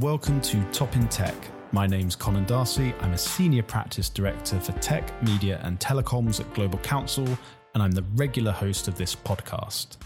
Welcome 0.00 0.40
to 0.42 0.64
Top 0.72 0.96
in 0.96 1.06
Tech. 1.08 1.34
My 1.72 1.86
name's 1.86 2.16
Conan 2.16 2.46
D'Arcy. 2.46 2.94
I'm 3.00 3.12
a 3.12 3.18
Senior 3.18 3.62
Practice 3.62 4.08
Director 4.08 4.58
for 4.58 4.72
Tech, 4.80 5.22
Media 5.22 5.60
and 5.62 5.78
Telecoms 5.78 6.40
at 6.40 6.50
Global 6.54 6.78
Counsel, 6.78 7.28
and 7.74 7.82
I'm 7.82 7.90
the 7.90 8.06
regular 8.14 8.50
host 8.50 8.88
of 8.88 8.96
this 8.96 9.14
podcast. 9.14 9.98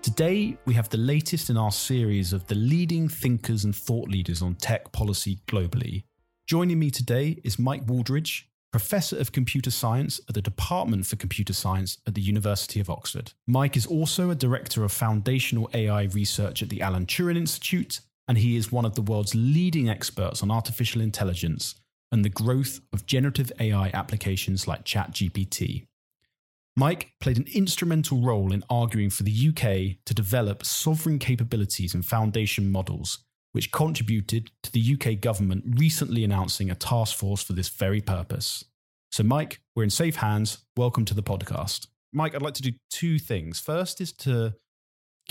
Today, 0.00 0.56
we 0.64 0.74
have 0.74 0.88
the 0.90 0.98
latest 0.98 1.50
in 1.50 1.56
our 1.56 1.72
series 1.72 2.32
of 2.32 2.46
the 2.46 2.54
leading 2.54 3.08
thinkers 3.08 3.64
and 3.64 3.74
thought 3.74 4.08
leaders 4.08 4.42
on 4.42 4.54
tech 4.54 4.92
policy 4.92 5.40
globally. 5.48 6.04
Joining 6.46 6.78
me 6.78 6.92
today 6.92 7.40
is 7.42 7.58
Mike 7.58 7.84
Wooldridge, 7.86 8.44
Professor 8.70 9.18
of 9.18 9.32
Computer 9.32 9.72
Science 9.72 10.20
at 10.28 10.36
the 10.36 10.40
Department 10.40 11.04
for 11.04 11.16
Computer 11.16 11.52
Science 11.52 11.98
at 12.06 12.14
the 12.14 12.22
University 12.22 12.78
of 12.78 12.88
Oxford. 12.88 13.32
Mike 13.48 13.76
is 13.76 13.86
also 13.86 14.30
a 14.30 14.36
Director 14.36 14.84
of 14.84 14.92
Foundational 14.92 15.68
AI 15.74 16.04
Research 16.04 16.62
at 16.62 16.68
the 16.68 16.80
Alan 16.80 17.06
Turing 17.06 17.36
Institute, 17.36 17.98
and 18.28 18.38
he 18.38 18.56
is 18.56 18.72
one 18.72 18.84
of 18.84 18.94
the 18.94 19.02
world's 19.02 19.34
leading 19.34 19.88
experts 19.88 20.42
on 20.42 20.50
artificial 20.50 21.00
intelligence 21.00 21.74
and 22.10 22.24
the 22.24 22.28
growth 22.28 22.80
of 22.92 23.06
generative 23.06 23.50
AI 23.58 23.90
applications 23.94 24.68
like 24.68 24.84
ChatGPT. 24.84 25.86
Mike 26.76 27.12
played 27.20 27.36
an 27.36 27.46
instrumental 27.54 28.22
role 28.22 28.52
in 28.52 28.64
arguing 28.70 29.10
for 29.10 29.24
the 29.24 29.48
UK 29.48 30.02
to 30.06 30.14
develop 30.14 30.64
sovereign 30.64 31.18
capabilities 31.18 31.94
and 31.94 32.04
foundation 32.04 32.70
models, 32.70 33.18
which 33.52 33.72
contributed 33.72 34.50
to 34.62 34.72
the 34.72 34.94
UK 34.94 35.20
government 35.20 35.64
recently 35.78 36.24
announcing 36.24 36.70
a 36.70 36.74
task 36.74 37.16
force 37.16 37.42
for 37.42 37.52
this 37.52 37.68
very 37.68 38.00
purpose. 38.00 38.64
So, 39.10 39.22
Mike, 39.22 39.60
we're 39.76 39.82
in 39.84 39.90
safe 39.90 40.16
hands. 40.16 40.64
Welcome 40.74 41.04
to 41.06 41.14
the 41.14 41.22
podcast. 41.22 41.88
Mike, 42.14 42.34
I'd 42.34 42.42
like 42.42 42.54
to 42.54 42.62
do 42.62 42.72
two 42.90 43.18
things. 43.18 43.60
First 43.60 44.00
is 44.00 44.12
to 44.12 44.54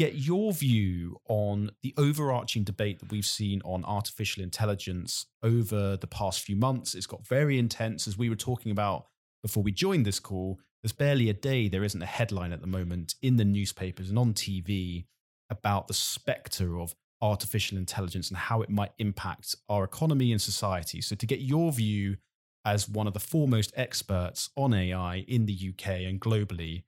get 0.02 0.16
your 0.16 0.52
view 0.52 1.16
on 1.30 1.70
the 1.84 1.94
overarching 1.96 2.64
debate 2.64 2.98
that 2.98 3.12
we've 3.12 3.24
seen 3.24 3.62
on 3.64 3.86
artificial 3.86 4.42
intelligence 4.42 5.28
over 5.44 5.96
the 5.96 6.08
past 6.08 6.42
few 6.42 6.56
months. 6.56 6.96
It's 6.96 7.06
got 7.06 7.28
very 7.28 7.60
intense, 7.60 8.08
as 8.08 8.18
we 8.18 8.28
were 8.28 8.36
talking 8.36 8.72
about 8.72 9.06
before 9.44 9.62
we 9.62 9.72
joined 9.72 10.08
this 10.08 10.20
call. 10.20 10.60
There's 10.82 10.92
barely 10.92 11.30
a 11.30 11.36
day 11.36 11.68
there 11.68 11.84
isn't 11.84 12.02
a 12.02 12.08
headline 12.08 12.52
at 12.52 12.62
the 12.62 12.68
moment 12.68 13.14
in 13.22 13.38
the 13.38 13.46
newspapers 13.46 14.10
and 14.10 14.18
on 14.18 14.34
TV 14.34 15.06
about 15.52 15.88
the 15.88 15.94
spectre 15.94 16.80
of 16.80 16.96
artificial 17.22 17.78
intelligence 17.78 18.30
and 18.30 18.38
how 18.40 18.64
it 18.64 18.72
might 18.72 18.94
impact 18.98 19.56
our 19.70 19.84
economy 19.84 20.32
and 20.32 20.42
society. 20.42 21.00
So, 21.02 21.16
to 21.16 21.28
get 21.28 21.42
your 21.42 21.72
view 21.72 22.18
as 22.66 22.90
one 22.90 23.06
of 23.06 23.14
the 23.14 23.20
foremost 23.20 23.72
experts 23.76 24.50
on 24.58 24.74
AI 24.74 25.18
in 25.28 25.46
the 25.46 25.54
UK 25.54 25.88
and 26.08 26.20
globally, 26.20 26.86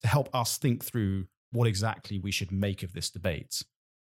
to 0.00 0.08
help 0.08 0.34
us 0.34 0.56
think 0.56 0.82
through 0.82 1.26
what 1.54 1.68
exactly 1.68 2.18
we 2.18 2.30
should 2.30 2.52
make 2.52 2.82
of 2.82 2.92
this 2.92 3.10
debate. 3.10 3.62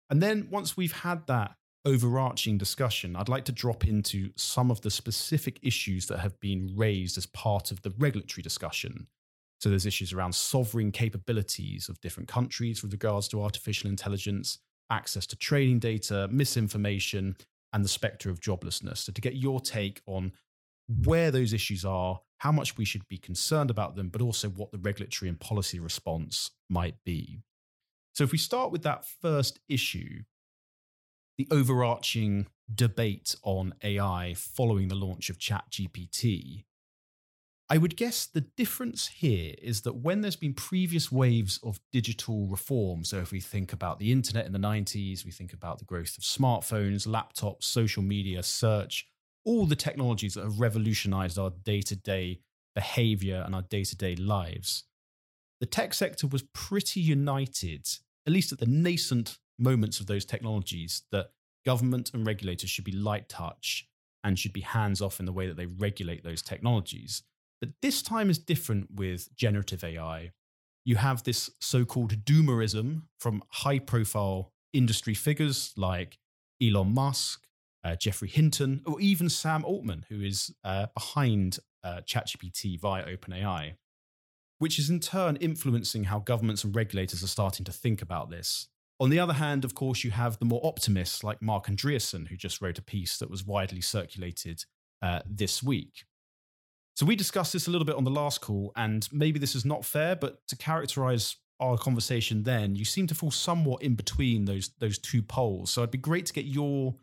And 0.09 0.21
then, 0.21 0.47
once 0.51 0.77
we've 0.77 0.93
had 0.93 1.25
that 1.27 1.55
overarching 1.85 2.57
discussion, 2.57 3.15
I'd 3.15 3.29
like 3.29 3.45
to 3.45 3.51
drop 3.51 3.87
into 3.87 4.31
some 4.35 4.69
of 4.69 4.81
the 4.81 4.91
specific 4.91 5.59
issues 5.63 6.07
that 6.07 6.19
have 6.19 6.39
been 6.39 6.73
raised 6.75 7.17
as 7.17 7.25
part 7.25 7.71
of 7.71 7.81
the 7.81 7.93
regulatory 7.97 8.43
discussion. 8.43 9.07
So 9.59 9.69
there's 9.69 9.85
issues 9.85 10.13
around 10.13 10.35
sovereign 10.35 10.91
capabilities 10.91 11.89
of 11.89 11.99
different 12.01 12.29
countries 12.29 12.83
with 12.83 12.91
regards 12.91 13.27
to 13.29 13.41
artificial 13.41 13.89
intelligence, 13.89 14.59
access 14.91 15.25
to 15.27 15.35
training 15.35 15.79
data, 15.79 16.27
misinformation, 16.31 17.35
and 17.73 17.83
the 17.83 17.89
spectre 17.89 18.29
of 18.29 18.39
joblessness. 18.39 18.97
So 18.99 19.13
to 19.13 19.21
get 19.21 19.35
your 19.35 19.59
take 19.59 20.01
on 20.05 20.31
where 20.87 21.31
those 21.31 21.53
issues 21.53 21.83
are, 21.83 22.21
how 22.39 22.51
much 22.51 22.77
we 22.77 22.85
should 22.85 23.07
be 23.07 23.17
concerned 23.17 23.69
about 23.69 23.95
them, 23.95 24.09
but 24.09 24.21
also 24.21 24.49
what 24.49 24.71
the 24.71 24.77
regulatory 24.77 25.29
and 25.29 25.39
policy 25.39 25.79
response 25.79 26.51
might 26.69 26.95
be. 27.03 27.41
So 28.13 28.23
if 28.23 28.31
we 28.31 28.37
start 28.37 28.71
with 28.71 28.83
that 28.83 29.05
first 29.05 29.59
issue, 29.67 30.23
the 31.37 31.47
overarching 31.51 32.47
debate 32.73 33.35
on 33.43 33.73
AI 33.83 34.33
following 34.35 34.87
the 34.87 34.95
launch 34.95 35.29
of 35.29 35.37
ChatGPT, 35.37 36.63
I 37.69 37.77
would 37.77 37.97
guess 37.97 38.25
the 38.25 38.41
difference 38.41 39.07
here 39.07 39.53
is 39.61 39.81
that 39.81 39.97
when 39.97 40.21
there's 40.21 40.37
been 40.37 40.53
previous 40.53 41.11
waves 41.11 41.59
of 41.63 41.81
digital 41.91 42.47
reform, 42.47 43.03
so 43.03 43.17
if 43.17 43.31
we 43.31 43.41
think 43.41 43.73
about 43.73 43.99
the 43.99 44.11
internet 44.11 44.45
in 44.45 44.53
the 44.53 44.59
90s, 44.59 45.25
we 45.25 45.31
think 45.31 45.51
about 45.51 45.79
the 45.79 45.85
growth 45.85 46.17
of 46.17 46.23
smartphones, 46.23 47.05
laptops, 47.05 47.63
social 47.63 48.01
media, 48.01 48.41
search, 48.41 49.05
all 49.47 49.65
the 49.65 49.77
technologies 49.77 50.33
that 50.33 50.43
have 50.43 50.59
revolutionized 50.59 51.39
our 51.39 51.51
day 51.63 51.81
to 51.81 51.95
day 51.95 52.41
behavior 52.75 53.41
and 53.45 53.55
our 53.55 53.61
day 53.61 53.83
to 53.85 53.95
day 53.95 54.13
lives, 54.13 54.83
the 55.61 55.65
tech 55.65 55.93
sector 55.93 56.27
was 56.27 56.43
pretty 56.53 56.99
united, 56.99 57.87
at 58.27 58.33
least 58.33 58.51
at 58.51 58.59
the 58.59 58.65
nascent 58.65 59.37
moments 59.57 60.01
of 60.01 60.05
those 60.05 60.25
technologies, 60.25 61.03
that 61.13 61.31
government 61.65 62.11
and 62.13 62.27
regulators 62.27 62.69
should 62.69 62.83
be 62.83 62.91
light 62.91 63.29
touch 63.29 63.87
and 64.21 64.37
should 64.37 64.51
be 64.51 64.61
hands 64.61 65.01
off 65.01 65.17
in 65.17 65.25
the 65.25 65.31
way 65.31 65.47
that 65.47 65.55
they 65.55 65.65
regulate 65.65 66.25
those 66.25 66.41
technologies. 66.41 67.23
But 67.61 67.69
this 67.81 68.01
time 68.01 68.29
is 68.29 68.37
different 68.37 68.95
with 68.95 69.33
generative 69.33 69.81
AI. 69.81 70.31
You 70.83 70.97
have 70.97 71.23
this 71.23 71.49
so 71.61 71.85
called 71.85 72.25
doomerism 72.25 73.03
from 73.17 73.41
high 73.49 73.79
profile 73.79 74.51
industry 74.73 75.13
figures 75.13 75.73
like 75.77 76.17
Elon 76.61 76.93
Musk, 76.93 77.46
uh, 77.87 77.95
Geoffrey 77.95 78.27
Hinton, 78.27 78.81
or 78.85 78.99
even 78.99 79.29
Sam 79.29 79.63
Altman, 79.63 80.05
who 80.09 80.21
is 80.21 80.53
uh, 80.65 80.87
behind 80.93 81.59
uh, 81.85 82.01
ChatGPT 82.05 82.77
via 82.79 83.05
OpenAI, 83.05 83.75
which 84.59 84.77
is 84.77 84.89
in 84.89 84.99
turn 84.99 85.37
influencing 85.37 86.05
how 86.05 86.19
governments 86.19 86.65
and 86.65 86.75
regulators 86.75 87.23
are 87.23 87.27
starting 87.27 87.63
to 87.63 87.71
think 87.71 88.01
about 88.01 88.29
this. 88.29 88.67
On 88.99 89.09
the 89.09 89.19
other 89.19 89.33
hand, 89.33 89.63
of 89.63 89.73
course, 89.73 90.03
you 90.03 90.11
have 90.11 90.37
the 90.39 90.45
more 90.45 90.59
optimists 90.65 91.23
like 91.23 91.41
Marc 91.41 91.67
Andreessen, 91.67 92.27
who 92.27 92.35
just 92.35 92.61
wrote 92.61 92.77
a 92.77 92.81
piece 92.81 93.17
that 93.19 93.29
was 93.29 93.45
widely 93.45 93.79
circulated 93.79 94.65
uh, 95.01 95.21
this 95.25 95.63
week. 95.63 96.03
So 96.95 97.05
we 97.05 97.15
discussed 97.15 97.53
this 97.53 97.67
a 97.67 97.71
little 97.71 97.85
bit 97.85 97.95
on 97.95 98.03
the 98.03 98.11
last 98.11 98.41
call, 98.41 98.73
and 98.75 99.07
maybe 99.13 99.39
this 99.39 99.55
is 99.55 99.63
not 99.63 99.85
fair, 99.85 100.15
but 100.15 100.45
to 100.47 100.57
characterize 100.57 101.37
our 101.59 101.77
conversation 101.77 102.43
then, 102.43 102.75
you 102.75 102.85
seem 102.85 103.07
to 103.07 103.15
fall 103.15 103.31
somewhat 103.31 103.81
in 103.81 103.95
between 103.95 104.45
those 104.45 104.71
those 104.79 104.97
two 104.97 105.21
poles. 105.21 105.71
So 105.71 105.81
it'd 105.81 105.91
be 105.91 105.97
great 105.97 106.25
to 106.25 106.33
get 106.33 106.45
your 106.45 106.95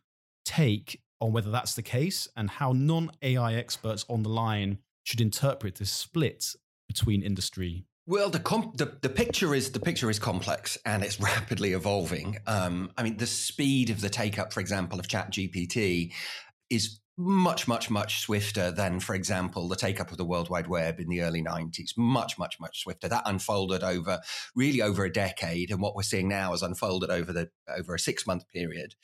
take 0.45 1.01
on 1.21 1.33
whether 1.33 1.51
that's 1.51 1.75
the 1.75 1.83
case 1.83 2.29
and 2.37 2.51
how 2.51 2.73
non-AI 2.73 3.55
experts 3.55 4.05
on 4.09 4.23
the 4.23 4.29
line 4.29 4.79
should 5.03 5.21
interpret 5.21 5.77
this 5.77 5.91
split 5.91 6.55
between 6.89 7.23
industry 7.23 7.87
well, 8.07 8.29
the, 8.29 8.39
comp- 8.39 8.77
the, 8.77 8.99
the 9.01 9.09
picture 9.09 9.55
is 9.55 9.71
the 9.73 9.81
picture 9.81 10.11
is 10.11 10.19
complex 10.19 10.77
and 10.85 11.03
it's 11.03 11.19
rapidly 11.21 11.73
evolving. 11.73 12.37
Um, 12.47 12.91
I 12.99 13.03
mean, 13.03 13.17
the 13.17 13.27
speed 13.27 13.91
of 13.91 14.01
the 14.01 14.11
take 14.11 14.39
up, 14.39 14.53
for 14.53 14.61
example, 14.61 15.01
of 15.01 15.09
ChatGPT 15.09 16.13
is 16.69 17.01
much, 17.17 17.69
much, 17.69 17.91
much 17.91 18.21
swifter 18.21 18.73
than, 18.73 18.99
for 18.99 19.15
example, 19.15 19.69
the 19.69 19.77
take 19.77 20.01
up 20.01 20.11
of 20.11 20.17
the 20.17 20.25
World 20.25 20.51
Wide 20.51 20.67
Web 20.67 20.99
in 20.99 21.09
the 21.09 21.23
early 21.23 21.43
90s. 21.43 21.97
Much, 21.97 22.39
much, 22.39 22.59
much 22.61 22.83
swifter. 22.83 23.09
That 23.09 23.23
unfolded 23.25 23.85
over 23.85 24.21
really 24.55 24.83
over 24.83 25.05
a 25.05 25.13
decade. 25.13 25.71
And 25.71 25.81
what 25.81 25.95
we're 25.95 26.03
seeing 26.03 26.29
now 26.29 26.53
is 26.53 26.63
unfolded 26.63 27.11
over 27.11 27.33
the 27.33 27.51
over 27.75 27.95
a 27.95 27.99
six 27.99 28.27
month 28.27 28.49
period. 28.49 28.97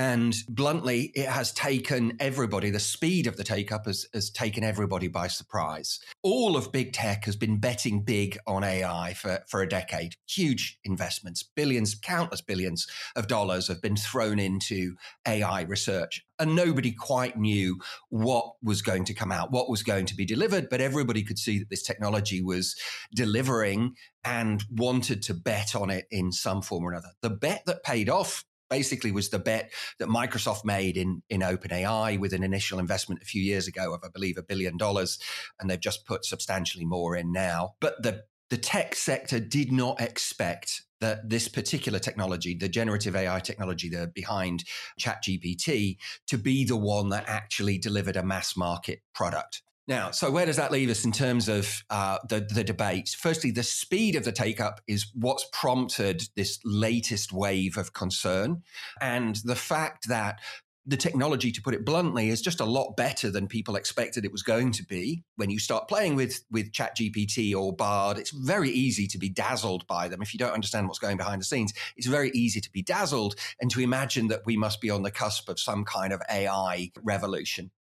And 0.00 0.34
bluntly, 0.48 1.12
it 1.14 1.28
has 1.28 1.52
taken 1.52 2.16
everybody, 2.20 2.70
the 2.70 2.80
speed 2.80 3.26
of 3.26 3.36
the 3.36 3.44
take 3.44 3.70
up 3.70 3.84
has, 3.84 4.06
has 4.14 4.30
taken 4.30 4.64
everybody 4.64 5.08
by 5.08 5.28
surprise. 5.28 6.00
All 6.22 6.56
of 6.56 6.72
big 6.72 6.94
tech 6.94 7.26
has 7.26 7.36
been 7.36 7.58
betting 7.58 8.02
big 8.02 8.38
on 8.46 8.64
AI 8.64 9.12
for, 9.12 9.40
for 9.46 9.60
a 9.60 9.68
decade. 9.68 10.14
Huge 10.26 10.78
investments, 10.84 11.42
billions, 11.42 11.94
countless 11.94 12.40
billions 12.40 12.86
of 13.14 13.26
dollars 13.26 13.68
have 13.68 13.82
been 13.82 13.94
thrown 13.94 14.38
into 14.38 14.94
AI 15.28 15.64
research. 15.64 16.24
And 16.38 16.56
nobody 16.56 16.92
quite 16.92 17.36
knew 17.36 17.78
what 18.08 18.54
was 18.62 18.80
going 18.80 19.04
to 19.04 19.12
come 19.12 19.30
out, 19.30 19.52
what 19.52 19.68
was 19.68 19.82
going 19.82 20.06
to 20.06 20.16
be 20.16 20.24
delivered, 20.24 20.70
but 20.70 20.80
everybody 20.80 21.22
could 21.22 21.38
see 21.38 21.58
that 21.58 21.68
this 21.68 21.82
technology 21.82 22.40
was 22.40 22.74
delivering 23.14 23.96
and 24.24 24.64
wanted 24.70 25.20
to 25.24 25.34
bet 25.34 25.74
on 25.74 25.90
it 25.90 26.06
in 26.10 26.32
some 26.32 26.62
form 26.62 26.84
or 26.84 26.92
another. 26.92 27.12
The 27.20 27.28
bet 27.28 27.64
that 27.66 27.82
paid 27.82 28.08
off 28.08 28.46
basically 28.70 29.12
was 29.12 29.28
the 29.28 29.38
bet 29.38 29.72
that 29.98 30.08
Microsoft 30.08 30.64
made 30.64 30.96
in 30.96 31.22
in 31.28 31.40
OpenAI 31.40 32.18
with 32.18 32.32
an 32.32 32.42
initial 32.42 32.78
investment 32.78 33.20
a 33.22 33.26
few 33.26 33.42
years 33.42 33.68
ago 33.68 33.92
of 33.92 34.00
I 34.04 34.08
believe 34.08 34.38
a 34.38 34.42
billion 34.42 34.76
dollars, 34.76 35.18
and 35.58 35.68
they've 35.68 35.80
just 35.80 36.06
put 36.06 36.24
substantially 36.24 36.86
more 36.86 37.16
in 37.16 37.32
now. 37.32 37.74
But 37.80 38.02
the 38.02 38.24
the 38.48 38.56
tech 38.56 38.94
sector 38.96 39.38
did 39.38 39.70
not 39.70 40.00
expect 40.00 40.82
that 41.00 41.30
this 41.30 41.48
particular 41.48 41.98
technology, 41.98 42.54
the 42.54 42.68
generative 42.68 43.16
AI 43.16 43.40
technology 43.40 43.88
that 43.88 44.12
behind 44.12 44.64
ChatGPT, 45.00 45.96
to 46.26 46.36
be 46.36 46.64
the 46.64 46.76
one 46.76 47.08
that 47.08 47.24
actually 47.26 47.78
delivered 47.78 48.16
a 48.16 48.22
mass 48.22 48.56
market 48.56 49.00
product. 49.14 49.62
Now, 49.90 50.12
so 50.12 50.30
where 50.30 50.46
does 50.46 50.54
that 50.54 50.70
leave 50.70 50.88
us 50.88 51.04
in 51.04 51.10
terms 51.10 51.48
of 51.48 51.82
uh, 51.90 52.18
the, 52.28 52.46
the 52.48 52.62
debate? 52.62 53.16
Firstly, 53.18 53.50
the 53.50 53.64
speed 53.64 54.14
of 54.14 54.24
the 54.24 54.30
take 54.30 54.60
up 54.60 54.80
is 54.86 55.10
what's 55.14 55.48
prompted 55.52 56.28
this 56.36 56.60
latest 56.64 57.32
wave 57.32 57.76
of 57.76 57.92
concern. 57.92 58.62
And 59.00 59.34
the 59.42 59.56
fact 59.56 60.06
that 60.06 60.38
the 60.86 60.96
technology, 60.96 61.50
to 61.50 61.60
put 61.60 61.74
it 61.74 61.84
bluntly, 61.84 62.28
is 62.28 62.40
just 62.40 62.60
a 62.60 62.64
lot 62.64 62.96
better 62.96 63.32
than 63.32 63.48
people 63.48 63.74
expected 63.74 64.24
it 64.24 64.30
was 64.30 64.44
going 64.44 64.70
to 64.72 64.84
be. 64.84 65.24
When 65.34 65.50
you 65.50 65.58
start 65.58 65.88
playing 65.88 66.14
with 66.14 66.44
with 66.52 66.70
ChatGPT 66.70 67.52
or 67.52 67.74
Bard, 67.74 68.16
it's 68.16 68.30
very 68.30 68.70
easy 68.70 69.08
to 69.08 69.18
be 69.18 69.28
dazzled 69.28 69.88
by 69.88 70.06
them. 70.06 70.22
If 70.22 70.32
you 70.32 70.38
don't 70.38 70.54
understand 70.54 70.86
what's 70.86 71.00
going 71.00 71.16
behind 71.16 71.40
the 71.40 71.46
scenes, 71.46 71.74
it's 71.96 72.06
very 72.06 72.30
easy 72.32 72.60
to 72.60 72.70
be 72.70 72.82
dazzled 72.82 73.34
and 73.60 73.68
to 73.72 73.80
imagine 73.80 74.28
that 74.28 74.46
we 74.46 74.56
must 74.56 74.80
be 74.80 74.88
on 74.88 75.02
the 75.02 75.10
cusp 75.10 75.48
of 75.48 75.58
some 75.58 75.84
kind 75.84 76.12
of 76.12 76.22
AI 76.30 76.92
revolution. 77.02 77.72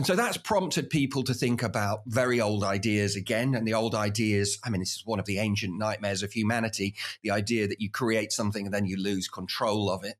And 0.00 0.06
so 0.06 0.16
that's 0.16 0.38
prompted 0.38 0.88
people 0.88 1.22
to 1.24 1.34
think 1.34 1.62
about 1.62 2.04
very 2.06 2.40
old 2.40 2.64
ideas 2.64 3.16
again. 3.16 3.54
And 3.54 3.68
the 3.68 3.74
old 3.74 3.94
ideas, 3.94 4.58
I 4.64 4.70
mean, 4.70 4.80
this 4.80 4.94
is 4.94 5.02
one 5.04 5.20
of 5.20 5.26
the 5.26 5.36
ancient 5.36 5.76
nightmares 5.76 6.22
of 6.22 6.32
humanity 6.32 6.94
the 7.22 7.32
idea 7.32 7.68
that 7.68 7.82
you 7.82 7.90
create 7.90 8.32
something 8.32 8.64
and 8.64 8.72
then 8.72 8.86
you 8.86 8.96
lose 8.96 9.28
control 9.28 9.90
of 9.90 10.02
it. 10.02 10.14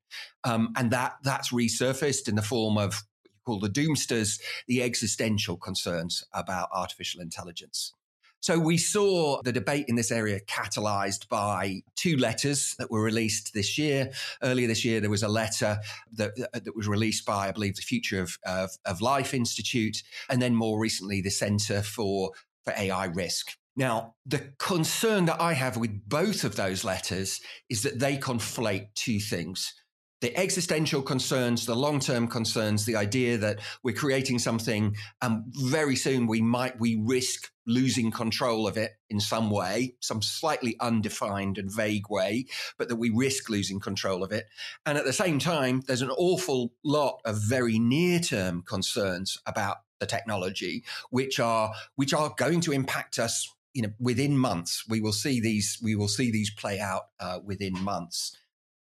Um, 0.45 0.75
and 0.77 0.91
that 0.91 1.15
that's 1.23 1.51
resurfaced 1.51 2.29
in 2.29 2.35
the 2.35 2.43
form 2.43 2.77
of 2.77 3.03
what 3.23 3.33
you 3.33 3.41
call 3.47 3.59
the 3.59 3.71
doomsters, 3.71 4.39
the 4.69 4.83
existential 4.83 5.57
concerns 5.57 6.25
about 6.35 6.69
artificial 6.75 7.23
intelligence. 7.23 7.95
So 8.41 8.59
we 8.59 8.79
saw 8.79 9.43
the 9.43 9.53
debate 9.53 9.85
in 9.89 9.97
this 9.97 10.11
area 10.11 10.41
catalyzed 10.41 11.29
by 11.29 11.83
two 11.95 12.17
letters 12.17 12.75
that 12.79 12.91
were 12.91 13.03
released 13.03 13.53
this 13.53 13.77
year. 13.77 14.13
Earlier 14.43 14.67
this 14.67 14.85
year, 14.85 15.01
there 15.01 15.11
was 15.11 15.23
a 15.23 15.29
letter 15.29 15.79
that, 16.15 16.35
that 16.53 16.75
was 16.75 16.89
released 16.89 17.27
by, 17.27 17.49
I 17.49 17.53
believe, 17.53 17.77
the 17.77 17.83
Future 17.83 18.23
of, 18.23 18.39
of, 18.47 18.71
of 18.87 19.03
Life 19.03 19.35
Institute, 19.35 20.03
and 20.31 20.41
then 20.41 20.55
more 20.55 20.79
recently, 20.79 21.21
the 21.21 21.31
Center 21.31 21.83
for, 21.83 22.33
for 22.65 22.73
AI 22.77 23.07
Risk. 23.07 23.53
Now, 23.77 24.15
the 24.25 24.53
concern 24.59 25.27
that 25.27 25.41
I 25.41 25.53
have 25.53 25.77
with 25.77 26.09
both 26.09 26.43
of 26.43 26.57
those 26.57 26.83
letters 26.83 27.41
is 27.69 27.83
that 27.83 27.99
they 27.99 28.17
conflate 28.17 28.89
two 28.95 29.21
things 29.21 29.75
the 30.21 30.37
existential 30.37 31.03
concerns, 31.03 31.65
the 31.67 31.75
long 31.75 31.99
term 31.99 32.29
concerns, 32.29 32.85
the 32.85 32.97
idea 32.97 33.39
that 33.39 33.61
we're 33.83 33.95
creating 33.95 34.39
something 34.39 34.95
and 35.23 35.45
very 35.47 35.97
soon 35.97 36.27
we 36.27 36.43
might, 36.43 36.79
we 36.79 37.01
risk 37.03 37.51
losing 37.71 38.11
control 38.11 38.67
of 38.67 38.77
it 38.77 38.93
in 39.09 39.21
some 39.21 39.51
way, 39.51 39.95
some 40.01 40.21
slightly 40.21 40.77
undefined 40.81 41.57
and 41.57 41.73
vague 41.73 42.11
way, 42.11 42.47
but 42.77 42.89
that 42.89 42.97
we 42.97 43.11
risk 43.11 43.49
losing 43.49 43.81
control 43.81 44.23
of 44.23 44.33
it. 44.33 44.47
And 44.85 44.99
at 44.99 45.05
the 45.05 45.13
same 45.13 45.39
time, 45.39 45.83
there's 45.87 46.03
an 46.03 46.11
awful 46.11 46.73
lot 46.85 47.21
of 47.25 47.37
very 47.43 47.79
near 47.79 48.19
term 48.19 48.63
concerns 48.63 49.39
about 49.47 49.79
the 50.01 50.07
technology, 50.07 50.85
which 51.11 51.39
are, 51.39 51.73
which 51.97 52.13
are 52.13 52.35
going 52.37 52.61
to 52.63 52.73
impact 52.73 53.19
us 53.19 53.49
you 53.73 53.83
know 53.83 53.93
within 54.01 54.37
months 54.37 54.85
we 54.89 55.01
will 55.01 55.13
see 55.13 55.41
these 55.41 55.79
we 55.81 55.95
will 55.95 56.09
see 56.09 56.33
these 56.33 56.51
play 56.51 56.81
out 56.81 57.03
uh, 57.21 57.39
within 57.45 57.73
months 57.85 58.37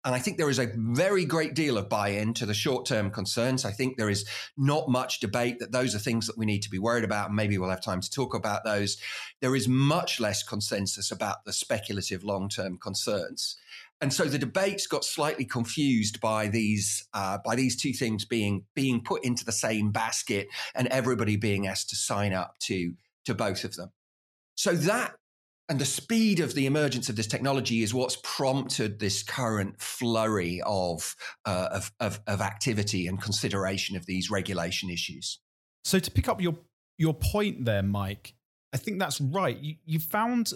and 0.05 0.13
I 0.13 0.19
think 0.19 0.37
there 0.37 0.49
is 0.49 0.59
a 0.59 0.71
very 0.75 1.23
great 1.23 1.53
deal 1.53 1.77
of 1.77 1.87
buy 1.87 2.09
in 2.09 2.33
to 2.35 2.45
the 2.45 2.53
short 2.53 2.85
term 2.85 3.09
concerns. 3.09 3.63
I 3.63 3.71
think 3.71 3.97
there 3.97 4.09
is 4.09 4.25
not 4.57 4.89
much 4.89 5.19
debate 5.19 5.59
that 5.59 5.71
those 5.71 5.95
are 5.95 5.99
things 5.99 6.27
that 6.27 6.37
we 6.37 6.45
need 6.45 6.61
to 6.63 6.69
be 6.69 6.79
worried 6.79 7.05
about. 7.05 7.27
And 7.27 7.35
maybe 7.35 7.57
we'll 7.57 7.69
have 7.69 7.83
time 7.83 8.01
to 8.01 8.11
talk 8.11 8.33
about 8.33 8.65
those. 8.65 8.97
There 9.39 9.55
is 9.55 9.67
much 9.67 10.19
less 10.19 10.43
consensus 10.43 11.09
about 11.09 11.45
the 11.45 11.53
speculative 11.53 12.23
long 12.23 12.49
term 12.49 12.77
concerns. 12.77 13.55
And 14.01 14.11
so 14.11 14.25
the 14.25 14.37
debates 14.37 14.87
got 14.87 15.05
slightly 15.05 15.45
confused 15.45 16.19
by 16.19 16.49
these 16.49 17.07
uh, 17.13 17.37
by 17.45 17.55
these 17.55 17.77
two 17.77 17.93
things 17.93 18.25
being 18.25 18.65
being 18.75 19.01
put 19.01 19.23
into 19.23 19.45
the 19.45 19.53
same 19.53 19.91
basket 19.91 20.49
and 20.75 20.87
everybody 20.89 21.37
being 21.37 21.67
asked 21.67 21.89
to 21.91 21.95
sign 21.95 22.33
up 22.33 22.55
to 22.63 22.95
to 23.23 23.33
both 23.33 23.63
of 23.63 23.75
them. 23.77 23.93
So 24.55 24.73
that 24.73 25.15
and 25.69 25.79
the 25.79 25.85
speed 25.85 26.39
of 26.39 26.55
the 26.55 26.65
emergence 26.65 27.09
of 27.09 27.15
this 27.15 27.27
technology 27.27 27.83
is 27.83 27.93
what's 27.93 28.17
prompted 28.21 28.99
this 28.99 29.23
current 29.23 29.79
flurry 29.79 30.61
of, 30.65 31.15
uh, 31.45 31.69
of, 31.71 31.91
of, 31.99 32.19
of, 32.27 32.41
activity 32.41 33.07
and 33.07 33.21
consideration 33.21 33.95
of 33.95 34.05
these 34.05 34.29
regulation 34.29 34.89
issues. 34.89 35.39
So, 35.85 35.99
to 35.99 36.11
pick 36.11 36.27
up 36.27 36.41
your, 36.41 36.55
your 36.97 37.13
point 37.13 37.63
there, 37.63 37.83
Mike, 37.83 38.35
I 38.73 38.77
think 38.77 38.99
that's 38.99 39.21
right. 39.21 39.57
You, 39.57 39.75
you 39.85 39.99
found 39.99 40.51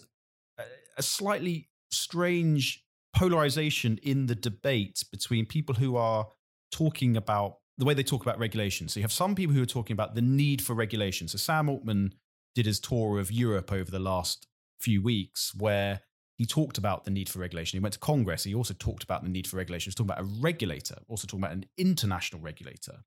a 0.98 1.04
slightly 1.04 1.69
strange 1.89 2.83
polarization 3.15 4.00
in 4.03 4.25
the 4.25 4.36
debate 4.36 5.03
between 5.10 5.45
people 5.45 5.75
who 5.75 5.95
are 5.95 6.27
talking 6.71 7.15
about 7.15 7.60
the 7.77 7.86
way 7.86 7.94
they 7.94 8.03
talk 8.03 8.24
about 8.24 8.39
regulation. 8.39 8.89
So, 8.89 9.00
you 9.00 9.03
have 9.06 9.13
some 9.13 9.36
people 9.36 9.56
who 9.56 9.63
are 9.63 9.68
talking 9.68 9.94
about 9.94 10.15
the 10.15 10.21
need 10.21 10.62
for 10.62 10.74
regulation. 10.74 11.30
So, 11.30 11.38
Sam 11.38 11.69
Altman 11.69 12.13
did 12.56 12.65
his 12.65 12.81
tour 12.81 13.19
of 13.19 13.31
Europe 13.31 13.71
over 13.71 13.89
the 13.89 14.00
last 14.00 14.48
few 14.79 15.01
weeks 15.01 15.53
where 15.56 16.01
he 16.38 16.45
talked 16.45 16.77
about 16.77 17.03
the 17.03 17.12
need 17.12 17.29
for 17.29 17.39
regulation. 17.39 17.77
He 17.77 17.81
went 17.81 17.94
to 17.94 18.00
Congress. 18.00 18.44
He 18.44 18.53
also 18.53 18.74
talked 18.74 19.03
about 19.03 19.24
the 19.24 19.29
need 19.29 19.47
for 19.47 19.57
regulation. 19.57 19.85
He 19.85 19.89
was 19.89 19.95
talking 19.95 20.12
about 20.12 20.38
a 20.38 20.41
regulator, 20.41 20.97
also 21.07 21.25
talking 21.25 21.44
about 21.44 21.56
an 21.56 21.65
international 21.77 22.41
regulator. 22.41 23.03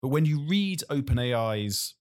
But 0.00 0.08
when 0.08 0.24
you 0.24 0.40
read 0.40 0.82
OpenAI's 0.90 1.94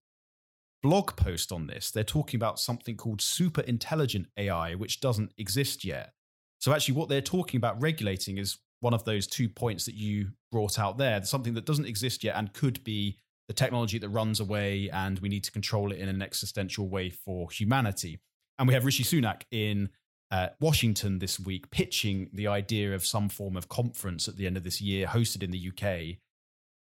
blog 0.82 1.16
post 1.16 1.52
on 1.52 1.68
this, 1.68 1.92
they're 1.92 2.04
talking 2.04 2.38
about 2.38 2.60
something 2.60 2.96
called 2.96 3.22
super 3.22 3.62
intelligent 3.62 4.28
AI, 4.38 4.76
which 4.76 5.00
doesn't 5.00 5.34
exist 5.38 5.84
yet. 5.84 6.14
So 6.60 6.74
actually, 6.74 6.96
what 6.96 7.10
they're 7.10 7.22
talking 7.22 7.58
about 7.58 7.82
regulating 7.82 8.38
is 8.38 8.58
one 8.80 8.94
of 8.94 9.04
those 9.06 9.28
two 9.28 9.50
points 9.50 9.86
that 9.86 9.96
you 9.96 10.30
brought 10.52 10.80
out 10.80 10.98
there, 10.98 11.24
something 11.24 11.54
that 11.56 11.66
doesn't 11.66 11.88
exist 11.88 12.24
yet 12.24 12.36
and 12.36 12.54
could 12.54 12.84
be 12.84 13.18
the 13.48 13.54
technology 13.54 13.98
that 13.98 14.10
runs 14.10 14.40
away, 14.40 14.90
and 14.92 15.20
we 15.20 15.30
need 15.30 15.44
to 15.44 15.52
control 15.52 15.92
it 15.92 16.00
in 16.00 16.08
an 16.08 16.22
existential 16.22 16.88
way 16.88 17.10
for 17.10 17.50
humanity. 17.52 18.20
And 18.60 18.68
we 18.68 18.74
have 18.74 18.86
Rishi 18.86 19.04
Sunak 19.04 19.44
in 19.52 19.90
uh, 20.32 20.50
Washington 20.60 21.20
this 21.20 21.40
week 21.40 21.70
pitching 21.72 22.30
the 22.34 22.48
idea 22.48 22.94
of 22.96 23.06
some 23.06 23.30
form 23.30 23.56
of 23.56 23.70
conference 23.70 24.28
at 24.28 24.36
the 24.36 24.48
end 24.48 24.58
of 24.58 24.64
this 24.64 24.82
year 24.82 25.08
hosted 25.08 25.44
in 25.44 25.52
the 25.52 25.70
UK, 25.70 26.18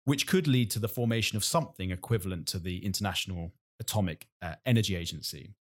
which 0.05 0.27
could 0.27 0.47
lead 0.47 0.69
to 0.71 0.79
the 0.79 0.87
formation 0.87 1.37
of 1.37 1.43
something 1.43 1.91
equivalent 1.91 2.47
to 2.47 2.59
the 2.59 2.85
International 2.85 3.51
Atomic 3.79 4.27
uh, 4.41 4.55
Energy 4.65 4.95
Agency. 4.95 5.55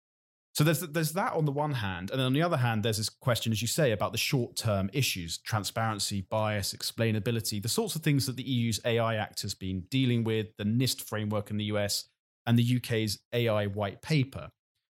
So 0.54 0.64
there's 0.64 0.80
there's 0.80 1.12
that 1.12 1.34
on 1.34 1.44
the 1.44 1.52
one 1.52 1.74
hand, 1.74 2.10
and 2.10 2.18
on 2.18 2.32
the 2.32 2.40
other 2.40 2.56
hand, 2.56 2.82
there's 2.82 2.96
this 2.96 3.10
question, 3.10 3.52
as 3.52 3.60
you 3.60 3.68
say, 3.68 3.92
about 3.92 4.12
the 4.12 4.18
short 4.18 4.56
term 4.56 4.88
issues: 4.94 5.36
transparency, 5.36 6.22
bias, 6.22 6.72
explainability, 6.72 7.62
the 7.62 7.68
sorts 7.68 7.94
of 7.94 8.00
things 8.00 8.24
that 8.24 8.36
the 8.36 8.50
EU's 8.50 8.80
AI 8.86 9.16
Act 9.16 9.42
has 9.42 9.54
been 9.54 9.82
dealing 9.90 10.24
with, 10.24 10.46
the 10.56 10.64
NIST 10.64 11.02
framework 11.02 11.50
in 11.50 11.58
the 11.58 11.64
US, 11.64 12.08
and 12.46 12.58
the 12.58 12.76
UK's 12.76 13.18
AI 13.34 13.66
White 13.66 14.00
Paper 14.00 14.48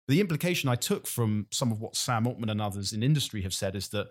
the 0.08 0.20
implication 0.20 0.68
I 0.68 0.74
took 0.74 1.06
from 1.06 1.46
some 1.50 1.72
of 1.72 1.80
what 1.80 1.96
Sam 1.96 2.26
Altman 2.26 2.50
and 2.50 2.60
others 2.60 2.92
in 2.92 3.02
industry 3.02 3.42
have 3.42 3.54
said 3.54 3.74
is 3.74 3.88
that 3.88 4.08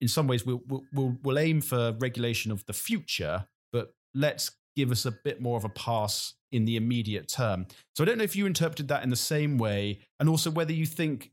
in 0.00 0.08
some 0.08 0.26
ways 0.26 0.44
we'll, 0.44 0.62
we'll, 0.92 1.16
we'll 1.22 1.38
aim 1.38 1.60
for 1.60 1.92
regulation 2.00 2.50
of 2.50 2.64
the 2.66 2.72
future, 2.72 3.46
but 3.72 3.94
let's 4.14 4.50
give 4.74 4.90
us 4.90 5.06
a 5.06 5.12
bit 5.12 5.40
more 5.40 5.56
of 5.56 5.64
a 5.64 5.68
pass 5.68 6.34
in 6.50 6.64
the 6.64 6.76
immediate 6.76 7.28
term. 7.28 7.66
So 7.94 8.02
I 8.02 8.06
don't 8.06 8.18
know 8.18 8.24
if 8.24 8.36
you 8.36 8.46
interpreted 8.46 8.88
that 8.88 9.04
in 9.04 9.10
the 9.10 9.16
same 9.16 9.58
way, 9.58 10.00
and 10.18 10.28
also 10.28 10.50
whether 10.50 10.72
you 10.72 10.86
think 10.86 11.30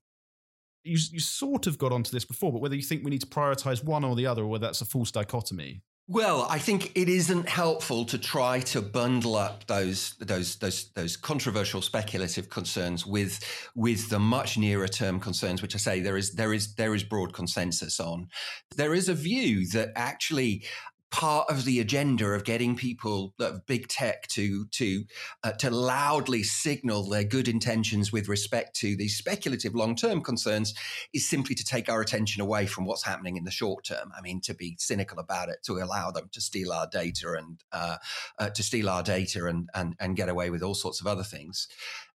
you, 0.84 0.98
you 1.12 1.20
sort 1.20 1.68
of 1.68 1.78
got 1.78 1.92
onto 1.92 2.12
this 2.12 2.26
before, 2.26 2.52
but 2.52 2.62
whether 2.62 2.76
you 2.76 2.82
think 2.82 3.04
we 3.04 3.12
need 3.12 3.22
to 3.22 3.28
prioritize 3.28 3.84
one 3.84 4.04
or 4.04 4.16
the 4.16 4.28
other, 4.28 4.44
or 4.44 4.48
whether 4.48 4.66
that's 4.66 4.82
a 4.82 4.86
false 4.86 5.12
dichotomy. 5.12 5.82
Well, 6.12 6.48
I 6.50 6.58
think 6.58 6.94
it 6.96 7.08
isn't 7.08 7.48
helpful 7.48 8.04
to 8.06 8.18
try 8.18 8.62
to 8.62 8.82
bundle 8.82 9.36
up 9.36 9.68
those 9.68 10.16
those 10.20 10.56
those 10.56 10.90
those 10.96 11.16
controversial 11.16 11.84
speculative 11.84 12.50
concerns 12.50 13.06
with 13.06 13.40
with 13.76 14.10
the 14.10 14.18
much 14.18 14.58
nearer 14.58 14.88
term 14.88 15.20
concerns, 15.20 15.62
which 15.62 15.76
I 15.76 15.78
say 15.78 16.00
there 16.00 16.18
is 16.18 16.32
there 16.32 16.52
is 16.52 16.74
there 16.74 16.96
is 16.96 17.04
broad 17.04 17.32
consensus 17.34 18.00
on. 18.00 18.28
There 18.76 18.96
is 18.96 19.08
a 19.08 19.14
view 19.14 19.68
that 19.68 19.92
actually 19.96 20.64
part 21.12 21.50
of 21.50 21.66
the 21.66 21.80
agenda 21.80 22.26
of 22.28 22.44
getting 22.44 22.76
people 22.76 23.34
of 23.40 23.66
big 23.66 23.88
tech 23.88 24.28
to 24.28 24.66
to 24.68 25.04
uh, 25.44 25.52
to 25.54 25.70
loudly 25.70 26.44
signal 26.44 27.04
their 27.10 27.24
good 27.24 27.48
intentions 27.48 28.12
with 28.12 28.28
respect 28.28 28.76
to 28.76 28.96
these 28.96 29.18
speculative 29.18 29.74
long-term 29.74 30.22
concerns 30.22 30.74
is 31.14 31.28
simply 31.28 31.56
to 31.56 31.66
take 31.66 31.90
our 31.90 32.02
attention 32.02 32.42
away 32.42 32.66
from 32.66 32.86
what's 32.86 33.04
happening 33.04 33.38
in 33.38 33.44
the 33.44 33.52
short 33.52 33.84
term. 33.84 34.12
I 34.16 34.22
mean, 34.22 34.42
to 34.42 34.54
be 34.54 34.76
cynical 34.78 35.20
about 35.20 35.50
it, 35.50 35.64
to 35.64 35.80
allow 35.80 36.12
them 36.12 36.30
to 36.32 36.42
steal 36.42 36.72
our 36.72 36.88
data 36.88 37.34
and 37.34 37.64
uh, 37.72 37.98
uh, 38.38 38.50
to 38.50 38.64
steal 38.64 38.90
our 38.90 39.04
data 39.04 39.46
and, 39.46 39.70
and 39.74 39.96
and 40.00 40.16
get 40.16 40.30
away 40.30 40.50
with 40.50 40.62
all 40.62 40.76
sorts 40.76 41.02
of 41.02 41.08
other 41.08 41.24
things. 41.24 41.68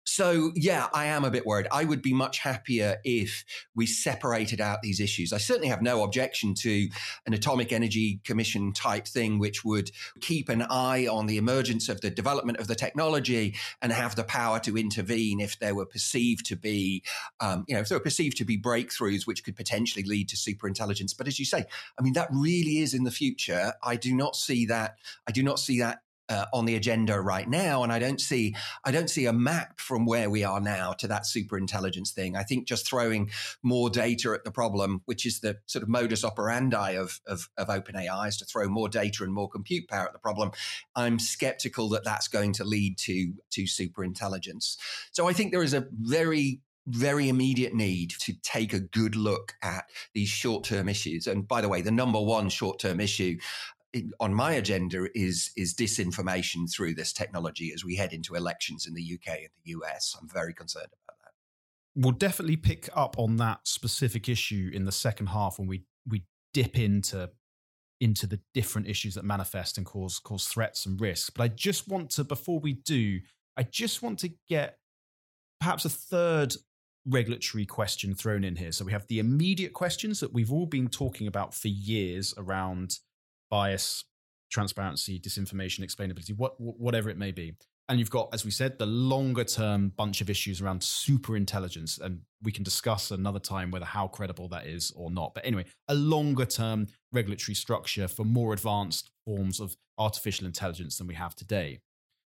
So, 0.07 0.53
yeah, 0.55 0.89
I 0.93 1.07
am 1.07 1.25
a 1.25 1.31
bit 1.31 1.47
worried. 1.47 1.67
I 1.73 1.85
would 1.85 2.03
be 2.03 2.13
much 2.13 2.39
happier 2.39 2.99
if 3.05 3.45
we 3.75 3.87
separated 3.87 4.61
out 4.61 4.83
these 4.83 5.01
issues. 5.01 5.33
I 5.33 5.39
certainly 5.39 5.69
have 5.69 5.81
no 5.81 6.05
objection 6.05 6.55
to 6.57 6.89
an 7.27 7.33
Atomic 7.33 7.73
Energy 7.73 8.21
Commission 8.23 8.73
type 8.73 9.07
thing, 9.07 9.39
which 9.39 9.65
would 9.65 9.91
keep 10.21 10.49
an 10.51 10.63
eye 10.63 11.07
on 11.07 11.27
the 11.27 11.39
emergence 11.39 11.89
of 11.89 12.03
the 12.03 12.11
development 12.11 12.59
of 12.59 12.67
the 12.67 12.75
technology 12.75 13.55
and 13.81 13.93
have 13.93 14.15
the 14.15 14.25
power 14.25 14.61
to 14.61 14.77
intervene 14.77 15.41
if 15.41 15.59
there 15.59 15.75
were 15.75 15.87
perceived 15.87 16.45
to 16.47 16.57
be, 16.57 17.03
um, 17.41 17.65
you 17.67 17.75
know, 17.75 17.81
if 17.81 17.89
there 17.89 17.99
were 17.99 18.05
perceived 18.05 18.37
to 18.37 18.45
be 18.45 18.61
breakthroughs 18.61 19.27
which 19.27 19.43
could 19.43 19.57
potentially 19.57 20.05
lead 20.05 20.29
to 20.29 20.37
superintelligence. 20.37 21.17
But 21.17 21.29
as 21.29 21.39
you 21.39 21.45
say, 21.45 21.65
I 21.99 22.03
mean, 22.03 22.13
that 22.13 22.29
really 22.31 22.79
is 22.79 22.95
in 22.95 23.05
the 23.05 23.11
future. 23.11 23.73
I 23.83 23.97
do 23.97 24.15
not 24.15 24.37
see 24.37 24.67
that. 24.67 24.97
I 25.27 25.33
do 25.33 25.43
not 25.43 25.59
see 25.59 25.81
that 25.81 26.01
uh, 26.28 26.47
on 26.52 26.64
the 26.64 26.75
agenda 26.75 27.21
right 27.21 27.49
now, 27.49 27.83
and 27.83 27.93
I 27.93 27.99
don't 27.99 28.21
see 28.21 28.54
I 28.85 28.90
don't 28.90 29.11
see 29.11 29.26
a 29.26 29.33
map 29.33 29.81
from 29.81 30.07
where 30.07 30.31
we 30.31 30.45
are 30.45 30.61
now 30.61 30.93
to 30.95 31.09
that 31.09 31.26
super 31.26 31.59
intelligence 31.59 32.12
thing. 32.12 32.37
I 32.37 32.43
think 32.43 32.66
just 32.66 32.87
throwing 32.87 33.31
more 33.62 33.90
data 33.90 34.33
at 34.33 34.45
the 34.45 34.50
problem, 34.50 35.02
which 35.04 35.26
is 35.26 35.40
the 35.40 35.59
sort 35.66 35.83
of 35.83 35.88
modus 35.88 36.25
operandi 36.25 36.93
of 36.93 37.21
of, 37.26 37.49
of 37.59 37.69
OpenAI, 37.69 38.28
is 38.28 38.37
to 38.38 38.45
throw 38.45 38.69
more 38.69 38.88
data 38.88 39.25
and 39.25 39.33
more 39.33 39.49
compute 39.49 39.88
power 39.88 40.07
at 40.07 40.12
the 40.12 40.19
problem. 40.19 40.52
I'm 40.97 41.19
skeptical 41.19 41.88
that 41.90 42.04
that's 42.04 42.28
going 42.28 42.52
to 42.54 42.64
lead 42.64 42.99
to 42.99 43.35
to 43.50 43.66
super 43.66 44.04
intelligence. 44.04 44.78
So 45.12 45.28
I 45.28 45.33
think 45.33 45.52
there 45.52 45.62
is 45.62 45.75
a 45.75 45.87
very 45.93 46.61
very 46.87 47.28
immediate 47.28 47.75
need 47.75 48.11
to 48.11 48.35
take 48.43 48.73
a 48.73 48.81
good 48.81 49.16
look 49.16 49.54
at 49.62 49.88
these 50.12 50.28
short 50.28 50.64
term 50.64 50.88
issues. 50.88 51.26
And 51.26 51.47
by 51.49 51.61
the 51.61 51.69
way, 51.69 51.81
the 51.81 51.90
number 51.90 52.21
one 52.21 52.49
short 52.49 52.78
term 52.78 53.00
issue 53.00 53.38
on 54.21 54.35
my 54.35 54.53
agenda 54.53 55.09
is 55.15 55.51
is 55.57 55.75
disinformation 55.75 56.71
through 56.73 56.95
this 56.95 57.13
technology 57.13 57.73
as 57.75 57.85
we 57.85 57.97
head 57.97 58.13
into 58.13 58.35
elections 58.35 58.87
in 58.87 58.95
the 58.95 59.03
UK 59.15 59.39
and 59.39 59.49
the 59.65 59.73
US. 59.73 60.17
I'm 60.21 60.29
very 60.29 60.55
concerned 60.55 60.89
about 61.07 61.19
that. 61.19 61.33
We'll 61.95 62.13
definitely 62.13 62.57
pick 62.57 62.89
up 62.95 63.19
on 63.19 63.37
that 63.37 63.61
specific 63.65 64.29
issue 64.29 64.71
in 64.73 64.85
the 64.85 64.93
second 64.93 65.29
half 65.29 65.59
when 65.59 65.69
we 65.69 65.85
we 66.07 66.25
dip 66.53 66.79
into 66.79 67.31
into 68.01 68.27
the 68.27 68.41
different 68.53 68.89
issues 68.89 69.15
that 69.15 69.25
manifest 69.25 69.79
and 69.79 69.87
cause 69.87 70.19
cause 70.19 70.47
threats 70.47 70.87
and 70.87 71.01
risks. 71.01 71.31
But 71.31 71.45
I 71.45 71.49
just 71.49 71.89
want 71.89 72.11
to 72.11 72.25
before 72.25 72.61
we 72.61 72.75
do, 72.75 73.21
I 73.57 73.63
just 73.63 74.03
want 74.03 74.19
to 74.21 74.31
get 74.49 74.79
perhaps 75.61 75.85
a 75.85 75.91
third 75.91 76.55
regulatory 77.07 77.67
question 77.67 78.15
thrown 78.15 78.45
in 78.45 78.57
here. 78.57 78.73
So 78.73 78.85
we 78.85 78.93
have 78.93 79.07
the 79.09 79.19
immediate 79.19 79.73
questions 79.73 80.21
that 80.21 80.33
we've 80.33 80.53
all 80.53 80.67
been 80.67 80.89
talking 80.89 81.27
about 81.27 81.55
for 81.55 81.69
years 81.69 82.35
around 82.37 82.99
bias, 83.55 84.03
transparency, 84.51 85.21
disinformation, 85.21 85.85
explainability, 85.85 86.37
what, 86.37 86.61
whatever 86.61 87.09
it 87.09 87.17
may 87.17 87.31
be. 87.31 87.55
And 87.89 88.01
you've 88.01 88.11
got, 88.11 88.31
as 88.33 88.45
we 88.45 88.51
said, 88.51 88.81
the 88.81 88.87
longer 88.87 89.45
term 89.45 89.93
bunch 89.97 90.21
of 90.21 90.29
issues 90.29 90.61
around 90.61 90.83
super 90.83 91.37
intelligence. 91.37 91.99
And 91.99 92.23
we 92.43 92.51
can 92.51 92.65
discuss 92.65 93.13
another 93.13 93.39
time 93.39 93.71
whether 93.71 93.85
how 93.85 94.09
credible 94.09 94.49
that 94.49 94.67
is 94.67 94.93
or 94.97 95.09
not. 95.09 95.35
But 95.35 95.47
anyway, 95.47 95.67
a 95.87 95.95
longer 95.95 96.47
term 96.47 96.89
regulatory 97.13 97.55
structure 97.55 98.09
for 98.09 98.25
more 98.25 98.53
advanced 98.53 99.13
forms 99.25 99.61
of 99.61 99.77
artificial 99.99 100.49
intelligence 100.49 100.99
than 100.99 101.07
we 101.07 101.15
have 101.15 101.37
today. 101.37 101.79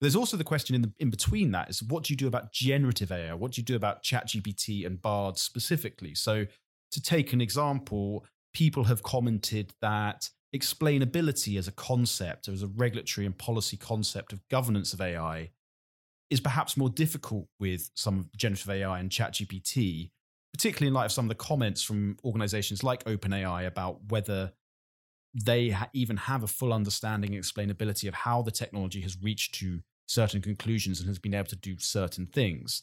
There's 0.01 0.17
also 0.17 0.39
the 0.39 0.45
question 0.45 0.75
in, 0.75 0.81
the, 0.81 0.93
in 1.01 1.11
between 1.11 1.51
that 1.51 1.69
is 1.69 1.83
what 1.83 2.05
do 2.05 2.15
you 2.15 2.17
do 2.17 2.29
about 2.29 2.51
generative 2.51 3.13
AI? 3.13 3.35
What 3.35 3.53
do 3.53 3.61
you 3.61 3.65
do 3.67 3.77
about 3.77 4.03
ChatGPT 4.03 4.87
and 4.87 5.03
Bard 5.03 5.37
specifically? 5.37 6.15
So, 6.15 6.47
to 6.93 7.03
take 7.03 7.35
an 7.35 7.43
example, 7.43 8.25
people 8.55 8.85
have 8.85 9.03
commented 9.03 9.75
that 9.83 10.31
explainability 10.55 11.59
as 11.59 11.69
a 11.69 11.73
concept, 11.73 12.49
as 12.49 12.63
a 12.63 12.67
regulatory 12.67 13.27
and 13.27 13.37
policy 13.37 13.77
concept 13.77 14.33
of 14.33 14.47
governance 14.49 14.93
of 14.93 15.01
AI, 15.01 15.51
is 16.31 16.41
perhaps 16.41 16.77
more 16.77 16.89
difficult 16.89 17.47
with 17.59 17.91
some 17.95 18.19
of 18.19 18.33
generative 18.37 18.71
AI 18.71 18.99
and 18.99 19.11
ChatGPT, 19.11 20.11
particularly 20.53 20.89
in 20.89 20.95
light 20.95 21.07
of 21.07 21.13
some 21.13 21.25
of 21.25 21.29
the 21.29 21.35
comments 21.35 21.83
from 21.83 22.17
organizations 22.25 22.83
like 22.83 23.05
OpenAI 23.05 23.67
about 23.67 23.99
whether 24.09 24.53
they 25.35 25.71
ha- 25.71 25.89
even 25.93 26.17
have 26.17 26.43
a 26.43 26.49
full 26.49 26.73
understanding 26.73 27.35
and 27.35 27.45
explainability 27.45 28.09
of 28.09 28.15
how 28.15 28.43
the 28.43 28.51
technology 28.51 29.01
has 29.01 29.17
reached 29.23 29.55
to 29.57 29.81
certain 30.07 30.41
conclusions 30.41 30.99
and 30.99 31.09
has 31.09 31.19
been 31.19 31.35
able 31.35 31.47
to 31.47 31.57
do 31.57 31.77
certain 31.79 32.27
things. 32.27 32.83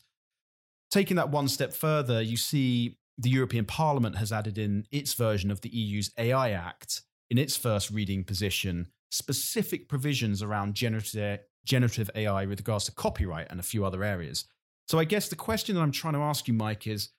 Taking 0.90 1.18
that 1.18 1.30
one 1.30 1.50
step 1.50 1.74
further, 1.74 2.22
you 2.22 2.38
see 2.38 2.98
the 3.18 3.30
European 3.30 3.66
Parliament 3.66 4.16
has 4.18 4.32
added 4.32 4.58
in 4.58 4.86
its 4.92 5.14
version 5.14 5.52
of 5.52 5.60
the 5.62 5.70
EU's 5.70 6.12
AI 6.18 6.52
Act 6.52 7.02
in 7.30 7.38
its 7.38 7.58
first 7.58 7.92
reading 7.92 8.24
position 8.24 8.88
specific 9.10 9.88
provisions 9.88 10.44
around 10.44 10.76
generative, 10.76 11.40
generative 11.66 12.10
AI 12.16 12.46
with 12.46 12.60
regards 12.60 12.86
to 12.86 12.92
copyright 12.92 13.48
and 13.50 13.60
a 13.60 13.64
few 13.64 13.86
other 13.86 14.04
areas. 14.04 14.46
So 14.88 15.00
I 15.00 15.06
guess 15.06 15.30
the 15.30 15.36
question 15.36 15.76
that 15.76 15.82
I'm 15.82 15.92
trying 15.92 16.14
to 16.14 16.20
ask 16.20 16.48
you, 16.48 16.54
Mike, 16.54 16.88
is 16.88 17.10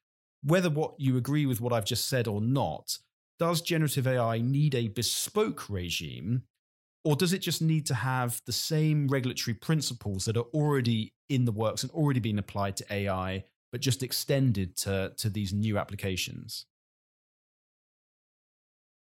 whether 0.42 0.70
what 0.70 0.94
you 0.98 1.16
agree 1.16 1.46
with 1.46 1.60
what 1.60 1.72
I've 1.72 1.84
just 1.84 2.08
said 2.08 2.28
or 2.28 2.40
not, 2.40 2.98
does 3.38 3.62
generative 3.62 4.06
AI 4.06 4.38
need 4.40 4.74
a 4.74 4.88
bespoke 4.88 5.68
regime 5.68 6.42
or 7.04 7.16
does 7.16 7.32
it 7.32 7.38
just 7.38 7.62
need 7.62 7.86
to 7.86 7.94
have 7.94 8.42
the 8.46 8.52
same 8.52 9.08
regulatory 9.08 9.54
principles 9.54 10.24
that 10.24 10.36
are 10.36 10.46
already 10.52 11.14
in 11.28 11.44
the 11.44 11.52
works 11.52 11.82
and 11.82 11.92
already 11.92 12.20
being 12.20 12.38
applied 12.38 12.76
to 12.76 12.92
AI, 12.92 13.44
but 13.70 13.80
just 13.80 14.02
extended 14.02 14.76
to, 14.76 15.12
to 15.16 15.30
these 15.30 15.52
new 15.52 15.78
applications? 15.78 16.66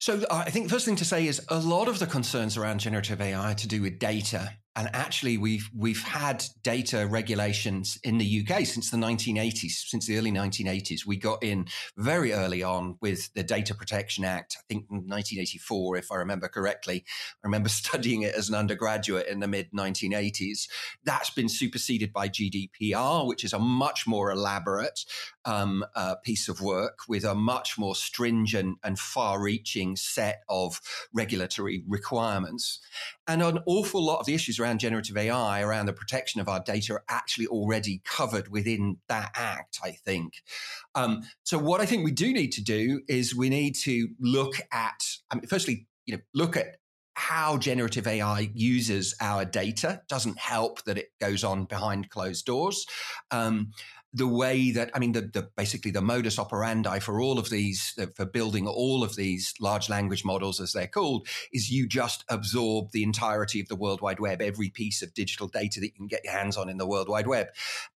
So 0.05 0.21
uh, 0.29 0.43
I 0.45 0.51
think 0.51 0.67
the 0.67 0.71
first 0.71 0.85
thing 0.85 0.97
to 0.97 1.03
say 1.03 1.25
is 1.25 1.43
a 1.49 1.57
lot 1.57 1.87
of 1.87 1.97
the 1.97 2.05
concerns 2.05 2.57
around 2.57 2.79
generative 2.79 3.19
AI 3.19 3.55
to 3.55 3.67
do 3.67 3.81
with 3.81 3.97
data 3.97 4.51
and 4.75 4.89
actually 4.93 5.37
we've 5.37 5.69
we've 5.75 6.03
had 6.03 6.43
data 6.63 7.07
regulations 7.07 7.97
in 8.03 8.17
the 8.17 8.45
UK 8.45 8.65
since 8.65 8.91
the 8.91 8.97
1980s 8.97 9.87
since 9.87 10.05
the 10.05 10.17
early 10.17 10.31
1980s 10.31 11.05
we 11.05 11.15
got 11.15 11.41
in 11.43 11.65
very 11.97 12.33
early 12.33 12.61
on 12.61 12.97
with 13.01 13.33
the 13.33 13.43
Data 13.43 13.73
Protection 13.73 14.25
Act 14.25 14.57
I 14.59 14.63
think 14.67 14.83
1984 14.89 15.97
if 15.97 16.11
I 16.11 16.15
remember 16.15 16.47
correctly. 16.47 17.05
I 17.43 17.47
remember 17.47 17.69
studying 17.85 18.23
it 18.23 18.35
as 18.35 18.49
an 18.49 18.55
undergraduate 18.55 19.27
in 19.27 19.39
the 19.39 19.47
mid 19.47 19.71
1980s 19.71 20.67
that's 21.03 21.29
been 21.29 21.49
superseded 21.49 22.11
by 22.11 22.27
GDPR 22.27 23.27
which 23.27 23.43
is 23.43 23.53
a 23.53 23.59
much 23.59 24.05
more 24.05 24.31
elaborate 24.31 25.05
um, 25.45 25.85
uh, 25.95 26.15
piece 26.23 26.49
of 26.49 26.61
work 26.61 26.99
with 27.07 27.23
a 27.23 27.35
much 27.35 27.77
more 27.77 27.95
stringent 27.95 28.77
and 28.83 28.99
far-reaching 28.99 29.95
set 29.95 30.43
of 30.49 30.81
regulatory 31.13 31.83
requirements 31.87 32.79
and 33.27 33.41
an 33.41 33.59
awful 33.65 34.03
lot 34.03 34.19
of 34.19 34.25
the 34.25 34.33
issues 34.33 34.59
around 34.59 34.79
generative 34.79 35.17
AI, 35.17 35.61
around 35.61 35.87
the 35.87 35.93
protection 35.93 36.41
of 36.41 36.47
our 36.47 36.59
data, 36.59 36.93
are 36.93 37.03
actually 37.09 37.47
already 37.47 38.01
covered 38.05 38.49
within 38.49 38.97
that 39.07 39.31
act, 39.35 39.79
I 39.83 39.91
think. 39.91 40.43
Um, 40.93 41.23
so, 41.43 41.57
what 41.57 41.81
I 41.81 41.85
think 41.85 42.03
we 42.03 42.11
do 42.11 42.31
need 42.31 42.51
to 42.53 42.63
do 42.63 43.01
is 43.07 43.35
we 43.35 43.49
need 43.49 43.75
to 43.77 44.09
look 44.19 44.55
at, 44.71 45.03
I 45.31 45.35
mean, 45.35 45.47
firstly, 45.47 45.87
you 46.05 46.15
know, 46.15 46.21
look 46.33 46.55
at 46.55 46.77
how 47.15 47.57
generative 47.57 48.07
AI 48.07 48.51
uses 48.53 49.15
our 49.21 49.45
data. 49.45 50.01
Doesn't 50.09 50.37
help 50.37 50.83
that 50.83 50.97
it 50.97 51.11
goes 51.19 51.43
on 51.43 51.63
behind 51.65 52.09
closed 52.09 52.45
doors. 52.45 52.85
Um, 53.31 53.71
the 54.15 54.27
way 54.27 54.71
that 54.71 54.89
I 54.95 54.99
mean, 54.99 55.11
the, 55.11 55.21
the, 55.21 55.49
basically 55.57 55.91
the 55.91 56.01
modus 56.01 56.39
operandi 56.39 56.99
for 56.99 57.19
all 57.19 57.37
of 57.37 57.49
these, 57.49 57.93
for 58.15 58.25
building 58.25 58.65
all 58.65 59.03
of 59.03 59.17
these 59.17 59.53
large 59.59 59.89
language 59.89 60.23
models, 60.23 60.61
as 60.61 60.71
they're 60.71 60.87
called, 60.87 61.27
is 61.51 61.69
you 61.69 61.85
just 61.85 62.23
absorb 62.29 62.91
the 62.91 63.03
entirety 63.03 63.59
of 63.59 63.67
the 63.67 63.75
World 63.75 63.99
Wide 63.99 64.21
Web, 64.21 64.41
every 64.41 64.69
piece 64.69 65.01
of 65.01 65.13
digital 65.13 65.47
data 65.47 65.81
that 65.81 65.87
you 65.87 65.91
can 65.91 66.07
get 66.07 66.23
your 66.23 66.31
hands 66.31 66.55
on 66.55 66.69
in 66.69 66.77
the 66.77 66.87
World 66.87 67.09
Wide 67.09 67.27
Web, 67.27 67.47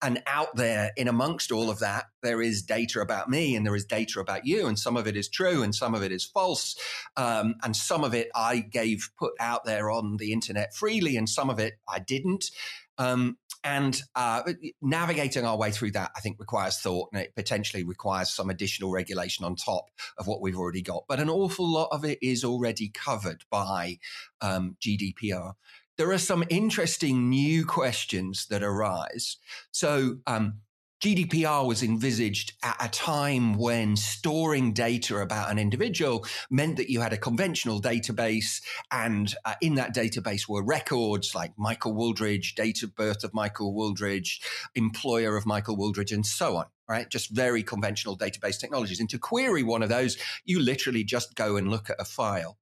and 0.01 0.21
out 0.27 0.53
there, 0.57 0.91
in 0.97 1.07
amongst 1.07 1.53
all 1.53 1.69
of 1.69 1.79
that, 1.79 2.05
there 2.21 2.41
is 2.41 2.61
data 2.63 2.99
about 2.99 3.29
me 3.29 3.55
and 3.55 3.65
there 3.65 3.75
is 3.75 3.85
data 3.85 4.19
about 4.19 4.45
you, 4.45 4.67
and 4.67 4.77
some 4.77 4.97
of 4.97 5.07
it 5.07 5.15
is 5.15 5.29
true 5.29 5.63
and 5.63 5.73
some 5.73 5.95
of 5.95 6.03
it 6.03 6.11
is 6.11 6.25
false, 6.25 6.77
um, 7.15 7.55
and 7.63 7.77
some 7.77 8.03
of 8.03 8.13
it 8.13 8.29
I 8.35 8.59
gave 8.59 9.09
put 9.17 9.31
out 9.39 9.63
there 9.63 9.89
on 9.89 10.17
the 10.17 10.33
internet 10.33 10.75
freely, 10.75 11.15
and 11.15 11.29
some 11.29 11.49
of 11.49 11.59
it 11.59 11.75
I 11.87 11.99
didn't. 11.99 12.51
Um, 12.99 13.37
and 13.63 14.01
uh, 14.15 14.43
navigating 14.81 15.45
our 15.45 15.57
way 15.57 15.71
through 15.71 15.91
that, 15.91 16.11
I 16.15 16.19
think, 16.21 16.39
requires 16.39 16.79
thought 16.79 17.09
and 17.11 17.21
it 17.21 17.35
potentially 17.35 17.83
requires 17.83 18.29
some 18.29 18.49
additional 18.49 18.91
regulation 18.91 19.43
on 19.43 19.55
top 19.55 19.85
of 20.17 20.27
what 20.27 20.41
we've 20.41 20.57
already 20.57 20.81
got. 20.81 21.05
But 21.07 21.19
an 21.19 21.29
awful 21.29 21.67
lot 21.67 21.89
of 21.91 22.05
it 22.05 22.19
is 22.21 22.43
already 22.43 22.89
covered 22.89 23.43
by 23.49 23.97
um, 24.41 24.77
GDPR. 24.81 25.53
There 25.97 26.11
are 26.11 26.17
some 26.17 26.45
interesting 26.49 27.29
new 27.29 27.65
questions 27.65 28.47
that 28.47 28.63
arise. 28.63 29.37
So, 29.71 30.19
um, 30.25 30.59
GDPR 31.01 31.65
was 31.65 31.81
envisaged 31.81 32.53
at 32.61 32.75
a 32.79 32.89
time 32.89 33.53
when 33.53 33.95
storing 33.95 34.73
data 34.73 35.19
about 35.19 35.49
an 35.49 35.57
individual 35.57 36.25
meant 36.49 36.75
that 36.75 36.89
you 36.89 36.99
had 36.99 37.13
a 37.13 37.17
conventional 37.17 37.81
database, 37.81 38.61
and 38.91 39.33
uh, 39.45 39.55
in 39.61 39.75
that 39.75 39.95
database 39.95 40.49
were 40.49 40.63
records 40.63 41.33
like 41.33 41.53
Michael 41.57 41.93
Wooldridge, 41.93 42.53
date 42.55 42.83
of 42.83 42.95
birth 42.95 43.23
of 43.23 43.33
Michael 43.33 43.73
Wooldridge, 43.73 44.41
employer 44.75 45.37
of 45.37 45.45
Michael 45.45 45.77
Wooldridge, 45.77 46.11
and 46.11 46.25
so 46.25 46.57
on. 46.57 46.65
Right, 46.87 47.07
just 47.07 47.29
very 47.29 47.61
conventional 47.61 48.17
database 48.17 48.59
technologies. 48.59 48.99
And 48.99 49.09
to 49.11 49.19
query 49.19 49.61
one 49.61 49.83
of 49.83 49.89
those, 49.89 50.17
you 50.43 50.59
literally 50.59 51.03
just 51.03 51.35
go 51.35 51.55
and 51.55 51.69
look 51.69 51.89
at 51.91 51.97
a 51.99 52.03
file. 52.03 52.57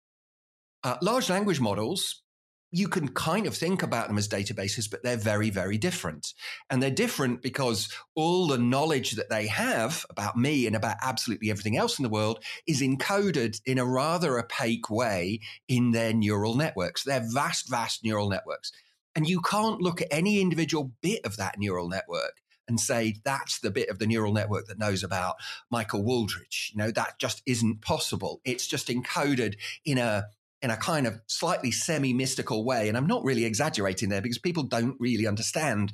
Uh, 0.83 0.97
large 1.01 1.29
language 1.29 1.61
models 1.61 2.23
you 2.71 2.87
can 2.87 3.07
kind 3.07 3.47
of 3.47 3.55
think 3.55 3.81
about 3.81 4.07
them 4.07 4.17
as 4.17 4.27
databases, 4.27 4.89
but 4.89 5.01
they're 5.03 5.15
very, 5.15 5.49
very 5.49 5.77
different. 5.77 6.33
And 6.69 6.81
they're 6.83 6.91
different 6.91 7.41
because 7.41 7.89
all 8.15 8.47
the 8.47 8.57
knowledge 8.57 9.11
that 9.11 9.29
they 9.29 9.47
have 9.47 10.05
about 10.09 10.37
me 10.37 10.67
and 10.67 10.75
about 10.75 10.97
absolutely 11.01 11.49
everything 11.49 11.77
else 11.77 11.97
in 11.97 12.03
the 12.03 12.09
world 12.09 12.43
is 12.67 12.81
encoded 12.81 13.61
in 13.65 13.77
a 13.77 13.85
rather 13.85 14.37
opaque 14.37 14.89
way 14.89 15.39
in 15.67 15.91
their 15.91 16.13
neural 16.13 16.55
networks. 16.55 17.03
They're 17.03 17.25
vast, 17.33 17.69
vast 17.69 18.03
neural 18.03 18.29
networks. 18.29 18.71
And 19.15 19.27
you 19.27 19.41
can't 19.41 19.81
look 19.81 20.01
at 20.01 20.09
any 20.11 20.41
individual 20.41 20.91
bit 21.01 21.25
of 21.25 21.37
that 21.37 21.57
neural 21.57 21.87
network 21.87 22.41
and 22.67 22.79
say 22.79 23.15
that's 23.23 23.59
the 23.59 23.71
bit 23.71 23.89
of 23.89 23.97
the 23.97 24.05
neural 24.05 24.33
network 24.33 24.67
that 24.67 24.77
knows 24.77 25.03
about 25.03 25.35
Michael 25.71 26.03
Wooldridge. 26.03 26.71
You 26.71 26.77
know, 26.77 26.91
that 26.91 27.17
just 27.17 27.41
isn't 27.45 27.81
possible. 27.81 28.41
It's 28.43 28.67
just 28.67 28.89
encoded 28.89 29.55
in 29.85 29.97
a 29.97 30.25
in 30.61 30.71
a 30.71 30.77
kind 30.77 31.07
of 31.07 31.19
slightly 31.27 31.71
semi 31.71 32.13
mystical 32.13 32.65
way. 32.65 32.87
And 32.87 32.97
I'm 32.97 33.07
not 33.07 33.23
really 33.23 33.45
exaggerating 33.45 34.09
there 34.09 34.21
because 34.21 34.39
people 34.39 34.63
don't 34.63 34.95
really 34.99 35.27
understand 35.27 35.93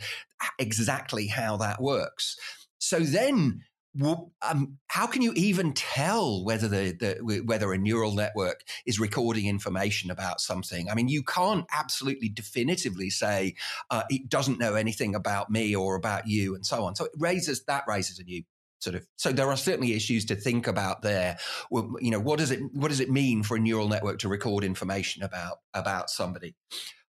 exactly 0.59 1.27
how 1.27 1.57
that 1.57 1.81
works. 1.81 2.37
So 2.79 2.99
then 2.99 3.63
um, 4.41 4.79
how 4.87 5.05
can 5.05 5.21
you 5.21 5.33
even 5.35 5.73
tell 5.73 6.43
whether 6.43 6.67
the, 6.67 6.95
the, 6.99 7.41
whether 7.45 7.71
a 7.71 7.77
neural 7.77 8.15
network 8.15 8.63
is 8.85 8.99
recording 8.99 9.45
information 9.45 10.09
about 10.09 10.41
something? 10.41 10.89
I 10.89 10.95
mean, 10.95 11.09
you 11.09 11.23
can't 11.23 11.65
absolutely 11.71 12.29
definitively 12.29 13.09
say 13.11 13.55
uh, 13.91 14.03
it 14.09 14.29
doesn't 14.29 14.59
know 14.59 14.73
anything 14.73 15.13
about 15.13 15.51
me 15.51 15.75
or 15.75 15.95
about 15.95 16.27
you, 16.27 16.55
and 16.55 16.65
so 16.65 16.85
on. 16.85 16.95
So 16.95 17.05
it 17.05 17.11
raises 17.17 17.63
that 17.65 17.83
raises 17.87 18.17
a 18.17 18.23
new 18.23 18.43
sort 18.83 18.95
of. 18.95 19.05
So 19.15 19.31
there 19.31 19.49
are 19.49 19.57
certainly 19.57 19.93
issues 19.93 20.25
to 20.25 20.35
think 20.35 20.67
about 20.67 21.01
there. 21.01 21.37
Well, 21.71 21.93
you 21.99 22.11
know, 22.11 22.19
what 22.19 22.39
does 22.39 22.51
it 22.51 22.59
what 22.73 22.89
does 22.89 22.99
it 22.99 23.09
mean 23.09 23.43
for 23.43 23.57
a 23.57 23.59
neural 23.59 23.87
network 23.87 24.19
to 24.19 24.27
record 24.27 24.63
information 24.63 25.23
about 25.23 25.57
about 25.73 26.09
somebody? 26.09 26.55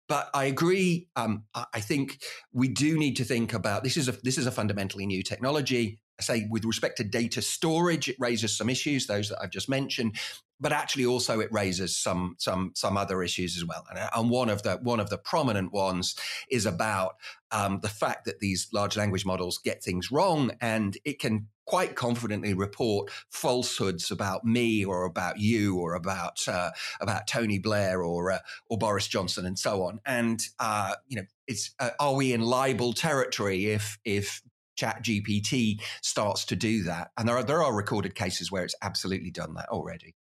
But 0.09 0.29
I 0.35 0.45
agree. 0.45 1.09
Um, 1.17 1.45
I 1.55 1.81
think 1.81 2.23
we 2.53 2.69
do 2.69 2.99
need 2.99 3.17
to 3.17 3.25
think 3.25 3.55
about 3.55 3.85
this 3.85 3.97
is 3.97 4.09
a 4.09 4.13
this 4.23 4.39
is 4.39 4.47
a 4.47 4.53
fundamentally 4.53 5.07
new 5.07 5.23
technology. 5.23 6.01
I 6.19 6.23
say 6.23 6.47
with 6.49 6.65
respect 6.65 6.99
to 6.99 7.05
data 7.05 7.43
storage, 7.43 8.09
it 8.09 8.17
raises 8.21 8.57
some 8.57 8.71
issues, 8.71 9.07
those 9.07 9.31
that 9.31 9.39
I've 9.43 9.51
just 9.51 9.69
mentioned, 9.69 10.17
but 10.61 10.73
actually 10.73 11.07
also 11.07 11.41
it 11.41 11.53
raises 11.53 11.97
some 11.97 12.37
some 12.39 12.73
some 12.75 12.97
other 12.97 13.23
issues 13.23 13.57
as 13.57 13.65
well. 13.65 13.85
And, 13.91 13.99
and 14.15 14.31
one 14.31 14.49
of 14.49 14.63
the 14.63 14.77
one 14.83 15.01
of 15.01 15.11
the 15.11 15.19
prominent 15.19 15.73
ones 15.73 16.15
is 16.51 16.67
about 16.67 17.17
um, 17.51 17.81
the 17.81 17.89
fact 17.89 18.25
that 18.25 18.41
these 18.41 18.69
large 18.73 18.97
language 18.97 19.27
models 19.27 19.59
get 19.59 19.83
things 19.83 20.11
wrong, 20.11 20.53
and 20.61 20.97
it 21.05 21.19
can 21.19 21.49
quite 21.67 21.97
confidently 21.97 22.53
report 22.53 23.11
falsehoods 23.31 24.11
about 24.11 24.45
me 24.45 24.85
or 24.85 25.05
about 25.05 25.39
you 25.39 25.79
or 25.79 25.95
about 25.95 26.47
uh, 26.47 26.71
about 27.01 27.27
Tony 27.27 27.59
Blair 27.59 28.03
or 28.03 28.33
uh, 28.33 28.39
or 28.69 28.79
Boris 28.79 29.09
Johnson 29.09 29.47
and 29.47 29.59
so 29.59 29.83
on. 29.83 30.01
And 30.07 30.41
uh, 30.59 30.95
you 31.09 31.17
know, 31.17 31.25
it's 31.47 31.75
uh, 31.79 31.91
are 31.99 32.15
we 32.15 32.33
in 32.33 32.43
libel 32.43 32.93
territory 32.93 33.67
if 33.67 33.99
if 34.05 34.43
ChatGPT 34.77 35.81
starts 36.03 36.45
to 36.47 36.57
do 36.57 36.83
that. 36.83 37.11
And 37.17 37.29
there 37.29 37.37
are 37.37 37.45
there 37.45 37.63
are 37.63 37.75
recorded 37.75 38.15
cases 38.15 38.51
where 38.51 38.65
it's 38.65 38.75
absolutely 38.83 39.31
done 39.31 39.55
that 39.55 39.69
already. 39.69 40.15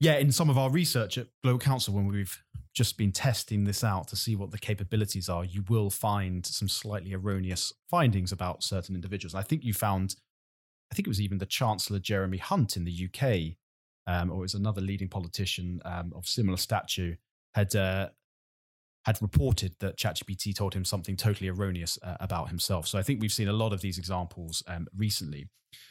Yeah, 0.00 0.16
in 0.16 0.30
some 0.30 0.48
of 0.48 0.56
our 0.56 0.70
research 0.70 1.18
at 1.18 1.26
Global 1.42 1.58
Counsel, 1.58 1.94
when 1.94 2.06
we've 2.06 2.40
just 2.72 2.96
been 2.96 3.10
testing 3.10 3.64
this 3.64 3.82
out 3.82 4.06
to 4.08 4.16
see 4.16 4.36
what 4.36 4.52
the 4.52 4.58
capabilities 4.58 5.28
are, 5.28 5.44
you 5.44 5.64
will 5.68 5.90
find 5.90 6.46
some 6.46 6.68
slightly 6.68 7.14
erroneous 7.14 7.72
findings 7.90 8.30
about 8.30 8.62
certain 8.62 8.94
individuals. 8.94 9.34
I 9.34 9.42
think 9.42 9.64
you 9.64 9.74
found, 9.74 10.14
I 10.92 10.94
think 10.94 11.08
it 11.08 11.10
was 11.10 11.20
even 11.20 11.38
the 11.38 11.46
Chancellor 11.46 11.98
Jeremy 11.98 12.38
Hunt 12.38 12.76
in 12.76 12.84
the 12.84 13.08
UK, 13.08 13.56
um, 14.06 14.30
or 14.30 14.38
it 14.38 14.42
was 14.42 14.54
another 14.54 14.80
leading 14.80 15.08
politician 15.08 15.80
um, 15.84 16.12
of 16.14 16.28
similar 16.28 16.58
stature, 16.58 17.18
had 17.54 17.74
uh, 17.74 18.10
had 19.08 19.22
reported 19.22 19.74
that 19.80 19.96
ChatGPT 19.96 20.54
told 20.54 20.74
him 20.74 20.84
something 20.84 21.16
totally 21.16 21.48
erroneous 21.48 21.98
uh, 22.02 22.18
about 22.20 22.50
himself. 22.50 22.86
So 22.86 22.98
I 22.98 23.02
think 23.02 23.22
we've 23.22 23.32
seen 23.32 23.48
a 23.48 23.54
lot 23.54 23.72
of 23.72 23.80
these 23.80 23.96
examples 23.96 24.62
um, 24.66 24.86
recently. 24.94 25.48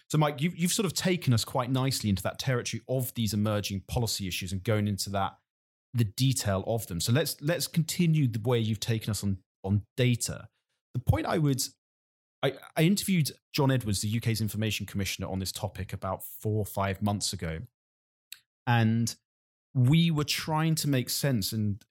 So, 0.07 0.19
Mike, 0.19 0.39
you've, 0.39 0.55
you've 0.55 0.71
sort 0.71 0.86
of 0.86 0.93
taken 0.93 1.33
us 1.33 1.43
quite 1.43 1.71
nicely 1.71 2.12
into 2.12 2.21
that 2.21 2.38
territory 2.38 2.83
of 2.88 3.12
these 3.15 3.33
emerging 3.33 3.81
policy 3.88 4.27
issues 4.27 4.51
and 4.51 4.63
going 4.63 4.88
into 4.88 5.09
that 5.09 5.36
the 5.95 6.03
detail 6.03 6.63
of 6.67 6.86
them. 6.86 7.01
So 7.01 7.12
let's 7.12 7.38
let's 7.41 7.65
continue 7.65 8.27
the 8.27 8.41
way 8.47 8.59
you've 8.59 8.79
taken 8.79 9.09
us 9.09 9.24
on 9.24 9.39
on 9.63 9.81
data. 9.95 10.47
The 10.93 11.00
point 11.00 11.25
I 11.25 11.39
would 11.39 11.63
I, 12.43 12.53
I 12.75 12.83
interviewed 12.83 13.31
John 13.51 13.71
Edwards, 13.71 14.01
the 14.01 14.15
UK's 14.15 14.41
information 14.41 14.86
commissioner, 14.86 15.27
on 15.27 15.39
this 15.39 15.51
topic 15.51 15.91
about 15.91 16.21
four 16.24 16.59
or 16.59 16.65
five 16.65 17.01
months 17.01 17.33
ago. 17.33 17.62
And 18.67 19.15
we 19.74 20.12
were 20.12 20.24
trying 20.24 20.75
to 20.75 20.88
make 20.88 21.09
sense 21.09 21.51
and 21.51 21.83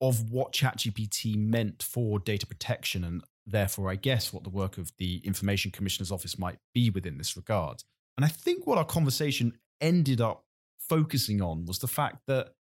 of 0.00 0.30
what 0.30 0.52
ChatGPT 0.52 1.36
meant 1.36 1.82
for 1.82 2.18
data 2.18 2.46
protection 2.46 3.04
and 3.04 3.22
therefore, 3.46 3.90
I 3.90 3.96
guess, 3.96 4.32
what 4.32 4.44
the 4.44 4.50
work 4.50 4.78
of 4.78 4.92
the 4.98 5.20
Information 5.24 5.70
Commissioner's 5.70 6.12
Office 6.12 6.38
might 6.38 6.58
be 6.74 6.90
within 6.90 7.18
this 7.18 7.36
regard. 7.36 7.82
And 8.16 8.24
I 8.24 8.28
think 8.28 8.66
what 8.66 8.78
our 8.78 8.84
conversation 8.84 9.58
ended 9.80 10.20
up 10.20 10.44
focusing 10.78 11.40
on 11.40 11.66
was 11.66 11.78
the 11.78 11.88
fact 11.88 12.22
that 12.26 12.54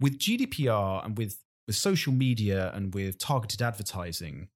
with 0.00 0.18
GDPR 0.18 1.04
and 1.04 1.16
with, 1.16 1.38
with 1.66 1.76
social 1.76 2.12
media 2.12 2.72
and 2.74 2.94
with 2.94 3.18
targeted 3.18 3.62
advertising, 3.62 4.48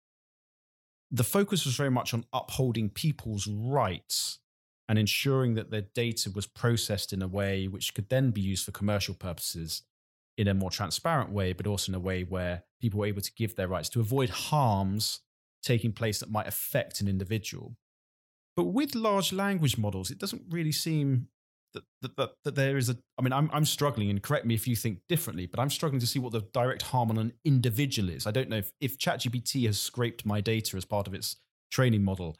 the 1.10 1.24
focus 1.24 1.64
was 1.64 1.76
very 1.76 1.90
much 1.90 2.12
on 2.12 2.24
upholding 2.32 2.90
people's 2.90 3.46
rights 3.46 4.38
and 4.88 4.98
ensuring 4.98 5.54
that 5.54 5.70
their 5.70 5.86
data 5.94 6.30
was 6.30 6.46
processed 6.46 7.12
in 7.12 7.22
a 7.22 7.28
way 7.28 7.66
which 7.66 7.94
could 7.94 8.08
then 8.08 8.30
be 8.30 8.40
used 8.40 8.64
for 8.64 8.72
commercial 8.72 9.14
purposes 9.14 9.82
in 10.38 10.48
a 10.48 10.54
more 10.54 10.70
transparent 10.70 11.30
way, 11.30 11.52
but 11.52 11.66
also 11.66 11.90
in 11.90 11.96
a 11.96 12.00
way 12.00 12.22
where 12.22 12.64
people 12.80 13.00
were 13.00 13.06
able 13.06 13.22
to 13.22 13.32
give 13.34 13.56
their 13.56 13.68
rights 13.68 13.88
to 13.90 14.00
avoid 14.00 14.28
harms 14.28 15.20
taking 15.62 15.92
place 15.92 16.20
that 16.20 16.30
might 16.30 16.46
affect 16.46 17.00
an 17.00 17.08
individual. 17.08 17.76
But 18.56 18.64
with 18.64 18.94
large 18.94 19.32
language 19.32 19.76
models, 19.76 20.10
it 20.10 20.18
doesn't 20.18 20.42
really 20.48 20.72
seem 20.72 21.28
that, 21.74 21.84
that, 22.02 22.16
that, 22.16 22.30
that 22.44 22.54
there 22.54 22.76
is 22.76 22.88
a. 22.88 22.96
I 23.18 23.22
mean, 23.22 23.32
I'm, 23.32 23.50
I'm 23.52 23.64
struggling, 23.64 24.08
and 24.08 24.22
correct 24.22 24.46
me 24.46 24.54
if 24.54 24.66
you 24.66 24.76
think 24.76 25.00
differently, 25.08 25.46
but 25.46 25.60
I'm 25.60 25.70
struggling 25.70 26.00
to 26.00 26.06
see 26.06 26.18
what 26.18 26.32
the 26.32 26.40
direct 26.52 26.82
harm 26.82 27.10
on 27.10 27.18
an 27.18 27.32
individual 27.44 28.08
is. 28.08 28.26
I 28.26 28.30
don't 28.30 28.48
know 28.48 28.56
if, 28.56 28.72
if 28.80 28.98
ChatGPT 28.98 29.66
has 29.66 29.78
scraped 29.78 30.24
my 30.24 30.40
data 30.40 30.76
as 30.76 30.84
part 30.84 31.06
of 31.06 31.14
its 31.14 31.36
training 31.70 32.02
model. 32.02 32.36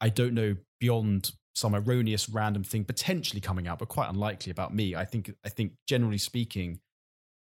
I 0.00 0.08
don't 0.08 0.34
know 0.34 0.56
beyond 0.78 1.32
some 1.54 1.74
erroneous 1.74 2.28
random 2.28 2.62
thing 2.62 2.84
potentially 2.84 3.40
coming 3.40 3.66
out, 3.66 3.78
but 3.78 3.88
quite 3.88 4.10
unlikely 4.10 4.50
about 4.50 4.74
me. 4.74 4.94
I 4.94 5.04
think 5.04 5.32
I 5.44 5.48
think 5.48 5.72
generally 5.88 6.18
speaking, 6.18 6.80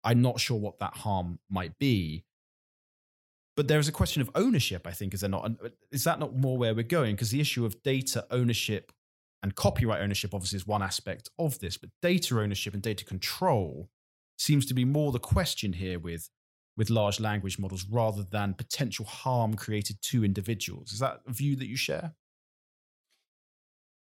I'm 0.08 0.22
not 0.22 0.40
sure 0.40 0.58
what 0.58 0.78
that 0.78 0.96
harm 0.96 1.38
might 1.50 1.78
be. 1.78 2.24
But 3.56 3.68
there 3.68 3.78
is 3.78 3.88
a 3.88 3.92
question 3.92 4.22
of 4.22 4.30
ownership, 4.34 4.86
I 4.86 4.92
think, 4.92 5.12
is 5.12 5.20
there 5.20 5.28
not? 5.28 5.44
Uh, 5.44 5.68
is 5.92 6.04
that 6.04 6.18
not 6.18 6.34
more 6.34 6.56
where 6.56 6.74
we're 6.74 6.82
going? 6.82 7.14
Because 7.14 7.30
the 7.30 7.42
issue 7.42 7.66
of 7.66 7.82
data 7.82 8.26
ownership 8.30 8.90
and 9.42 9.54
copyright 9.54 10.00
ownership 10.00 10.32
obviously 10.32 10.56
is 10.56 10.66
one 10.66 10.82
aspect 10.82 11.28
of 11.38 11.58
this, 11.58 11.76
but 11.76 11.90
data 12.00 12.40
ownership 12.40 12.72
and 12.72 12.82
data 12.82 13.04
control 13.04 13.90
seems 14.38 14.64
to 14.66 14.74
be 14.74 14.86
more 14.86 15.12
the 15.12 15.18
question 15.18 15.74
here 15.74 15.98
with 15.98 16.30
with 16.74 16.88
large 16.88 17.20
language 17.20 17.58
models 17.58 17.84
rather 17.90 18.22
than 18.22 18.54
potential 18.54 19.04
harm 19.04 19.54
created 19.54 20.00
to 20.00 20.24
individuals. 20.24 20.92
Is 20.92 21.00
that 21.00 21.20
a 21.26 21.32
view 21.32 21.54
that 21.56 21.66
you 21.66 21.76
share? 21.76 22.14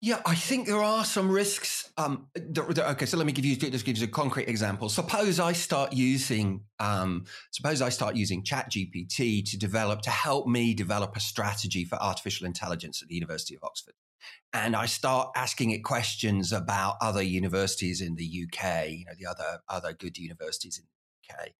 Yeah, 0.07 0.23
I 0.25 0.37
think 0.37 0.69
there 0.69 0.85
are 0.85 1.05
some 1.05 1.29
risks. 1.29 1.91
Um, 1.99 2.29
okay, 2.39 3.07
so 3.07 3.17
let 3.17 3.27
me 3.27 3.33
give 3.33 3.45
you 3.45 3.57
just 3.57 3.85
give 3.85 3.99
you 3.99 4.05
a 4.05 4.09
concrete 4.09 4.49
example. 4.49 4.89
Suppose 4.89 5.41
I 5.41 5.53
start 5.53 5.93
using, 5.95 6.61
um, 6.79 7.25
suppose 7.51 7.83
I 7.83 7.89
start 7.89 8.15
using 8.15 8.45
ChatGPT 8.45 9.45
to 9.51 9.59
develop 9.59 10.03
to 10.03 10.11
help 10.11 10.47
me 10.47 10.75
develop 10.75 11.17
a 11.17 11.21
strategy 11.21 11.85
for 11.85 12.01
artificial 12.01 12.47
intelligence 12.47 13.03
at 13.03 13.09
the 13.09 13.17
University 13.17 13.57
of 13.57 13.65
Oxford, 13.65 13.95
and 14.53 14.77
I 14.77 14.87
start 14.87 15.31
asking 15.35 15.73
it 15.73 15.83
questions 15.83 16.53
about 16.53 16.99
other 17.01 17.23
universities 17.23 18.01
in 18.01 18.15
the 18.15 18.45
UK, 18.45 18.91
you 18.91 19.07
know, 19.07 19.13
the 19.19 19.27
other 19.27 19.59
other 19.69 19.93
good 19.93 20.19
universities 20.19 20.79
in 20.79 20.85
the 20.85 21.35
UK. 21.35 21.51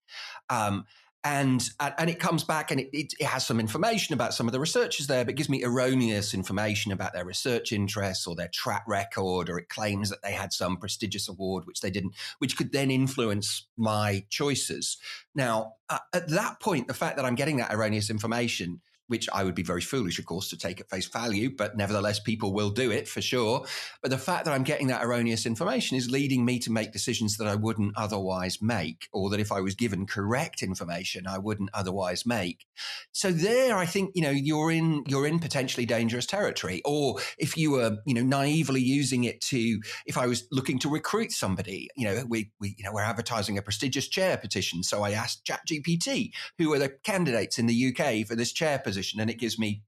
Um, 0.49 0.85
and 1.27 1.71
and 1.81 2.09
it 2.09 2.21
comes 2.21 2.45
back 2.45 2.71
and 2.71 2.79
it, 2.79 2.89
it, 2.93 3.13
it, 3.19 3.27
has 3.27 3.45
some 3.45 3.59
information 3.59 4.15
about 4.15 4.33
some 4.33 4.47
of 4.47 4.53
the 4.53 4.61
researchers 4.61 5.09
there, 5.09 5.25
but 5.25 5.35
gives 5.35 5.49
me 5.49 5.65
erroneous 5.65 6.35
information 6.35 6.93
about 6.93 7.13
their 7.13 7.25
research 7.25 7.73
interests 7.73 8.29
or 8.29 8.37
their 8.37 8.51
track 8.55 8.85
record, 8.87 9.51
or 9.51 9.59
it 9.59 9.69
claims 9.69 10.09
that 10.11 10.23
they 10.23 10.31
had 10.31 10.53
some 10.53 10.77
prestigious 10.77 11.29
award 11.29 11.67
which 11.67 11.81
they 11.81 11.91
didn't, 11.91 12.15
which 12.39 12.57
could 12.57 12.71
then 12.71 12.93
influence 12.93 13.67
my 13.77 14.25
choices. 14.31 14.99
Now, 15.35 15.75
uh, 15.91 15.99
at 16.15 16.29
that 16.29 16.61
point, 16.61 16.87
the 16.87 16.95
fact 16.95 17.17
that 17.17 17.25
I'm 17.25 17.35
getting 17.35 17.57
that 17.57 17.75
erroneous 17.75 18.09
information 18.09 18.81
which 19.09 19.29
I 19.33 19.45
would 19.45 19.55
be 19.55 19.63
very 19.63 19.81
foolish, 19.81 20.19
of 20.19 20.27
course, 20.27 20.51
to 20.51 20.59
take 20.59 20.81
at 20.81 20.91
face 20.91 21.07
value, 21.07 21.51
but 21.57 21.77
nevertheless, 21.77 22.19
people 22.19 22.53
will 22.53 22.71
do 22.71 22.91
it 22.91 23.09
for 23.09 23.23
sure. 23.23 23.65
But 24.03 24.11
the 24.11 24.19
fact 24.19 24.45
that 24.45 24.55
I'm 24.55 24.65
getting 24.65 24.89
that 24.89 25.05
erroneous 25.05 25.47
information 25.47 25.97
is 25.97 26.11
leading 26.11 26.45
me 26.45 26.59
to 26.61 26.73
make 26.73 26.93
decisions 26.93 27.37
that 27.37 27.47
I 27.47 27.55
wouldn't 27.55 27.97
otherwise 27.97 28.61
make, 28.61 29.09
or 29.13 29.31
that 29.31 29.41
if 29.41 29.53
I 29.53 29.61
was 29.61 29.75
given 29.75 30.07
correct 30.07 30.63
information, 30.63 31.27
I 31.27 31.39
wouldn't 31.39 31.71
otherwise 31.73 32.27
make. 32.27 32.67
So 33.13 33.31
there, 33.31 33.77
I 33.77 33.87
think 33.87 34.11
you 34.15 34.23
know 34.23 34.31
you're 34.31 34.73
in 34.73 35.05
you're 35.07 35.27
in 35.27 35.39
potentially 35.39 35.87
dangerous 35.87 36.27
territory. 36.27 36.83
Or 36.85 37.19
if 37.39 37.57
you 37.57 37.73
were 37.73 37.99
you 38.07 38.15
know 38.15 38.23
naively 38.23 38.81
using 38.81 39.25
it 39.25 39.41
to, 39.43 39.81
if 40.07 40.19
I 40.19 40.27
was 40.27 40.47
looking 40.51 40.79
to 40.81 40.89
recruit 40.89 41.33
somebody, 41.33 41.89
you 41.97 42.07
know, 42.07 42.25
we 42.29 42.51
we 42.61 42.75
you 42.77 42.85
know 42.85 42.93
we're 42.93 43.03
advertising 43.03 43.57
a 43.57 43.63
prestigious 43.63 44.09
chair 44.09 44.37
petition, 44.37 44.83
so 44.83 45.03
I 45.03 45.13
asked 45.13 45.45
ChatGPT 45.45 46.33
who 46.59 46.73
are 46.73 46.79
the 46.79 46.89
candidates 47.05 47.59
in 47.59 47.67
the 47.67 47.95
UK 47.95 48.27
for 48.27 48.35
this 48.35 48.53
chair 48.53 48.79
position 48.79 48.96
position 48.97 49.21
and 49.21 49.31
it 49.31 49.39
gives 49.39 49.59
me 49.59 49.83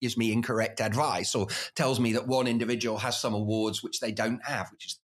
gives 0.00 0.16
me 0.16 0.32
incorrect 0.32 0.80
advice 0.80 1.34
or 1.34 1.46
tells 1.76 2.00
me 2.00 2.12
that 2.14 2.26
one 2.26 2.46
individual 2.46 2.98
has 2.98 3.18
some 3.18 3.32
awards 3.32 3.82
which 3.82 4.00
they 4.00 4.12
don't 4.12 4.44
have, 4.44 4.70
which 4.70 4.86
is 4.86 5.00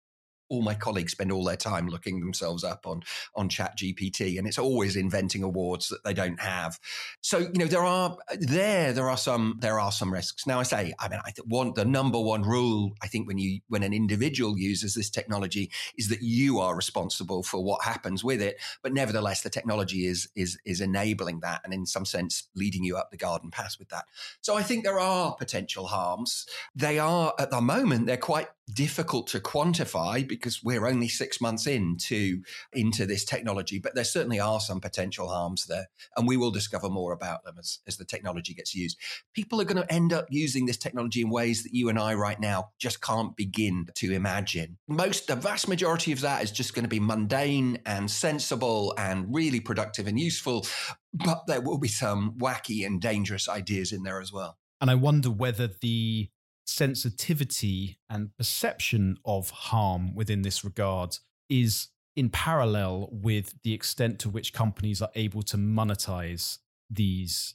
all 0.50 0.62
my 0.62 0.74
colleagues 0.74 1.12
spend 1.12 1.32
all 1.32 1.44
their 1.44 1.56
time 1.56 1.88
looking 1.88 2.20
themselves 2.20 2.64
up 2.64 2.86
on 2.86 3.02
on 3.34 3.48
ChatGPT, 3.48 4.38
and 4.38 4.46
it's 4.46 4.58
always 4.58 4.96
inventing 4.96 5.42
awards 5.42 5.88
that 5.88 6.04
they 6.04 6.12
don't 6.12 6.40
have. 6.40 6.78
So 7.22 7.38
you 7.38 7.54
know 7.54 7.66
there 7.66 7.84
are 7.84 8.18
there 8.38 8.92
there 8.92 9.08
are 9.08 9.16
some 9.16 9.58
there 9.60 9.80
are 9.80 9.92
some 9.92 10.12
risks. 10.12 10.46
Now 10.46 10.60
I 10.60 10.64
say 10.64 10.92
I 10.98 11.08
mean 11.08 11.20
I 11.24 11.32
one 11.44 11.72
the 11.74 11.84
number 11.84 12.20
one 12.20 12.42
rule 12.42 12.92
I 13.00 13.06
think 13.06 13.26
when 13.26 13.38
you 13.38 13.60
when 13.68 13.82
an 13.82 13.92
individual 13.92 14.58
uses 14.58 14.94
this 14.94 15.08
technology 15.08 15.70
is 15.96 16.08
that 16.08 16.22
you 16.22 16.58
are 16.58 16.74
responsible 16.74 17.42
for 17.42 17.62
what 17.62 17.84
happens 17.84 18.24
with 18.24 18.42
it, 18.42 18.60
but 18.82 18.92
nevertheless 18.92 19.42
the 19.42 19.50
technology 19.50 20.06
is 20.06 20.28
is 20.34 20.58
is 20.64 20.80
enabling 20.80 21.40
that 21.40 21.60
and 21.64 21.72
in 21.72 21.86
some 21.86 22.04
sense 22.04 22.48
leading 22.56 22.84
you 22.84 22.96
up 22.96 23.10
the 23.10 23.16
garden 23.16 23.50
path 23.50 23.76
with 23.78 23.88
that. 23.90 24.04
So 24.40 24.56
I 24.56 24.62
think 24.62 24.84
there 24.84 25.00
are 25.00 25.34
potential 25.36 25.86
harms. 25.86 26.46
They 26.74 26.98
are 26.98 27.32
at 27.38 27.50
the 27.50 27.60
moment 27.60 28.06
they're 28.06 28.16
quite 28.16 28.48
difficult 28.74 29.26
to 29.28 29.40
quantify 29.40 30.26
because 30.40 30.62
we're 30.62 30.86
only 30.86 31.08
six 31.08 31.40
months 31.40 31.66
into 31.66 32.42
into 32.72 33.06
this 33.06 33.24
technology 33.24 33.78
but 33.78 33.94
there 33.94 34.04
certainly 34.04 34.40
are 34.40 34.60
some 34.60 34.80
potential 34.80 35.28
harms 35.28 35.66
there 35.66 35.86
and 36.16 36.26
we 36.26 36.36
will 36.36 36.50
discover 36.50 36.88
more 36.88 37.12
about 37.12 37.44
them 37.44 37.56
as, 37.58 37.78
as 37.86 37.96
the 37.96 38.04
technology 38.04 38.54
gets 38.54 38.74
used. 38.74 38.98
People 39.34 39.60
are 39.60 39.64
going 39.64 39.82
to 39.82 39.92
end 39.92 40.12
up 40.12 40.26
using 40.30 40.66
this 40.66 40.76
technology 40.76 41.20
in 41.20 41.30
ways 41.30 41.62
that 41.62 41.74
you 41.74 41.88
and 41.88 41.98
i 41.98 42.14
right 42.14 42.40
now 42.40 42.70
just 42.78 43.02
can't 43.02 43.36
begin 43.36 43.86
to 43.94 44.12
imagine. 44.12 44.78
Most 44.88 45.26
the 45.26 45.36
vast 45.36 45.68
majority 45.68 46.12
of 46.12 46.20
that 46.22 46.42
is 46.42 46.50
just 46.50 46.74
going 46.74 46.84
to 46.84 46.88
be 46.88 47.00
mundane 47.00 47.78
and 47.86 48.10
sensible 48.10 48.94
and 48.98 49.26
really 49.34 49.60
productive 49.60 50.06
and 50.06 50.18
useful 50.18 50.66
but 51.12 51.46
there 51.46 51.60
will 51.60 51.78
be 51.78 51.88
some 51.88 52.34
wacky 52.38 52.86
and 52.86 53.00
dangerous 53.00 53.48
ideas 53.48 53.92
in 53.92 54.02
there 54.02 54.20
as 54.20 54.32
well. 54.32 54.58
And 54.80 54.90
i 54.90 54.94
wonder 54.94 55.30
whether 55.30 55.68
the 55.80 56.30
sensitivity 56.70 57.98
and 58.08 58.36
perception 58.36 59.18
of 59.24 59.50
harm 59.50 60.14
within 60.14 60.42
this 60.42 60.64
regard 60.64 61.16
is 61.48 61.88
in 62.16 62.30
parallel 62.30 63.08
with 63.10 63.54
the 63.64 63.74
extent 63.74 64.18
to 64.20 64.28
which 64.28 64.52
companies 64.52 65.02
are 65.02 65.10
able 65.14 65.42
to 65.42 65.56
monetize 65.56 66.58
these 66.88 67.54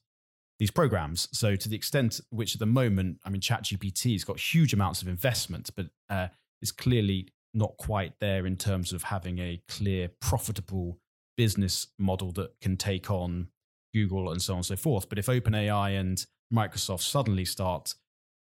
these 0.57 0.71
programs. 0.71 1.27
So 1.37 1.57
to 1.57 1.67
the 1.67 1.75
extent 1.75 2.21
which 2.29 2.55
at 2.55 2.59
the 2.59 2.65
moment, 2.65 3.19
I 3.25 3.29
mean, 3.29 3.41
ChatGPT 3.41 4.13
has 4.13 4.23
got 4.23 4.39
huge 4.39 4.71
amounts 4.71 5.01
of 5.01 5.09
investment, 5.09 5.69
but 5.75 5.87
uh, 6.09 6.27
is 6.61 6.71
clearly 6.71 7.27
not 7.53 7.75
quite 7.75 8.13
there 8.21 8.45
in 8.45 8.55
terms 8.55 8.93
of 8.93 9.03
having 9.03 9.39
a 9.39 9.61
clear, 9.67 10.09
profitable 10.21 10.97
business 11.35 11.87
model 11.99 12.31
that 12.33 12.57
can 12.61 12.77
take 12.77 13.11
on 13.11 13.49
Google 13.93 14.31
and 14.31 14.41
so 14.41 14.53
on 14.53 14.59
and 14.59 14.65
so 14.65 14.77
forth. 14.77 15.09
But 15.09 15.19
if 15.19 15.25
OpenAI 15.25 15.99
and 15.99 16.25
Microsoft 16.53 17.01
suddenly 17.01 17.43
start 17.43 17.93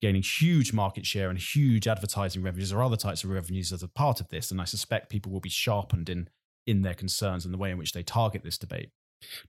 gaining 0.01 0.21
huge 0.21 0.73
market 0.73 1.05
share 1.05 1.29
and 1.29 1.39
huge 1.39 1.87
advertising 1.87 2.43
revenues 2.43 2.71
or 2.71 2.83
other 2.83 2.97
types 2.97 3.23
of 3.23 3.29
revenues 3.29 3.71
as 3.71 3.81
a 3.81 3.87
part 3.87 4.21
of 4.21 4.29
this. 4.29 4.51
And 4.51 4.61
I 4.61 4.65
suspect 4.65 5.09
people 5.09 5.31
will 5.31 5.39
be 5.39 5.49
sharpened 5.49 6.09
in 6.09 6.29
in 6.67 6.81
their 6.81 6.93
concerns 6.93 7.45
and 7.45 7.53
the 7.53 7.57
way 7.57 7.71
in 7.71 7.77
which 7.77 7.93
they 7.93 8.03
target 8.03 8.43
this 8.43 8.57
debate. 8.57 8.89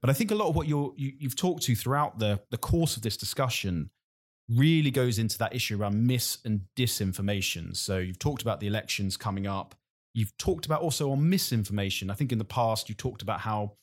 But 0.01 0.09
I 0.09 0.13
think 0.13 0.31
a 0.31 0.35
lot 0.35 0.47
of 0.47 0.55
what 0.55 0.67
you're, 0.67 0.93
you, 0.95 1.13
you've 1.19 1.35
talked 1.35 1.63
to 1.63 1.75
throughout 1.75 2.17
the, 2.17 2.39
the 2.49 2.57
course 2.57 2.95
of 2.95 3.03
this 3.03 3.17
discussion 3.17 3.91
really 4.49 4.89
goes 4.89 5.19
into 5.19 5.37
that 5.37 5.53
issue 5.53 5.79
around 5.79 6.07
mis 6.07 6.39
and 6.43 6.61
disinformation. 6.75 7.75
So 7.75 7.99
you've 7.99 8.17
talked 8.17 8.41
about 8.41 8.61
the 8.61 8.67
elections 8.67 9.17
coming 9.17 9.45
up. 9.45 9.75
You've 10.13 10.35
talked 10.37 10.65
about 10.65 10.81
also 10.81 11.11
on 11.11 11.29
misinformation. 11.29 12.09
I 12.09 12.15
think 12.15 12.31
in 12.31 12.39
the 12.39 12.45
past 12.45 12.89
you 12.89 12.95
talked 12.95 13.21
about 13.21 13.41
how 13.41 13.73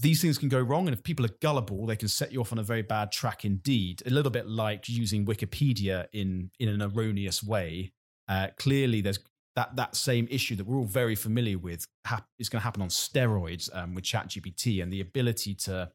these 0.00 0.22
things 0.22 0.38
can 0.38 0.48
go 0.48 0.60
wrong. 0.60 0.88
And 0.88 0.96
if 0.96 1.02
people 1.02 1.24
are 1.26 1.34
gullible, 1.40 1.86
they 1.86 1.96
can 1.96 2.08
set 2.08 2.32
you 2.32 2.40
off 2.40 2.52
on 2.52 2.58
a 2.58 2.62
very 2.62 2.82
bad 2.82 3.12
track 3.12 3.44
indeed. 3.44 4.02
A 4.06 4.10
little 4.10 4.30
bit 4.30 4.48
like 4.48 4.88
using 4.88 5.26
Wikipedia 5.26 6.06
in, 6.12 6.50
in 6.58 6.68
an 6.68 6.82
erroneous 6.82 7.42
way. 7.42 7.92
Uh, 8.26 8.48
clearly, 8.56 9.00
there's 9.00 9.18
that, 9.56 9.76
that 9.76 9.94
same 9.96 10.26
issue 10.30 10.56
that 10.56 10.66
we're 10.66 10.78
all 10.78 10.84
very 10.84 11.14
familiar 11.14 11.58
with 11.58 11.86
hap- 12.06 12.28
is 12.38 12.48
going 12.48 12.60
to 12.60 12.64
happen 12.64 12.80
on 12.80 12.88
steroids 12.88 13.68
um, 13.76 13.94
with 13.94 14.04
ChatGPT 14.04 14.82
and 14.82 14.92
the 14.92 15.00
ability 15.00 15.54
to 15.54 15.90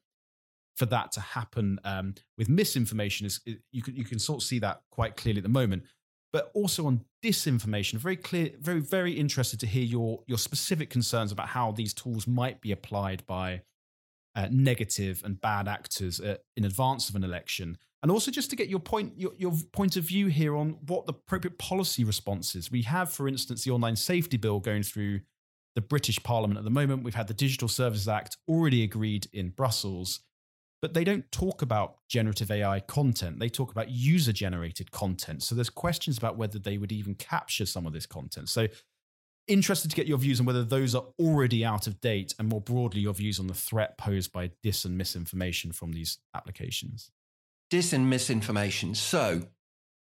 for 0.75 0.85
that 0.85 1.09
to 1.13 1.21
happen 1.21 1.79
um, 1.85 2.13
with 2.37 2.49
misinformation 2.49 3.25
is 3.25 3.39
you 3.71 3.81
can 3.81 3.95
you 3.95 4.03
can 4.03 4.19
sort 4.19 4.41
of 4.41 4.47
see 4.47 4.59
that 4.59 4.81
quite 4.91 5.15
clearly 5.15 5.39
at 5.39 5.43
the 5.43 5.49
moment. 5.49 5.83
But 6.33 6.51
also 6.53 6.85
on 6.87 7.05
disinformation, 7.23 7.93
very 7.93 8.17
clear, 8.17 8.49
very 8.59 8.81
very 8.81 9.13
interested 9.13 9.57
to 9.61 9.67
hear 9.67 9.83
your 9.83 10.21
your 10.27 10.37
specific 10.37 10.89
concerns 10.89 11.31
about 11.31 11.47
how 11.47 11.71
these 11.71 11.93
tools 11.93 12.27
might 12.27 12.59
be 12.59 12.73
applied 12.73 13.25
by 13.25 13.61
uh, 14.35 14.47
negative 14.51 15.21
and 15.23 15.39
bad 15.39 15.67
actors 15.67 16.19
uh, 16.19 16.35
in 16.57 16.65
advance 16.65 17.09
of 17.09 17.15
an 17.15 17.23
election, 17.23 17.77
and 18.03 18.11
also 18.11 18.31
just 18.31 18.49
to 18.49 18.55
get 18.55 18.67
your 18.67 18.79
point 18.79 19.13
your, 19.17 19.31
your 19.37 19.53
point 19.71 19.97
of 19.97 20.03
view 20.03 20.27
here 20.27 20.55
on 20.55 20.77
what 20.87 21.05
the 21.05 21.13
appropriate 21.13 21.57
policy 21.57 22.03
responses 22.03 22.71
we 22.71 22.81
have. 22.83 23.11
For 23.11 23.27
instance, 23.27 23.63
the 23.63 23.71
online 23.71 23.95
safety 23.95 24.37
bill 24.37 24.59
going 24.59 24.83
through 24.83 25.21
the 25.75 25.81
British 25.81 26.21
Parliament 26.23 26.57
at 26.57 26.63
the 26.63 26.69
moment. 26.69 27.03
We've 27.03 27.15
had 27.15 27.27
the 27.27 27.33
Digital 27.33 27.67
Services 27.67 28.07
Act 28.07 28.37
already 28.47 28.83
agreed 28.83 29.27
in 29.33 29.49
Brussels, 29.49 30.21
but 30.81 30.93
they 30.93 31.03
don't 31.03 31.29
talk 31.31 31.61
about 31.61 31.97
generative 32.09 32.49
AI 32.49 32.79
content. 32.79 33.39
They 33.39 33.49
talk 33.49 33.71
about 33.71 33.89
user 33.89 34.31
generated 34.31 34.91
content. 34.91 35.43
So 35.43 35.53
there's 35.53 35.69
questions 35.69 36.17
about 36.17 36.37
whether 36.37 36.59
they 36.59 36.77
would 36.77 36.91
even 36.91 37.15
capture 37.15 37.65
some 37.65 37.85
of 37.85 37.93
this 37.93 38.05
content. 38.05 38.49
So 38.49 38.67
interested 39.47 39.89
to 39.89 39.95
get 39.95 40.07
your 40.07 40.17
views 40.17 40.39
on 40.39 40.45
whether 40.45 40.63
those 40.63 40.95
are 40.95 41.05
already 41.19 41.63
out 41.63 41.87
of 41.87 42.01
date 42.01 42.33
and 42.39 42.49
more 42.49 42.61
broadly 42.61 43.01
your 43.01 43.13
views 43.13 43.39
on 43.39 43.47
the 43.47 43.53
threat 43.53 43.97
posed 43.97 44.31
by 44.31 44.51
dis 44.63 44.85
and 44.85 44.97
misinformation 44.97 45.71
from 45.71 45.91
these 45.91 46.17
applications. 46.35 47.11
Dis 47.69 47.93
and 47.93 48.09
misinformation. 48.09 48.95
So 48.95 49.43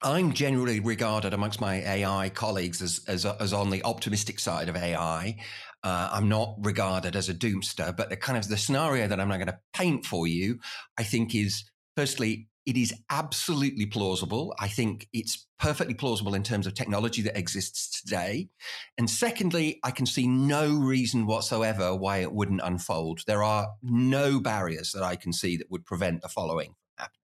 i'm 0.02 0.34
generally 0.34 0.80
regarded 0.80 1.34
amongst 1.34 1.60
my 1.60 1.76
ai 1.86 2.30
colleagues 2.30 2.82
as, 2.82 3.02
as, 3.08 3.26
as 3.26 3.54
on 3.54 3.70
the 3.70 3.84
optimistic 3.84 4.40
side 4.40 4.70
of 4.70 4.76
ai 4.76 5.36
uh, 5.84 6.10
i'm 6.12 6.30
not 6.30 6.56
regarded 6.60 7.16
as 7.16 7.30
a 7.30 7.34
doomster 7.34 7.96
but 7.96 8.10
the 8.10 8.16
kind 8.16 8.38
of 8.38 8.48
the 8.48 8.58
scenario 8.58 9.08
that 9.08 9.20
i'm 9.20 9.28
not 9.28 9.38
going 9.38 9.48
to 9.48 9.60
paint 9.74 10.06
for 10.06 10.28
you 10.28 10.60
i 10.98 11.04
think 11.04 11.36
is 11.36 11.64
firstly 11.98 12.48
it 12.70 12.78
is 12.78 12.94
absolutely 13.10 13.88
plausible. 13.88 14.54
I 14.60 14.68
think 14.68 15.08
it's 15.12 15.48
perfectly 15.58 15.96
plausible 15.96 16.36
in 16.36 16.44
terms 16.44 16.68
of 16.68 16.76
technology 16.76 17.24
that 17.24 17.36
exists 17.36 18.00
today. 18.00 18.50
And 18.96 19.10
secondly, 19.10 19.80
I 19.84 19.90
can 19.90 20.06
see 20.06 20.28
no 20.28 20.78
reason 20.78 21.26
whatsoever 21.26 21.96
why 21.96 22.18
it 22.18 22.32
wouldn't 22.32 22.62
unfold. 22.64 23.22
There 23.26 23.42
are 23.42 23.70
no 23.82 24.40
barriers 24.40 24.92
that 24.92 25.02
I 25.02 25.16
can 25.16 25.34
see 25.34 25.58
that 25.58 25.72
would 25.72 25.84
prevent 25.84 26.22
the 26.22 26.30
following 26.30 26.76
happening. 26.96 27.22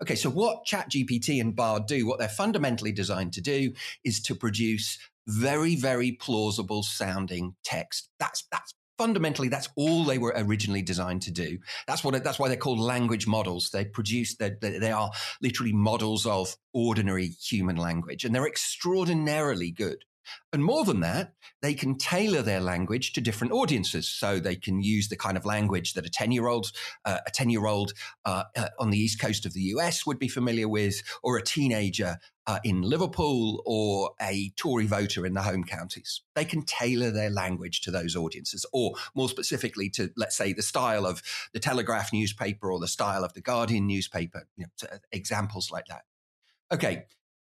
Okay, 0.00 0.14
so 0.14 0.30
what 0.30 0.64
ChatGPT 0.64 1.40
and 1.40 1.56
Bard 1.56 1.86
do, 1.86 2.06
what 2.06 2.20
they're 2.20 2.28
fundamentally 2.28 2.92
designed 2.92 3.32
to 3.32 3.40
do, 3.40 3.72
is 4.04 4.22
to 4.22 4.36
produce 4.36 4.96
very, 5.26 5.74
very 5.74 6.12
plausible 6.12 6.84
sounding 6.84 7.56
text. 7.64 8.10
That's 8.20 8.44
that's 8.52 8.74
fundamentally 8.98 9.48
that's 9.48 9.68
all 9.76 10.04
they 10.04 10.18
were 10.18 10.34
originally 10.36 10.82
designed 10.82 11.22
to 11.22 11.30
do. 11.30 11.58
That's 11.86 12.04
what 12.04 12.22
that's 12.22 12.38
why 12.38 12.48
they're 12.48 12.56
called 12.56 12.80
language 12.80 13.26
models. 13.26 13.70
They 13.70 13.84
produce 13.84 14.36
they, 14.36 14.50
they 14.60 14.92
are 14.92 15.10
literally 15.40 15.72
models 15.72 16.26
of 16.26 16.56
ordinary 16.74 17.28
human 17.28 17.76
language 17.76 18.24
and 18.24 18.34
they're 18.34 18.46
extraordinarily 18.46 19.70
good. 19.70 20.04
And 20.52 20.64
more 20.64 20.84
than 20.84 21.00
that, 21.00 21.32
they 21.62 21.74
can 21.74 21.96
tailor 21.96 22.42
their 22.42 22.60
language 22.60 23.12
to 23.14 23.20
different 23.20 23.52
audiences. 23.52 24.08
So 24.08 24.38
they 24.38 24.56
can 24.56 24.82
use 24.82 25.08
the 25.08 25.16
kind 25.16 25.36
of 25.36 25.44
language 25.44 25.94
that 25.94 26.06
a 26.06 26.10
10 26.10 26.32
year 26.32 26.46
old, 26.46 26.72
uh, 27.04 27.18
a 27.26 27.30
10 27.30 27.50
year 27.50 27.66
old 27.66 27.92
uh, 28.24 28.44
uh, 28.56 28.68
on 28.78 28.90
the 28.90 28.98
East 28.98 29.20
Coast 29.20 29.46
of 29.46 29.54
the 29.54 29.62
US 29.74 30.06
would 30.06 30.18
be 30.18 30.28
familiar 30.28 30.68
with, 30.68 31.02
or 31.22 31.36
a 31.36 31.42
teenager 31.42 32.18
uh, 32.48 32.58
in 32.64 32.80
Liverpool, 32.80 33.62
or 33.66 34.12
a 34.22 34.50
Tory 34.56 34.86
voter 34.86 35.26
in 35.26 35.34
the 35.34 35.42
home 35.42 35.64
counties. 35.64 36.22
They 36.34 36.46
can 36.46 36.62
tailor 36.62 37.10
their 37.10 37.28
language 37.28 37.82
to 37.82 37.90
those 37.90 38.16
audiences, 38.16 38.64
or 38.72 38.94
more 39.14 39.28
specifically 39.28 39.90
to, 39.90 40.10
let's 40.16 40.34
say, 40.34 40.54
the 40.54 40.62
style 40.62 41.04
of 41.04 41.22
the 41.52 41.60
Telegraph 41.60 42.10
newspaper 42.10 42.72
or 42.72 42.80
the 42.80 42.88
style 42.88 43.22
of 43.22 43.34
the 43.34 43.42
Guardian 43.42 43.86
newspaper, 43.86 44.48
you 44.56 44.64
know, 44.64 44.88
examples 45.12 45.70
like 45.70 45.86
that. 45.88 46.06
Okay, 46.72 47.04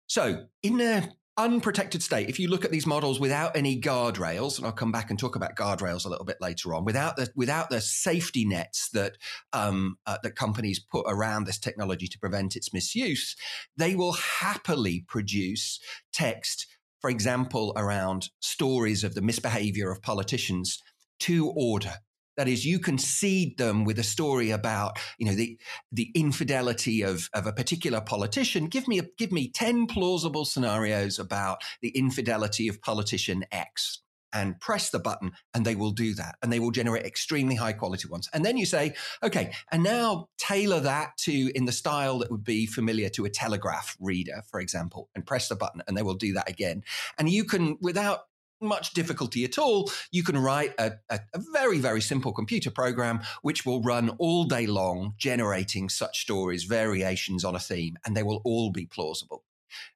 so 0.07 0.45
in 0.63 0.81
a 0.83 1.11
unprotected 1.41 2.03
state, 2.03 2.29
if 2.29 2.39
you 2.39 2.49
look 2.49 2.67
at 2.67 2.71
these 2.71 2.87
models 2.87 3.19
without 3.19 3.57
any 3.57 3.81
guardrails, 3.81 4.59
and 4.59 4.67
I'll 4.67 4.73
come 4.73 4.93
back 4.93 5.09
and 5.09 5.19
talk 5.19 5.37
about 5.37 5.57
guardrails 5.57 6.05
a 6.05 6.09
little 6.11 6.27
bit 6.27 6.37
later 6.39 6.75
on, 6.75 6.85
without 6.85 7.17
the 7.17 7.31
without 7.35 7.71
the 7.71 7.81
safety 7.81 8.45
nets 8.45 8.91
that 8.91 9.17
um, 9.55 9.97
uh, 10.07 10.19
that 10.23 10.37
companies 10.37 10.79
put 10.79 11.07
around 11.09 11.47
this 11.47 11.59
technology 11.59 12.07
to 12.09 12.19
prevent 12.19 12.57
its 12.57 12.75
misuse, 12.75 13.37
they 13.77 13.95
will 13.95 14.13
happily 14.13 15.05
produce 15.09 15.81
text, 16.13 16.67
for 17.01 17.09
example, 17.09 17.73
around 17.75 18.29
stories 18.41 19.03
of 19.03 19.15
the 19.15 19.23
misbehavior 19.23 19.91
of 19.91 20.03
politicians 20.03 20.83
to 21.21 21.51
order 21.57 21.95
that 22.41 22.49
is, 22.49 22.65
you 22.65 22.79
can 22.79 22.97
seed 22.97 23.59
them 23.59 23.85
with 23.85 23.99
a 23.99 24.03
story 24.03 24.51
about, 24.51 24.99
you 25.19 25.27
know, 25.27 25.35
the 25.35 25.59
the 25.93 26.11
infidelity 26.15 27.03
of, 27.03 27.29
of 27.35 27.47
a 27.47 27.53
particular 27.53 28.01
politician. 28.01 28.65
Give 28.67 28.89
me 28.89 28.99
a, 28.99 29.03
give 29.19 29.31
me 29.31 29.51
ten 29.51 29.87
plausible 29.87 30.47
scenarios 30.47 31.19
about 31.19 31.63
the 31.83 31.91
infidelity 31.91 32.67
of 32.69 32.81
politician 32.81 33.45
X. 33.53 34.01
and 34.33 34.59
press 34.61 34.91
the 34.91 34.99
button 34.99 35.33
and 35.55 35.65
they 35.65 35.75
will 35.75 35.91
do 35.91 36.15
that 36.15 36.37
and 36.43 36.53
they 36.53 36.61
will 36.61 36.71
generate 36.71 37.05
extremely 37.05 37.57
high 37.57 37.73
quality 37.73 38.09
ones. 38.09 38.29
And 38.33 38.45
then 38.45 38.57
you 38.57 38.67
say, 38.67 38.95
okay, 39.23 39.53
and 39.71 39.83
now 39.83 40.29
tailor 40.39 40.81
that 40.81 41.17
to 41.19 41.51
in 41.55 41.65
the 41.65 41.73
style 41.73 42.19
that 42.21 42.31
would 42.31 42.45
be 42.45 42.67
familiar 42.67 43.09
to 43.11 43.25
a 43.25 43.31
telegraph 43.31 43.97
reader, 44.01 44.43
for 44.51 44.61
example, 44.61 45.09
and 45.15 45.27
press 45.27 45.49
the 45.49 45.57
button 45.57 45.83
and 45.87 45.97
they 45.97 46.03
will 46.03 46.15
do 46.15 46.33
that 46.35 46.49
again. 46.49 46.85
And 47.19 47.29
you 47.29 47.45
can, 47.45 47.77
without 47.81 48.21
much 48.61 48.93
difficulty 48.93 49.45
at 49.45 49.59
all, 49.59 49.91
you 50.11 50.23
can 50.23 50.39
write 50.39 50.75
a, 50.79 50.93
a, 51.09 51.21
a, 51.35 51.41
very, 51.53 51.79
very 51.79 52.01
simple 52.01 52.33
computer 52.33 52.71
program 52.71 53.21
which 53.43 53.65
will 53.65 53.83
run 53.83 54.11
all 54.19 54.45
day 54.45 54.67
long, 54.67 55.15
generating 55.17 55.89
such 55.89 56.21
stories, 56.21 56.65
variations 56.65 57.45
on 57.45 57.55
a 57.55 57.61
theme, 57.61 57.97
and 58.05 58.17
they 58.17 58.23
will 58.23 58.43
all 58.45 58.71
be 58.71 58.87
plausible. 58.87 59.45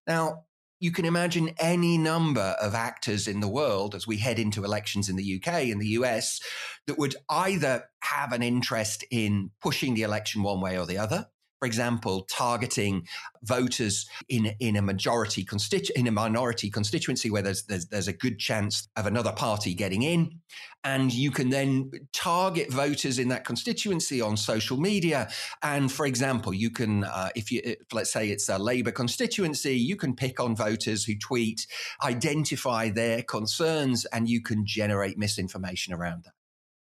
Now, 0.07 0.45
you 0.81 0.93
can 0.93 1.05
imagine 1.05 1.55
any 1.59 1.97
number 1.97 2.57
of 2.61 2.75
actors 2.75 3.27
in 3.27 3.41
the 3.41 3.49
world 3.49 3.95
as 3.95 4.07
we 4.07 4.19
head 4.19 4.39
into 4.39 4.65
elections 4.65 5.09
in 5.09 5.17
the 5.17 5.37
UK 5.41 5.71
and 5.71 5.81
the 5.81 5.89
US 5.89 6.41
that 6.87 6.99
would 6.99 7.17
either 7.31 7.85
have 8.01 8.33
an 8.33 8.43
interest 8.43 9.05
in 9.11 9.51
pushing 9.63 9.95
the 9.95 10.03
election 10.03 10.43
one 10.43 10.61
way 10.61 10.79
or 10.79 10.85
the 10.85 10.99
other, 10.99 11.29
for 11.65 11.67
example, 11.67 12.27
targeting 12.29 13.07
voters 13.43 14.07
in, 14.29 14.53
in 14.61 14.77
a 14.77 14.83
majority 14.83 15.47
constitu- 15.47 15.93
in 15.97 16.07
a 16.07 16.11
minority 16.11 16.69
constituency 16.69 17.31
where 17.31 17.41
there's, 17.41 17.63
there's, 17.63 17.87
there's 17.87 18.07
a 18.07 18.13
good 18.13 18.39
chance 18.39 18.87
of 18.97 19.07
another 19.07 19.33
party 19.33 19.73
getting 19.73 20.03
in. 20.03 20.41
And 20.85 21.11
you 21.11 21.31
can 21.31 21.49
then 21.49 21.91
target 22.13 22.71
voters 22.71 23.19
in 23.19 23.29
that 23.29 23.47
constituency 23.47 24.21
on 24.21 24.37
social 24.37 24.77
media. 24.77 25.31
And 25.63 25.91
for 25.91 26.05
example, 26.05 26.53
you 26.53 26.69
can, 26.69 27.05
uh, 27.05 27.31
if 27.35 27.51
you, 27.51 27.77
let's 27.95 28.13
say 28.13 28.29
it's 28.29 28.51
a 28.51 28.59
Labour 28.59 28.93
constituency, 28.93 29.75
you 29.75 29.97
can 29.97 30.15
pick 30.15 30.41
on 30.41 30.55
voters 30.55 31.07
who 31.07 31.15
tweet, 31.17 31.67
identify 32.05 32.91
their 32.91 33.23
concerns, 33.23 34.05
and 34.05 34.29
you 34.29 34.43
can 34.43 34.67
generate 34.67 35.17
misinformation 35.17 35.95
around 35.95 36.25
that. 36.25 36.35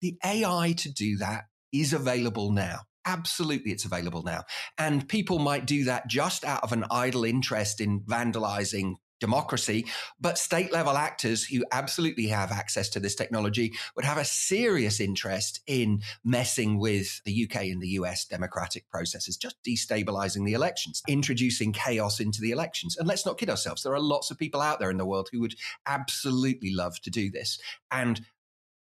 The 0.02 0.16
AI 0.24 0.76
to 0.78 0.92
do 0.92 1.18
that 1.18 1.46
is 1.74 1.92
available 1.92 2.52
now. 2.52 2.82
Absolutely, 3.10 3.72
it's 3.72 3.86
available 3.86 4.22
now. 4.22 4.44
And 4.78 5.10
people 5.10 5.40
might 5.40 5.66
do 5.66 5.86
that 5.86 6.08
just 6.08 6.46
out 6.46 6.64
of 6.64 6.74
an 6.74 6.86
idle 6.92 7.24
interest 7.24 7.82
in 7.82 8.02
vandalizing 8.02 8.98
democracy. 9.20 9.88
But 10.22 10.38
state 10.38 10.72
level 10.72 10.96
actors 10.96 11.44
who 11.44 11.66
absolutely 11.72 12.28
have 12.28 12.52
access 12.52 12.88
to 12.90 13.00
this 13.00 13.16
technology 13.16 13.74
would 13.96 14.06
have 14.06 14.20
a 14.20 14.24
serious 14.24 15.00
interest 15.00 15.60
in 15.66 16.04
messing 16.24 16.78
with 16.78 17.20
the 17.26 17.50
UK 17.50 17.64
and 17.64 17.82
the 17.82 17.90
US 18.00 18.26
democratic 18.26 18.88
processes, 18.92 19.38
just 19.38 19.56
destabilizing 19.68 20.46
the 20.46 20.54
elections, 20.54 21.02
introducing 21.08 21.74
chaos 21.74 22.20
into 22.20 22.42
the 22.42 22.52
elections. 22.52 22.96
And 22.96 23.08
let's 23.08 23.26
not 23.26 23.40
kid 23.40 23.50
ourselves, 23.50 23.82
there 23.82 23.96
are 23.96 24.00
lots 24.00 24.30
of 24.30 24.38
people 24.38 24.62
out 24.62 24.80
there 24.80 24.92
in 24.92 24.98
the 24.98 25.06
world 25.06 25.30
who 25.32 25.40
would 25.40 25.56
absolutely 25.88 26.76
love 26.76 27.02
to 27.02 27.10
do 27.10 27.32
this. 27.32 27.60
And 27.90 28.22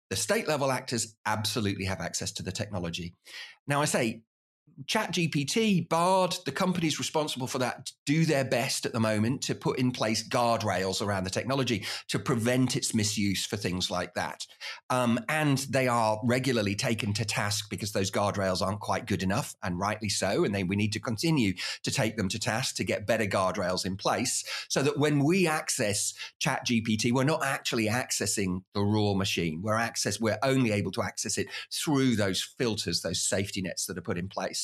the 0.10 0.16
state 0.16 0.48
level 0.48 0.72
actors 0.72 1.16
absolutely 1.26 1.86
have 1.86 2.00
access 2.00 2.32
to 2.34 2.44
the 2.44 2.52
technology. 2.52 3.14
Now, 3.68 3.82
I 3.82 3.86
say 3.86 4.22
ChatGPT, 4.86 5.88
Bard, 5.88 6.36
the 6.46 6.52
companies 6.52 7.00
responsible 7.00 7.48
for 7.48 7.60
that 7.60 7.92
do 8.06 8.26
their 8.26 8.44
best 8.44 8.86
at 8.86 8.94
the 8.94 9.00
moment 9.00 9.42
to 9.44 9.56
put 9.56 9.80
in 9.80 9.92
place 9.92 10.28
guardrails 10.28 11.02
around 11.02 11.24
the 11.24 11.30
technology 11.30 11.86
to 12.10 12.20
prevent 12.20 12.76
its 12.76 12.94
misuse 12.94 13.46
for 13.46 13.58
things 13.58 13.90
like 13.90 14.14
that. 14.16 14.46
Um, 14.90 15.20
and 15.30 15.60
they 15.70 15.88
are 15.88 16.20
regularly 16.24 16.76
taken 16.76 17.14
to 17.14 17.26
task 17.26 17.70
because 17.70 17.92
those 17.92 18.12
guardrails 18.12 18.62
aren't 18.62 18.80
quite 18.80 19.06
good 19.06 19.24
enough, 19.24 19.56
and 19.64 19.80
rightly 19.80 20.10
so. 20.10 20.44
And 20.44 20.54
then 20.54 20.68
we 20.68 20.76
need 20.76 20.94
to 20.94 21.00
continue 21.00 21.54
to 21.84 21.92
take 21.92 22.18
them 22.18 22.30
to 22.30 22.40
task 22.40 22.76
to 22.78 22.84
get 22.84 23.08
better 23.08 23.26
guardrails 23.26 23.86
in 23.86 23.96
place 23.96 24.44
so 24.70 24.82
that 24.82 24.98
when 24.98 25.24
we 25.24 25.48
access 25.48 26.14
ChatGPT, 26.42 27.12
we're 27.12 27.24
not 27.24 27.44
actually 27.44 27.88
accessing 27.88 28.64
the 28.74 28.82
raw 28.82 29.14
machine. 29.14 29.62
We're 29.62 29.76
access, 29.76 30.20
we're 30.20 30.40
only 30.44 30.72
able 30.72 30.92
to 30.92 31.04
access 31.04 31.38
it 31.38 31.48
through 31.72 32.16
those 32.16 32.42
filters, 32.42 33.02
those 33.02 33.22
safety 33.22 33.62
nets 33.62 33.86
that 33.86 33.98
are 33.98 34.02
put 34.02 34.18
in 34.18 34.28
place. 34.28 34.63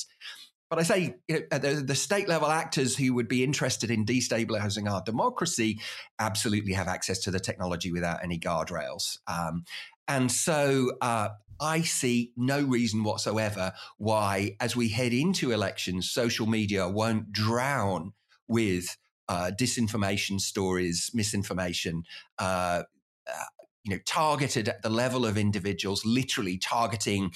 But 0.69 0.79
I 0.79 0.83
say 0.83 1.15
you 1.27 1.47
know, 1.51 1.57
the, 1.57 1.83
the, 1.85 1.95
state 1.95 2.27
level 2.27 2.49
actors 2.49 2.95
who 2.95 3.15
would 3.15 3.27
be 3.27 3.43
interested 3.43 3.89
in 3.89 4.05
destabilizing 4.05 4.89
our 4.89 5.01
democracy 5.01 5.79
absolutely 6.19 6.73
have 6.73 6.88
access 6.88 7.17
to 7.19 7.31
the 7.31 7.39
technology 7.39 7.91
without 7.91 8.23
any 8.23 8.38
guardrails. 8.38 9.17
Um, 9.25 9.63
and 10.07 10.31
so 10.31 10.91
uh, 11.01 11.29
I 11.59 11.81
see 11.81 12.33
no 12.38 12.62
reason 12.62 13.03
whatsoever 13.03 13.73
why, 13.97 14.57
as 14.59 14.75
we 14.75 14.89
head 14.89 15.12
into 15.12 15.51
elections, 15.51 16.12
social 16.12 16.45
media 16.45 16.88
won't 16.88 17.31
drown 17.31 18.13
with 18.47 18.95
uh, 19.27 19.51
disinformation 19.59 20.39
stories, 20.39 21.09
misinformation. 21.13 22.03
Uh, 22.38 22.83
uh 23.27 23.43
you 23.85 23.95
know, 23.95 24.01
targeted 24.05 24.67
at 24.67 24.81
the 24.81 24.89
level 24.89 25.25
of 25.25 25.38
individuals, 25.38 26.05
literally 26.05 26.57
targeting 26.57 27.31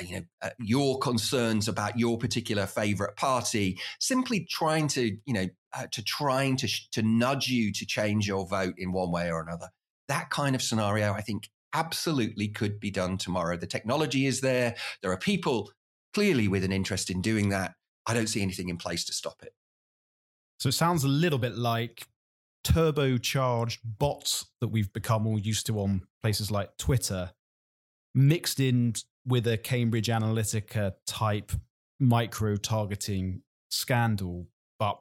you 0.00 0.16
know 0.16 0.22
uh, 0.42 0.50
your 0.58 0.98
concerns 0.98 1.68
about 1.68 1.98
your 1.98 2.18
particular 2.18 2.66
favorite 2.66 3.16
party 3.16 3.78
simply 4.00 4.46
trying 4.50 4.88
to 4.88 5.16
you 5.24 5.32
know 5.32 5.46
uh, 5.72 5.86
to 5.92 6.02
trying 6.02 6.56
to 6.56 6.68
to 6.92 7.02
nudge 7.02 7.48
you 7.48 7.72
to 7.72 7.86
change 7.86 8.26
your 8.26 8.46
vote 8.46 8.74
in 8.78 8.92
one 8.92 9.10
way 9.10 9.30
or 9.30 9.40
another. 9.40 9.68
That 10.08 10.30
kind 10.30 10.54
of 10.54 10.62
scenario 10.62 11.12
i 11.12 11.20
think 11.20 11.48
absolutely 11.74 12.48
could 12.48 12.80
be 12.80 12.90
done 12.90 13.18
tomorrow. 13.18 13.56
The 13.56 13.66
technology 13.66 14.24
is 14.24 14.40
there. 14.40 14.74
There 15.02 15.12
are 15.12 15.18
people 15.18 15.70
clearly 16.14 16.48
with 16.48 16.64
an 16.64 16.72
interest 16.72 17.10
in 17.10 17.20
doing 17.20 17.50
that. 17.50 17.74
I 18.06 18.14
don't 18.14 18.28
see 18.28 18.40
anything 18.40 18.70
in 18.70 18.78
place 18.78 19.04
to 19.06 19.12
stop 19.12 19.42
it. 19.42 19.52
So 20.58 20.70
it 20.70 20.72
sounds 20.72 21.04
a 21.04 21.08
little 21.08 21.38
bit 21.38 21.58
like 21.58 22.08
turbocharged 22.64 23.78
bots 23.84 24.46
that 24.60 24.68
we've 24.68 24.92
become 24.92 25.26
all 25.26 25.38
used 25.38 25.66
to 25.66 25.78
on 25.78 26.02
places 26.20 26.50
like 26.50 26.76
twitter 26.76 27.30
mixed 28.12 28.58
in 28.58 28.92
with 29.26 29.46
a 29.46 29.56
Cambridge 29.56 30.08
Analytica 30.08 30.94
type 31.06 31.52
micro 31.98 32.56
targeting 32.56 33.42
scandal, 33.70 34.46
but 34.78 35.00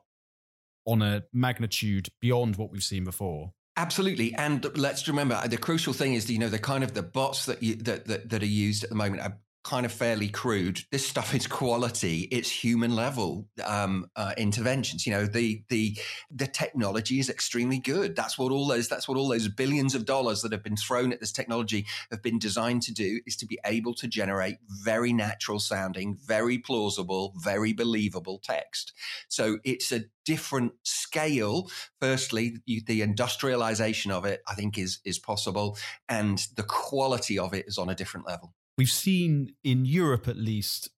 on 0.85 1.01
a 1.01 1.23
magnitude 1.33 2.09
beyond 2.21 2.55
what 2.55 2.71
we've 2.71 2.83
seen 2.83 3.03
before. 3.03 3.53
Absolutely, 3.77 4.33
and 4.35 4.65
let's 4.77 5.07
remember 5.07 5.41
the 5.47 5.57
crucial 5.57 5.91
thing 5.91 6.13
is 6.13 6.29
you 6.31 6.39
know 6.39 6.47
the 6.47 6.59
kind 6.59 6.83
of 6.83 6.93
the 6.93 7.03
bots 7.03 7.45
that 7.45 7.61
you, 7.61 7.75
that, 7.75 8.05
that 8.05 8.29
that 8.29 8.41
are 8.41 8.47
used 8.47 8.85
at 8.85 8.89
the 8.89 8.95
moment 8.95 9.21
are 9.21 9.38
kind 9.65 9.86
of 9.86 9.91
fairly 9.91 10.30
crude. 10.30 10.82
This 10.91 11.06
stuff 11.06 11.34
is 11.34 11.47
quality. 11.47 12.28
It's 12.32 12.49
human 12.51 12.95
level 12.95 13.47
um, 13.65 14.06
uh, 14.15 14.34
interventions. 14.38 15.08
You 15.08 15.13
know, 15.13 15.25
the 15.25 15.63
the 15.69 15.97
the 16.30 16.47
technology 16.47 17.19
is 17.19 17.30
extremely 17.30 17.80
good. 17.80 18.15
That's 18.15 18.38
what 18.38 18.51
all 18.51 18.67
those 18.67 18.88
that's 18.88 19.08
what 19.08 19.17
all 19.17 19.28
those 19.28 19.47
billions 19.47 19.95
of 19.95 20.06
dollars 20.06 20.43
that 20.43 20.51
have 20.51 20.63
been 20.63 20.78
thrown 20.78 21.12
at 21.12 21.19
this 21.19 21.32
technology 21.32 21.88
have 22.12 22.21
been 22.21 22.38
designed 22.38 22.84
to 22.84 22.93
do 22.93 23.19
is 23.25 23.36
to 23.38 23.47
be 23.47 23.60
able 23.65 23.95
to 23.95 24.08
generate 24.08 24.58
very 24.84 25.12
natural 25.12 25.60
sounding, 25.60 26.17
very 26.23 26.60
plausible, 26.60 27.34
very 27.38 27.73
believable 27.73 28.39
text. 28.43 28.93
So 29.28 29.58
it's 29.63 29.91
a 29.91 30.04
different 30.25 30.73
scale. 30.84 31.69
Firstly, 31.99 32.58
the 32.67 33.01
industrialization 33.01 34.12
of 34.12 34.25
it, 34.25 34.41
I 34.47 34.54
think, 34.54 34.78
is 34.78 34.99
is 35.04 35.17
possible, 35.17 35.75
and 36.08 36.45
the 36.56 36.63
quality 36.63 37.39
of 37.39 37.56
it 37.56 37.65
is 37.67 37.80
on 37.80 37.89
a 37.89 37.95
different 37.95 38.28
level 38.28 38.54
we've 38.77 38.89
seen 38.89 39.53
in 39.63 39.85
Europe 39.85 40.27
at 40.27 40.38
least 40.38 40.89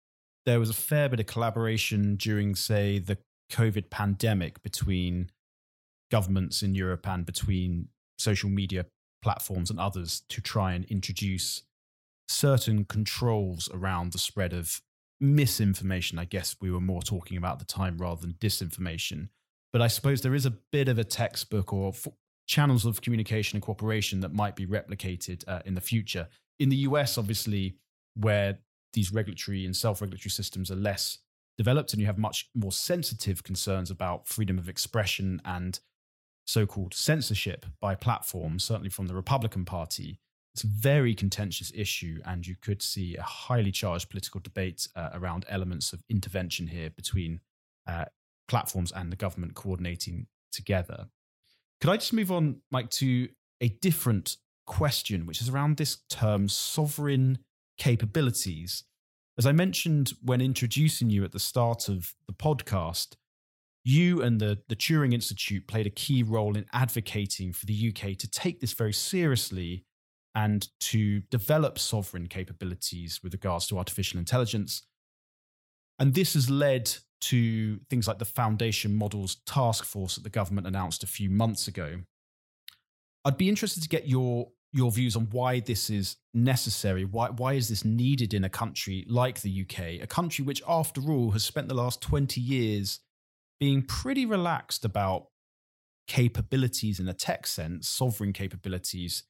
there 0.45 0.59
was 0.59 0.69
a 0.69 0.73
fair 0.73 1.09
bit 1.09 1.19
of 1.19 1.25
collaboration 1.25 2.15
during, 2.15 2.55
say, 2.55 2.99
the 2.99 3.17
COVID 3.51 3.89
pandemic 3.89 4.63
between 4.63 5.29
governments 6.09 6.63
in 6.63 6.73
Europe 6.73 7.07
and 7.07 7.25
between 7.25 7.89
social 8.17 8.49
media 8.49 8.85
platforms 9.21 9.69
and 9.69 9.79
others 9.79 10.23
to 10.29 10.41
try 10.41 10.71
and 10.71 10.85
introduce 10.85 11.63
certain 12.29 12.85
controls 12.85 13.69
around 13.73 14.13
the 14.13 14.17
spread 14.17 14.53
of 14.53 14.81
misinformation. 15.19 16.17
I 16.17 16.25
guess 16.25 16.55
we 16.61 16.71
were 16.71 16.79
more 16.79 17.01
talking 17.01 17.37
about 17.37 17.59
the 17.59 17.65
time 17.65 17.97
rather 17.97 18.21
than 18.21 18.33
disinformation. 18.33 19.29
But 19.73 19.81
I 19.81 19.87
suppose 19.87 20.21
there 20.21 20.35
is 20.35 20.45
a 20.45 20.57
bit 20.71 20.87
of 20.87 20.97
a 20.97 21.03
textbook 21.03 21.73
or 21.73 21.89
f- 21.89 22.07
channels 22.47 22.85
of 22.85 23.01
communication 23.01 23.57
and 23.57 23.63
cooperation 23.63 24.21
that 24.21 24.33
might 24.33 24.55
be 24.55 24.65
replicated 24.65 25.43
uh, 25.47 25.59
in 25.65 25.73
the 25.73 25.81
future 25.81 26.29
in 26.59 26.69
the 26.69 26.77
US, 26.77 27.17
obviously, 27.17 27.75
where 28.15 28.59
these 28.93 29.13
regulatory 29.13 29.65
and 29.65 29.75
self 29.75 30.01
regulatory 30.01 30.31
systems 30.31 30.71
are 30.71 30.75
less 30.75 31.19
developed 31.57 31.93
and 31.93 31.99
you 31.99 32.05
have 32.05 32.17
much 32.17 32.49
more 32.55 32.71
sensitive 32.71 33.43
concerns 33.43 33.89
about 33.89 34.27
freedom 34.27 34.57
of 34.57 34.69
expression 34.69 35.41
and 35.43 35.79
so 36.45 36.65
called 36.65 36.93
censorship 36.93 37.65
by 37.81 37.93
platforms, 37.93 38.63
certainly 38.63 38.89
from 38.89 39.07
the 39.07 39.15
Republican 39.15 39.65
Party. 39.65 40.19
It's 40.53 40.63
a 40.63 40.67
very 40.67 41.13
contentious 41.13 41.71
issue, 41.75 42.19
and 42.25 42.47
you 42.47 42.55
could 42.59 42.81
see 42.81 43.15
a 43.15 43.21
highly 43.21 43.71
charged 43.71 44.09
political 44.09 44.39
debate 44.39 44.87
uh, 44.95 45.09
around 45.13 45.45
elements 45.49 45.93
of 45.93 46.01
intervention 46.09 46.67
here 46.67 46.89
between 46.89 47.41
uh, 47.85 48.05
platforms 48.47 48.91
and 48.91 49.11
the 49.11 49.15
government 49.15 49.53
coordinating 49.53 50.27
together. 50.51 51.07
Could 51.79 51.91
I 51.91 51.97
just 51.97 52.13
move 52.13 52.31
on, 52.31 52.61
Mike, 52.71 52.89
to 52.91 53.27
a 53.61 53.69
different 53.69 54.37
question, 54.67 55.25
which 55.25 55.41
is 55.41 55.49
around 55.49 55.77
this 55.77 55.97
term 56.09 56.47
sovereign 56.47 57.39
capabilities. 57.79 58.83
As 59.37 59.45
I 59.47 59.51
mentioned 59.51 60.13
when 60.21 60.41
introducing 60.41 61.09
you 61.09 61.23
at 61.23 61.31
the 61.31 61.39
start 61.39 61.89
of 61.89 62.13
the 62.27 62.33
podcast, 62.33 63.15
you 63.83 64.21
and 64.21 64.39
the, 64.39 64.59
the 64.67 64.75
Turing 64.75 65.13
Institute 65.13 65.67
played 65.67 65.87
a 65.87 65.91
key 65.91 66.21
role 66.21 66.57
in 66.57 66.65
advocating 66.73 67.53
for 67.53 67.65
the 67.65 67.89
UK 67.89 68.17
to 68.17 68.29
take 68.29 68.59
this 68.59 68.73
very 68.73 68.93
seriously 68.93 69.85
and 70.35 70.67
to 70.79 71.21
develop 71.31 71.79
sovereign 71.79 72.27
capabilities 72.27 73.21
with 73.23 73.33
regards 73.33 73.65
to 73.67 73.77
artificial 73.77 74.19
intelligence. 74.19 74.83
And 75.99 76.13
this 76.13 76.33
has 76.33 76.49
led 76.49 76.93
to 77.21 77.79
things 77.89 78.07
like 78.07 78.19
the 78.19 78.25
Foundation 78.25 78.93
Models 78.93 79.37
Task 79.45 79.83
Force 79.83 80.15
that 80.15 80.23
the 80.23 80.29
government 80.29 80.67
announced 80.67 81.01
a 81.01 81.07
few 81.07 81.29
months 81.29 81.67
ago. 81.67 82.01
I'd 83.25 83.37
be 83.37 83.49
interested 83.49 83.81
to 83.83 83.89
get 83.89 84.07
your 84.07 84.49
your 84.73 84.91
views 84.91 85.15
on 85.15 85.27
why 85.31 85.59
this 85.59 85.89
is 85.89 86.17
necessary. 86.33 87.05
Why 87.05 87.29
why 87.29 87.53
is 87.53 87.69
this 87.69 87.85
needed 87.85 88.33
in 88.33 88.43
a 88.43 88.49
country 88.49 89.05
like 89.07 89.41
the 89.41 89.61
UK, 89.61 90.01
a 90.01 90.07
country 90.07 90.43
which, 90.43 90.61
after 90.67 91.01
all, 91.09 91.31
has 91.31 91.43
spent 91.43 91.67
the 91.67 91.75
last 91.75 92.01
twenty 92.01 92.41
years 92.41 92.99
being 93.59 93.81
pretty 93.81 94.25
relaxed 94.25 94.85
about 94.85 95.27
capabilities 96.07 96.99
in 96.99 97.07
a 97.07 97.13
tech 97.13 97.47
sense, 97.47 97.87
sovereign 97.87 98.33
capabilities, 98.33 99.23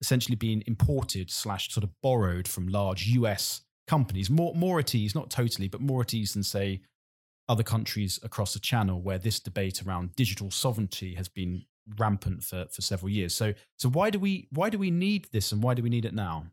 essentially 0.00 0.36
being 0.36 0.62
imported 0.66 1.30
slash 1.30 1.72
sort 1.72 1.84
of 1.84 1.90
borrowed 2.02 2.46
from 2.46 2.68
large 2.68 3.06
US 3.08 3.62
companies, 3.86 4.30
more 4.30 4.54
more 4.54 4.78
at 4.78 4.94
ease, 4.94 5.14
not 5.14 5.30
totally, 5.30 5.68
but 5.68 5.80
more 5.80 6.02
at 6.02 6.14
ease 6.14 6.34
than 6.34 6.42
say 6.42 6.82
other 7.48 7.62
countries 7.62 8.18
across 8.22 8.52
the 8.52 8.60
channel 8.60 9.00
where 9.00 9.18
this 9.18 9.40
debate 9.40 9.82
around 9.84 10.14
digital 10.16 10.50
sovereignty 10.50 11.14
has 11.14 11.28
been 11.28 11.64
rampant 11.98 12.42
for, 12.42 12.66
for 12.70 12.82
several 12.82 13.10
years. 13.10 13.34
So 13.34 13.54
so 13.76 13.88
why 13.88 14.10
do 14.10 14.18
we 14.18 14.48
why 14.50 14.70
do 14.70 14.78
we 14.78 14.90
need 14.90 15.28
this 15.32 15.52
and 15.52 15.62
why 15.62 15.74
do 15.74 15.82
we 15.82 15.90
need 15.90 16.04
it 16.04 16.14
now? 16.14 16.46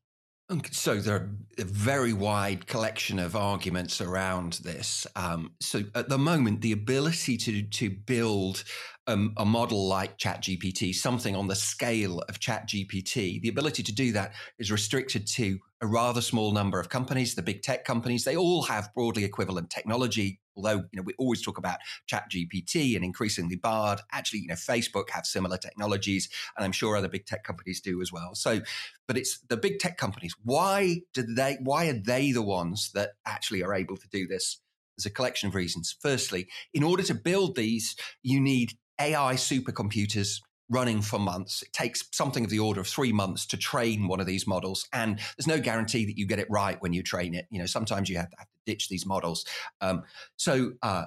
So 0.71 0.95
there 0.95 1.15
are 1.15 1.29
a 1.59 1.63
very 1.63 2.11
wide 2.11 2.65
collection 2.65 3.19
of 3.19 3.35
arguments 3.35 4.01
around 4.01 4.53
this. 4.63 5.05
Um, 5.15 5.51
so 5.59 5.83
at 5.93 6.09
the 6.09 6.17
moment, 6.17 6.61
the 6.61 6.71
ability 6.71 7.37
to 7.37 7.61
to 7.61 7.89
build 7.91 8.63
um, 9.05 9.33
a 9.37 9.45
model 9.45 9.87
like 9.87 10.17
ChatGPT, 10.17 10.93
something 10.95 11.35
on 11.35 11.47
the 11.47 11.55
scale 11.55 12.21
of 12.29 12.39
ChatGPT, 12.39 13.41
the 13.41 13.49
ability 13.49 13.83
to 13.83 13.91
do 13.93 14.11
that 14.13 14.33
is 14.57 14.71
restricted 14.71 15.27
to 15.27 15.59
a 15.81 15.87
rather 15.87 16.21
small 16.21 16.51
number 16.51 16.79
of 16.79 16.89
companies, 16.89 17.35
the 17.35 17.41
big 17.43 17.61
tech 17.61 17.85
companies. 17.85 18.23
They 18.23 18.35
all 18.35 18.63
have 18.63 18.93
broadly 18.95 19.25
equivalent 19.25 19.69
technology. 19.69 20.39
Although 20.59 20.83
you 20.91 20.97
know 20.97 21.03
we 21.03 21.13
always 21.17 21.41
talk 21.41 21.57
about 21.57 21.79
ChatGPT 22.11 22.95
and 22.95 23.05
increasingly 23.05 23.55
Bard, 23.55 24.01
actually 24.11 24.39
you 24.39 24.47
know 24.47 24.55
Facebook 24.55 25.09
have 25.11 25.25
similar 25.25 25.57
technologies, 25.57 26.29
and 26.57 26.65
I'm 26.65 26.71
sure 26.71 26.97
other 26.97 27.07
big 27.07 27.25
tech 27.25 27.43
companies 27.43 27.79
do 27.79 28.01
as 28.01 28.11
well. 28.11 28.35
So, 28.35 28.61
but 29.07 29.17
it's 29.17 29.39
the 29.47 29.57
big 29.57 29.79
tech 29.79 29.97
companies. 29.97 30.35
Why 30.43 31.01
do 31.13 31.23
they? 31.23 31.57
Why 31.61 31.87
are 31.87 31.93
they 31.93 32.31
the 32.31 32.41
ones 32.41 32.91
that 32.93 33.11
actually 33.25 33.63
are 33.63 33.73
able 33.73 33.97
to 33.97 34.07
do 34.09 34.27
this? 34.27 34.59
There's 34.97 35.05
a 35.05 35.09
collection 35.11 35.47
of 35.47 35.55
reasons. 35.55 35.95
Firstly, 36.01 36.49
in 36.73 36.83
order 36.83 37.03
to 37.03 37.13
build 37.13 37.55
these, 37.55 37.95
you 38.21 38.41
need 38.41 38.73
AI 38.99 39.35
supercomputers 39.35 40.41
running 40.69 41.01
for 41.01 41.19
months. 41.19 41.63
It 41.63 41.73
takes 41.73 42.03
something 42.11 42.43
of 42.43 42.49
the 42.49 42.59
order 42.59 42.81
of 42.81 42.87
three 42.87 43.11
months 43.11 43.45
to 43.47 43.57
train 43.57 44.07
one 44.07 44.19
of 44.19 44.25
these 44.25 44.45
models. 44.47 44.87
And 44.93 45.19
there's 45.37 45.47
no 45.47 45.59
guarantee 45.59 46.05
that 46.05 46.17
you 46.17 46.25
get 46.25 46.39
it 46.39 46.47
right 46.49 46.81
when 46.81 46.93
you 46.93 47.03
train 47.03 47.33
it. 47.33 47.47
You 47.49 47.59
know, 47.59 47.65
sometimes 47.65 48.09
you 48.09 48.17
have 48.17 48.29
to, 48.29 48.37
have 48.37 48.47
to 48.47 48.59
ditch 48.65 48.89
these 48.89 49.05
models. 49.05 49.45
Um, 49.81 50.03
so, 50.37 50.73
uh, 50.81 51.05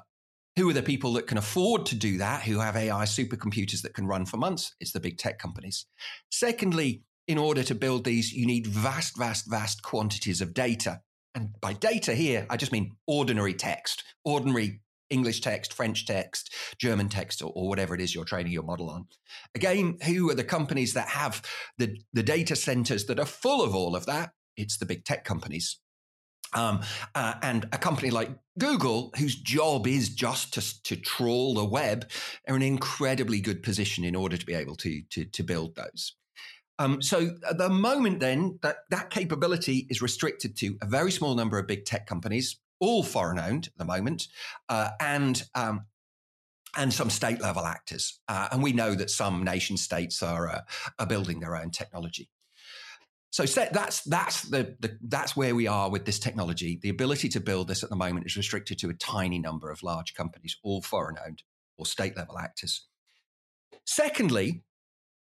who 0.56 0.68
are 0.68 0.74
the 0.74 0.82
people 0.82 1.14
that 1.14 1.26
can 1.26 1.38
afford 1.38 1.86
to 1.86 1.94
do 1.94 2.18
that, 2.18 2.42
who 2.42 2.58
have 2.58 2.76
AI 2.76 3.04
supercomputers 3.04 3.80
that 3.82 3.94
can 3.94 4.06
run 4.06 4.26
for 4.26 4.36
months? 4.36 4.74
It's 4.80 4.92
the 4.92 5.00
big 5.00 5.16
tech 5.16 5.38
companies. 5.38 5.86
Secondly, 6.30 7.04
in 7.26 7.38
order 7.38 7.62
to 7.62 7.74
build 7.74 8.04
these, 8.04 8.34
you 8.34 8.46
need 8.46 8.66
vast, 8.66 9.16
vast, 9.16 9.48
vast 9.48 9.82
quantities 9.82 10.42
of 10.42 10.52
data. 10.52 11.00
And 11.34 11.58
by 11.62 11.72
data 11.72 12.14
here, 12.14 12.46
I 12.50 12.58
just 12.58 12.72
mean 12.72 12.96
ordinary 13.06 13.54
text, 13.54 14.04
ordinary 14.24 14.81
English 15.12 15.40
text, 15.40 15.72
French 15.72 16.06
text, 16.06 16.52
German 16.78 17.08
text, 17.08 17.42
or, 17.42 17.52
or, 17.54 17.68
whatever 17.68 17.94
it 17.94 18.00
is 18.00 18.14
you're 18.14 18.24
training 18.24 18.52
your 18.52 18.62
model 18.62 18.90
on. 18.90 19.06
Again, 19.54 19.98
who 20.04 20.30
are 20.30 20.34
the 20.34 20.44
companies 20.44 20.94
that 20.94 21.08
have 21.08 21.42
the, 21.78 21.96
the 22.12 22.22
data 22.22 22.56
centers 22.56 23.04
that 23.06 23.20
are 23.20 23.26
full 23.26 23.62
of 23.62 23.74
all 23.74 23.94
of 23.94 24.06
that? 24.06 24.32
It's 24.56 24.78
the 24.78 24.86
big 24.86 25.04
tech 25.04 25.24
companies. 25.24 25.78
Um, 26.54 26.80
uh, 27.14 27.34
and 27.42 27.64
a 27.72 27.78
company 27.78 28.10
like 28.10 28.30
Google, 28.58 29.12
whose 29.16 29.36
job 29.36 29.86
is 29.86 30.10
just 30.10 30.54
to, 30.54 30.82
to 30.82 30.96
trawl 30.96 31.54
the 31.54 31.64
web, 31.64 32.10
are 32.46 32.56
in 32.56 32.62
an 32.62 32.68
incredibly 32.68 33.40
good 33.40 33.62
position 33.62 34.04
in 34.04 34.14
order 34.14 34.36
to 34.36 34.46
be 34.46 34.54
able 34.54 34.76
to, 34.76 35.02
to, 35.10 35.24
to 35.24 35.42
build 35.42 35.76
those. 35.76 36.14
Um, 36.78 37.00
so 37.00 37.36
at 37.48 37.58
the 37.58 37.68
moment, 37.68 38.20
then, 38.20 38.58
that, 38.62 38.78
that 38.90 39.10
capability 39.10 39.86
is 39.88 40.02
restricted 40.02 40.56
to 40.58 40.76
a 40.82 40.86
very 40.86 41.12
small 41.12 41.34
number 41.34 41.58
of 41.58 41.66
big 41.66 41.84
tech 41.84 42.06
companies, 42.06 42.58
all 42.82 43.04
foreign 43.04 43.38
owned 43.38 43.68
at 43.68 43.78
the 43.78 43.84
moment, 43.84 44.26
uh, 44.68 44.90
and 45.00 45.44
um, 45.54 45.86
and 46.76 46.92
some 46.92 47.10
state 47.10 47.40
level 47.40 47.64
actors. 47.64 48.20
Uh, 48.28 48.48
and 48.50 48.62
we 48.62 48.72
know 48.72 48.94
that 48.94 49.08
some 49.08 49.44
nation 49.44 49.76
states 49.76 50.22
are 50.22 50.48
uh, 50.50 50.60
are 50.98 51.06
building 51.06 51.40
their 51.40 51.56
own 51.56 51.70
technology. 51.70 52.28
So 53.30 53.44
that's 53.44 54.02
that's 54.02 54.42
the, 54.42 54.76
the, 54.80 54.98
that's 55.08 55.34
where 55.36 55.54
we 55.54 55.66
are 55.66 55.88
with 55.88 56.04
this 56.04 56.18
technology. 56.18 56.78
The 56.82 56.90
ability 56.90 57.30
to 57.30 57.40
build 57.40 57.68
this 57.68 57.82
at 57.82 57.88
the 57.88 57.96
moment 57.96 58.26
is 58.26 58.36
restricted 58.36 58.78
to 58.80 58.90
a 58.90 58.94
tiny 58.94 59.38
number 59.38 59.70
of 59.70 59.82
large 59.82 60.12
companies, 60.14 60.58
all 60.62 60.82
foreign 60.82 61.16
owned 61.24 61.42
or 61.78 61.86
state 61.86 62.16
level 62.16 62.38
actors. 62.38 62.88
Secondly, 63.86 64.64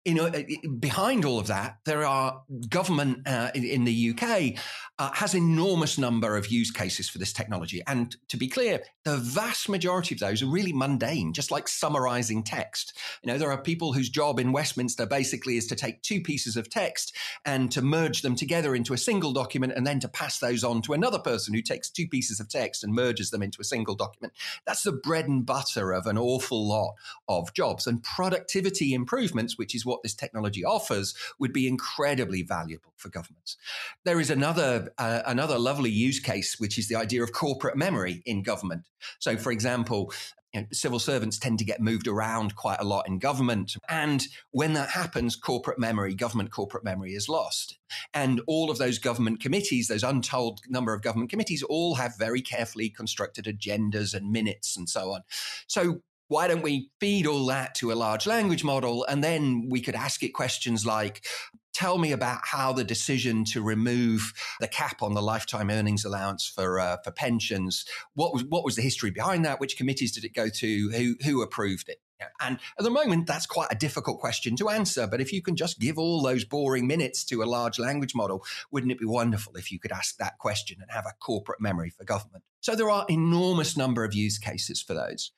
you 0.04 0.14
know, 0.14 0.30
behind 0.78 1.24
all 1.24 1.38
of 1.38 1.46
that, 1.46 1.78
there 1.86 2.04
are 2.04 2.42
government 2.68 3.26
uh, 3.26 3.50
in, 3.54 3.64
in, 3.64 3.84
the 3.84 4.10
UK 4.10 4.60
uh, 4.98 5.10
has 5.14 5.34
enormous 5.34 5.96
number 5.96 6.36
of 6.36 6.48
use 6.48 6.70
cases 6.70 7.08
for 7.08 7.16
this 7.16 7.32
technology. 7.32 7.82
And 7.86 8.14
to 8.28 8.36
be 8.36 8.46
clear, 8.46 8.82
the 9.04 9.16
vast 9.16 9.68
majority 9.68 10.14
of 10.14 10.20
those 10.20 10.42
are 10.42 10.46
really 10.46 10.74
mundane, 10.74 11.32
just 11.32 11.50
like 11.50 11.68
summarizing 11.68 12.42
text. 12.42 12.96
You 13.22 13.32
know, 13.32 13.38
there 13.38 13.50
are 13.50 13.60
people 13.60 13.94
whose 13.94 14.10
job 14.10 14.38
in 14.38 14.52
Westminster 14.52 15.06
basically 15.06 15.56
is 15.56 15.66
to 15.68 15.74
take 15.74 16.02
two 16.02 16.20
pieces 16.20 16.56
of 16.56 16.68
text 16.68 17.14
and 17.46 17.72
to 17.72 17.80
merge 17.80 18.20
them 18.20 18.36
together 18.36 18.74
into 18.74 18.92
a 18.92 18.98
single 18.98 19.32
document 19.32 19.72
and 19.74 19.86
then 19.86 20.00
to 20.00 20.08
pass 20.08 20.38
those 20.38 20.64
on 20.64 20.82
to 20.82 20.92
another 20.92 21.18
person 21.18 21.54
who 21.54 21.62
takes 21.62 21.88
two 21.88 22.06
pieces 22.06 22.40
of 22.40 22.48
text 22.50 22.84
and 22.84 22.92
merges 22.92 23.30
them 23.30 23.42
into 23.42 23.60
a 23.60 23.64
single 23.64 23.94
document. 23.94 24.34
That's 24.66 24.82
the 24.82 24.92
bread 24.92 25.28
and 25.28 25.46
butter 25.46 25.92
of 25.92 26.06
an 26.06 26.18
awful 26.18 26.66
lot 26.68 26.94
of 27.26 27.54
jobs 27.54 27.86
and 27.86 28.02
productivity 28.02 28.92
improvements, 28.92 29.56
which 29.56 29.74
is 29.74 29.86
what 29.86 29.93
what 29.94 30.02
this 30.02 30.14
technology 30.14 30.64
offers 30.64 31.14
would 31.38 31.52
be 31.52 31.66
incredibly 31.68 32.42
valuable 32.42 32.92
for 32.96 33.08
governments. 33.08 33.56
There 34.04 34.20
is 34.20 34.30
another 34.30 34.92
uh, 34.98 35.22
another 35.26 35.58
lovely 35.58 35.90
use 35.90 36.20
case, 36.20 36.58
which 36.58 36.78
is 36.78 36.88
the 36.88 36.96
idea 36.96 37.22
of 37.22 37.32
corporate 37.32 37.76
memory 37.76 38.22
in 38.26 38.42
government. 38.42 38.88
So, 39.18 39.36
for 39.36 39.52
example, 39.52 40.12
you 40.52 40.60
know, 40.60 40.66
civil 40.72 41.00
servants 41.00 41.38
tend 41.38 41.58
to 41.58 41.64
get 41.64 41.80
moved 41.80 42.06
around 42.06 42.54
quite 42.54 42.80
a 42.80 42.84
lot 42.84 43.08
in 43.08 43.18
government. 43.18 43.76
And 43.88 44.24
when 44.52 44.72
that 44.74 44.90
happens, 44.90 45.34
corporate 45.34 45.80
memory, 45.80 46.14
government 46.14 46.52
corporate 46.52 46.84
memory 46.84 47.14
is 47.14 47.28
lost. 47.28 47.76
And 48.14 48.40
all 48.46 48.70
of 48.70 48.78
those 48.78 48.98
government 48.98 49.40
committees, 49.40 49.88
those 49.88 50.04
untold 50.04 50.60
number 50.68 50.94
of 50.94 51.02
government 51.02 51.30
committees, 51.30 51.62
all 51.64 51.96
have 51.96 52.16
very 52.18 52.40
carefully 52.40 52.88
constructed 52.88 53.46
agendas 53.46 54.14
and 54.14 54.30
minutes 54.30 54.76
and 54.76 54.88
so 54.88 55.12
on. 55.12 55.22
So 55.66 56.02
why 56.28 56.48
don't 56.48 56.62
we 56.62 56.90
feed 57.00 57.26
all 57.26 57.46
that 57.46 57.74
to 57.76 57.92
a 57.92 57.94
large 57.94 58.26
language 58.26 58.64
model 58.64 59.04
and 59.06 59.22
then 59.22 59.68
we 59.68 59.80
could 59.80 59.94
ask 59.94 60.22
it 60.22 60.30
questions 60.30 60.86
like 60.86 61.24
tell 61.72 61.98
me 61.98 62.12
about 62.12 62.40
how 62.44 62.72
the 62.72 62.84
decision 62.84 63.44
to 63.44 63.60
remove 63.60 64.32
the 64.60 64.68
cap 64.68 65.02
on 65.02 65.14
the 65.14 65.22
lifetime 65.22 65.70
earnings 65.70 66.04
allowance 66.04 66.46
for 66.46 66.78
uh, 66.78 66.96
for 67.04 67.10
pensions 67.10 67.84
what 68.14 68.32
was 68.32 68.44
what 68.44 68.64
was 68.64 68.76
the 68.76 68.82
history 68.82 69.10
behind 69.10 69.44
that 69.44 69.60
which 69.60 69.76
committees 69.76 70.12
did 70.12 70.24
it 70.24 70.34
go 70.34 70.48
to 70.48 70.90
who 70.90 71.16
who 71.24 71.42
approved 71.42 71.88
it 71.88 71.98
and 72.40 72.58
at 72.78 72.84
the 72.84 72.90
moment, 72.90 73.26
that's 73.26 73.46
quite 73.46 73.68
a 73.70 73.76
difficult 73.76 74.20
question 74.20 74.56
to 74.56 74.68
answer. 74.68 75.06
But 75.06 75.20
if 75.20 75.32
you 75.32 75.42
can 75.42 75.56
just 75.56 75.78
give 75.78 75.98
all 75.98 76.22
those 76.22 76.44
boring 76.44 76.86
minutes 76.86 77.24
to 77.26 77.42
a 77.42 77.44
large 77.44 77.78
language 77.78 78.14
model, 78.14 78.44
wouldn't 78.70 78.92
it 78.92 78.98
be 78.98 79.04
wonderful 79.04 79.56
if 79.56 79.72
you 79.72 79.78
could 79.78 79.92
ask 79.92 80.16
that 80.18 80.38
question 80.38 80.78
and 80.80 80.90
have 80.90 81.06
a 81.06 81.14
corporate 81.20 81.60
memory 81.60 81.90
for 81.90 82.04
government? 82.04 82.44
So 82.60 82.74
there 82.74 82.90
are 82.90 83.04
enormous 83.08 83.76
number 83.76 84.04
of 84.04 84.14
use 84.14 84.38
cases 84.38 84.80
for 84.80 84.94
those. 84.94 85.32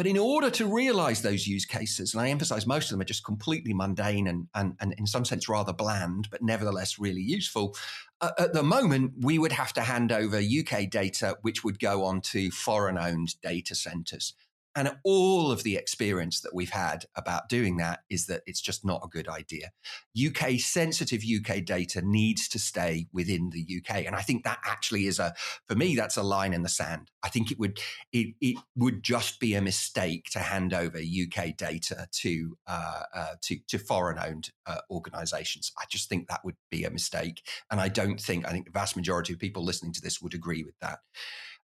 But 0.00 0.06
in 0.06 0.16
order 0.16 0.48
to 0.52 0.64
realize 0.64 1.20
those 1.20 1.46
use 1.46 1.66
cases, 1.66 2.14
and 2.14 2.22
I 2.22 2.30
emphasize 2.30 2.66
most 2.66 2.86
of 2.86 2.92
them 2.92 3.02
are 3.02 3.04
just 3.04 3.22
completely 3.22 3.74
mundane 3.74 4.28
and, 4.28 4.48
and, 4.54 4.74
and 4.80 4.94
in 4.96 5.06
some 5.06 5.26
sense 5.26 5.46
rather 5.46 5.74
bland, 5.74 6.26
but 6.30 6.40
nevertheless 6.40 6.98
really 6.98 7.20
useful, 7.20 7.76
uh, 8.22 8.30
at 8.38 8.54
the 8.54 8.62
moment, 8.62 9.12
we 9.20 9.38
would 9.38 9.52
have 9.52 9.74
to 9.74 9.82
hand 9.82 10.10
over 10.10 10.38
UK 10.38 10.88
data, 10.88 11.36
which 11.42 11.64
would 11.64 11.78
go 11.78 12.02
on 12.02 12.22
to 12.22 12.50
foreign 12.50 12.96
owned 12.96 13.38
data 13.42 13.74
centers. 13.74 14.32
And 14.76 14.96
all 15.02 15.50
of 15.50 15.64
the 15.64 15.76
experience 15.76 16.40
that 16.40 16.54
we've 16.54 16.70
had 16.70 17.04
about 17.16 17.48
doing 17.48 17.78
that 17.78 18.00
is 18.08 18.26
that 18.26 18.42
it's 18.46 18.60
just 18.60 18.84
not 18.84 19.02
a 19.04 19.08
good 19.08 19.28
idea. 19.28 19.72
UK 20.16 20.60
sensitive 20.60 21.22
UK 21.24 21.64
data 21.64 22.02
needs 22.02 22.48
to 22.48 22.58
stay 22.58 23.08
within 23.12 23.50
the 23.50 23.66
UK. 23.78 24.06
And 24.06 24.14
I 24.14 24.20
think 24.20 24.44
that 24.44 24.60
actually 24.64 25.06
is 25.06 25.18
a, 25.18 25.34
for 25.66 25.74
me, 25.74 25.96
that's 25.96 26.16
a 26.16 26.22
line 26.22 26.54
in 26.54 26.62
the 26.62 26.68
sand. 26.68 27.10
I 27.24 27.28
think 27.28 27.50
it 27.50 27.58
would, 27.58 27.80
it, 28.12 28.34
it 28.40 28.58
would 28.76 29.02
just 29.02 29.40
be 29.40 29.54
a 29.54 29.60
mistake 29.60 30.30
to 30.32 30.38
hand 30.38 30.72
over 30.72 30.98
UK 30.98 31.56
data 31.56 32.06
to, 32.12 32.56
uh, 32.68 33.02
uh, 33.12 33.34
to, 33.42 33.56
to 33.68 33.78
foreign 33.78 34.18
owned 34.20 34.50
uh, 34.66 34.78
organizations. 34.88 35.72
I 35.78 35.84
just 35.90 36.08
think 36.08 36.28
that 36.28 36.44
would 36.44 36.56
be 36.70 36.84
a 36.84 36.90
mistake. 36.90 37.42
And 37.72 37.80
I 37.80 37.88
don't 37.88 38.20
think, 38.20 38.46
I 38.46 38.50
think 38.52 38.66
the 38.66 38.70
vast 38.70 38.94
majority 38.94 39.32
of 39.32 39.40
people 39.40 39.64
listening 39.64 39.92
to 39.94 40.00
this 40.00 40.22
would 40.22 40.34
agree 40.34 40.62
with 40.62 40.78
that. 40.80 41.00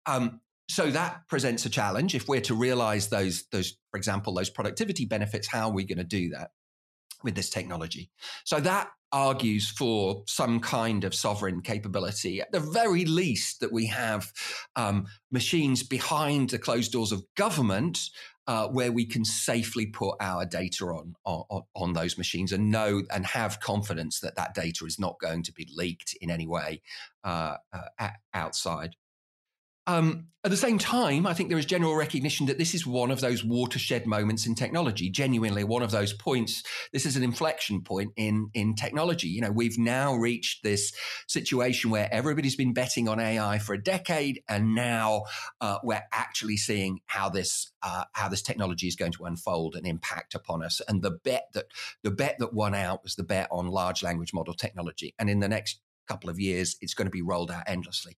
Um, 0.06 0.40
so 0.68 0.90
that 0.90 1.26
presents 1.28 1.66
a 1.66 1.70
challenge 1.70 2.14
if 2.14 2.28
we're 2.28 2.40
to 2.40 2.54
realize 2.54 3.08
those 3.08 3.44
those 3.52 3.76
for 3.90 3.98
example 3.98 4.32
those 4.32 4.50
productivity 4.50 5.04
benefits 5.04 5.46
how 5.46 5.68
are 5.68 5.72
we 5.72 5.84
going 5.84 5.98
to 5.98 6.04
do 6.04 6.30
that 6.30 6.50
with 7.24 7.34
this 7.34 7.50
technology. 7.50 8.10
So 8.44 8.60
that 8.60 8.90
argues 9.10 9.70
for 9.70 10.22
some 10.26 10.60
kind 10.60 11.04
of 11.04 11.14
sovereign 11.14 11.62
capability. 11.62 12.40
At 12.40 12.52
the 12.52 12.60
very 12.60 13.06
least, 13.06 13.60
that 13.60 13.72
we 13.72 13.86
have 13.86 14.30
um, 14.76 15.06
machines 15.32 15.82
behind 15.82 16.50
the 16.50 16.58
closed 16.58 16.92
doors 16.92 17.12
of 17.12 17.24
government 17.36 17.98
uh, 18.46 18.68
where 18.68 18.92
we 18.92 19.06
can 19.06 19.24
safely 19.24 19.86
put 19.86 20.16
our 20.20 20.44
data 20.44 20.84
on, 20.84 21.14
on, 21.24 21.62
on 21.74 21.92
those 21.94 22.18
machines 22.18 22.52
and 22.52 22.70
know 22.70 23.02
and 23.12 23.24
have 23.24 23.60
confidence 23.60 24.20
that 24.20 24.36
that 24.36 24.54
data 24.54 24.84
is 24.84 24.98
not 24.98 25.18
going 25.18 25.42
to 25.44 25.52
be 25.52 25.66
leaked 25.74 26.14
in 26.20 26.30
any 26.30 26.46
way 26.46 26.82
uh, 27.24 27.56
uh, 27.72 28.08
outside. 28.34 28.96
Um, 29.86 30.28
at 30.44 30.50
the 30.50 30.56
same 30.58 30.78
time, 30.78 31.26
I 31.26 31.32
think 31.32 31.48
there 31.48 31.58
is 31.58 31.64
general 31.64 31.96
recognition 31.96 32.46
that 32.46 32.58
this 32.58 32.74
is 32.74 32.86
one 32.86 33.10
of 33.10 33.22
those 33.22 33.42
watershed 33.42 34.06
moments 34.06 34.46
in 34.46 34.54
technology, 34.54 35.08
genuinely 35.08 35.64
one 35.64 35.82
of 35.82 35.90
those 35.90 36.12
points. 36.12 36.62
This 36.92 37.06
is 37.06 37.16
an 37.16 37.22
inflection 37.22 37.80
point 37.80 38.12
in, 38.16 38.50
in 38.52 38.74
technology. 38.74 39.28
You 39.28 39.40
know, 39.40 39.50
we've 39.50 39.78
now 39.78 40.14
reached 40.14 40.62
this 40.62 40.92
situation 41.28 41.90
where 41.90 42.12
everybody's 42.12 42.56
been 42.56 42.74
betting 42.74 43.08
on 43.08 43.18
AI 43.18 43.58
for 43.58 43.72
a 43.72 43.82
decade, 43.82 44.42
and 44.46 44.74
now 44.74 45.24
uh, 45.62 45.78
we're 45.82 46.04
actually 46.12 46.58
seeing 46.58 47.00
how 47.06 47.30
this 47.30 47.72
uh, 47.82 48.04
how 48.12 48.28
this 48.28 48.42
technology 48.42 48.86
is 48.86 48.96
going 48.96 49.12
to 49.12 49.24
unfold 49.24 49.76
and 49.76 49.86
impact 49.86 50.34
upon 50.34 50.62
us. 50.62 50.82
And 50.88 51.02
the 51.02 51.10
bet 51.10 51.48
that 51.54 51.66
the 52.02 52.10
bet 52.10 52.36
that 52.38 52.52
won 52.52 52.74
out 52.74 53.02
was 53.02 53.14
the 53.14 53.24
bet 53.24 53.48
on 53.50 53.66
large 53.68 54.02
language 54.02 54.34
model 54.34 54.52
technology. 54.52 55.14
And 55.18 55.30
in 55.30 55.40
the 55.40 55.48
next 55.48 55.80
couple 56.06 56.30
of 56.30 56.38
years, 56.38 56.76
it's 56.80 56.94
going 56.94 57.06
to 57.06 57.10
be 57.10 57.22
rolled 57.22 57.50
out 57.50 57.64
endlessly. 57.66 58.16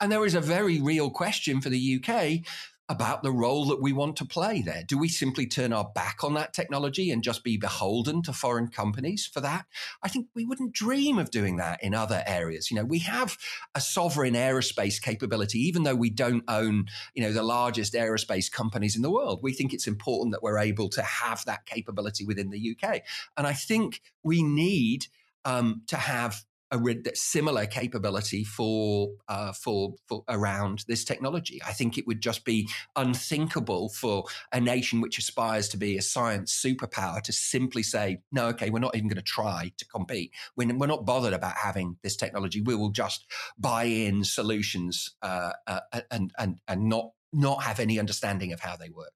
And 0.00 0.10
there 0.10 0.24
is 0.24 0.34
a 0.34 0.40
very 0.40 0.80
real 0.80 1.10
question 1.10 1.60
for 1.60 1.68
the 1.68 2.02
UK 2.02 2.46
about 2.90 3.22
the 3.22 3.32
role 3.32 3.66
that 3.66 3.82
we 3.82 3.92
want 3.92 4.16
to 4.16 4.24
play 4.24 4.62
there. 4.62 4.82
Do 4.86 4.96
we 4.96 5.08
simply 5.08 5.46
turn 5.46 5.74
our 5.74 5.90
back 5.94 6.24
on 6.24 6.34
that 6.34 6.54
technology 6.54 7.10
and 7.10 7.22
just 7.22 7.44
be 7.44 7.58
beholden 7.58 8.22
to 8.22 8.32
foreign 8.32 8.68
companies 8.68 9.26
for 9.26 9.40
that? 9.42 9.66
I 10.02 10.08
think 10.08 10.28
we 10.34 10.46
wouldn't 10.46 10.72
dream 10.72 11.18
of 11.18 11.30
doing 11.30 11.56
that 11.56 11.82
in 11.82 11.94
other 11.94 12.22
areas. 12.26 12.70
You 12.70 12.76
know, 12.76 12.84
we 12.84 13.00
have 13.00 13.36
a 13.74 13.80
sovereign 13.80 14.34
aerospace 14.34 15.00
capability, 15.00 15.58
even 15.60 15.82
though 15.82 15.94
we 15.94 16.08
don't 16.08 16.44
own, 16.48 16.86
you 17.14 17.22
know, 17.22 17.32
the 17.32 17.42
largest 17.42 17.92
aerospace 17.92 18.50
companies 18.50 18.96
in 18.96 19.02
the 19.02 19.10
world. 19.10 19.40
We 19.42 19.52
think 19.52 19.74
it's 19.74 19.86
important 19.86 20.32
that 20.32 20.42
we're 20.42 20.58
able 20.58 20.88
to 20.90 21.02
have 21.02 21.44
that 21.44 21.66
capability 21.66 22.24
within 22.24 22.48
the 22.48 22.76
UK. 22.82 23.02
And 23.36 23.46
I 23.46 23.52
think 23.52 24.00
we 24.22 24.42
need 24.42 25.06
um, 25.44 25.82
to 25.88 25.96
have 25.96 26.42
a 26.70 26.78
similar 27.14 27.66
capability 27.66 28.44
for 28.44 29.10
uh, 29.28 29.52
for 29.52 29.94
for 30.06 30.24
around 30.28 30.84
this 30.86 31.04
technology. 31.04 31.60
I 31.66 31.72
think 31.72 31.96
it 31.96 32.06
would 32.06 32.20
just 32.20 32.44
be 32.44 32.68
unthinkable 32.96 33.88
for 33.90 34.24
a 34.52 34.60
nation 34.60 35.00
which 35.00 35.18
aspires 35.18 35.68
to 35.70 35.76
be 35.76 35.96
a 35.96 36.02
science 36.02 36.52
superpower 36.54 37.22
to 37.22 37.32
simply 37.32 37.82
say, 37.82 38.20
"No, 38.30 38.46
okay, 38.48 38.70
we're 38.70 38.80
not 38.80 38.96
even 38.96 39.08
going 39.08 39.16
to 39.16 39.22
try 39.22 39.72
to 39.76 39.86
compete. 39.86 40.32
We're, 40.56 40.74
we're 40.76 40.86
not 40.86 41.06
bothered 41.06 41.32
about 41.32 41.56
having 41.56 41.96
this 42.02 42.16
technology. 42.16 42.60
We 42.60 42.74
will 42.74 42.90
just 42.90 43.26
buy 43.58 43.84
in 43.84 44.24
solutions 44.24 45.14
uh, 45.22 45.52
uh, 45.66 45.80
and 46.10 46.32
and 46.38 46.60
and 46.68 46.88
not 46.88 47.12
not 47.32 47.62
have 47.62 47.80
any 47.80 47.98
understanding 47.98 48.52
of 48.52 48.60
how 48.60 48.76
they 48.76 48.90
work." 48.90 49.12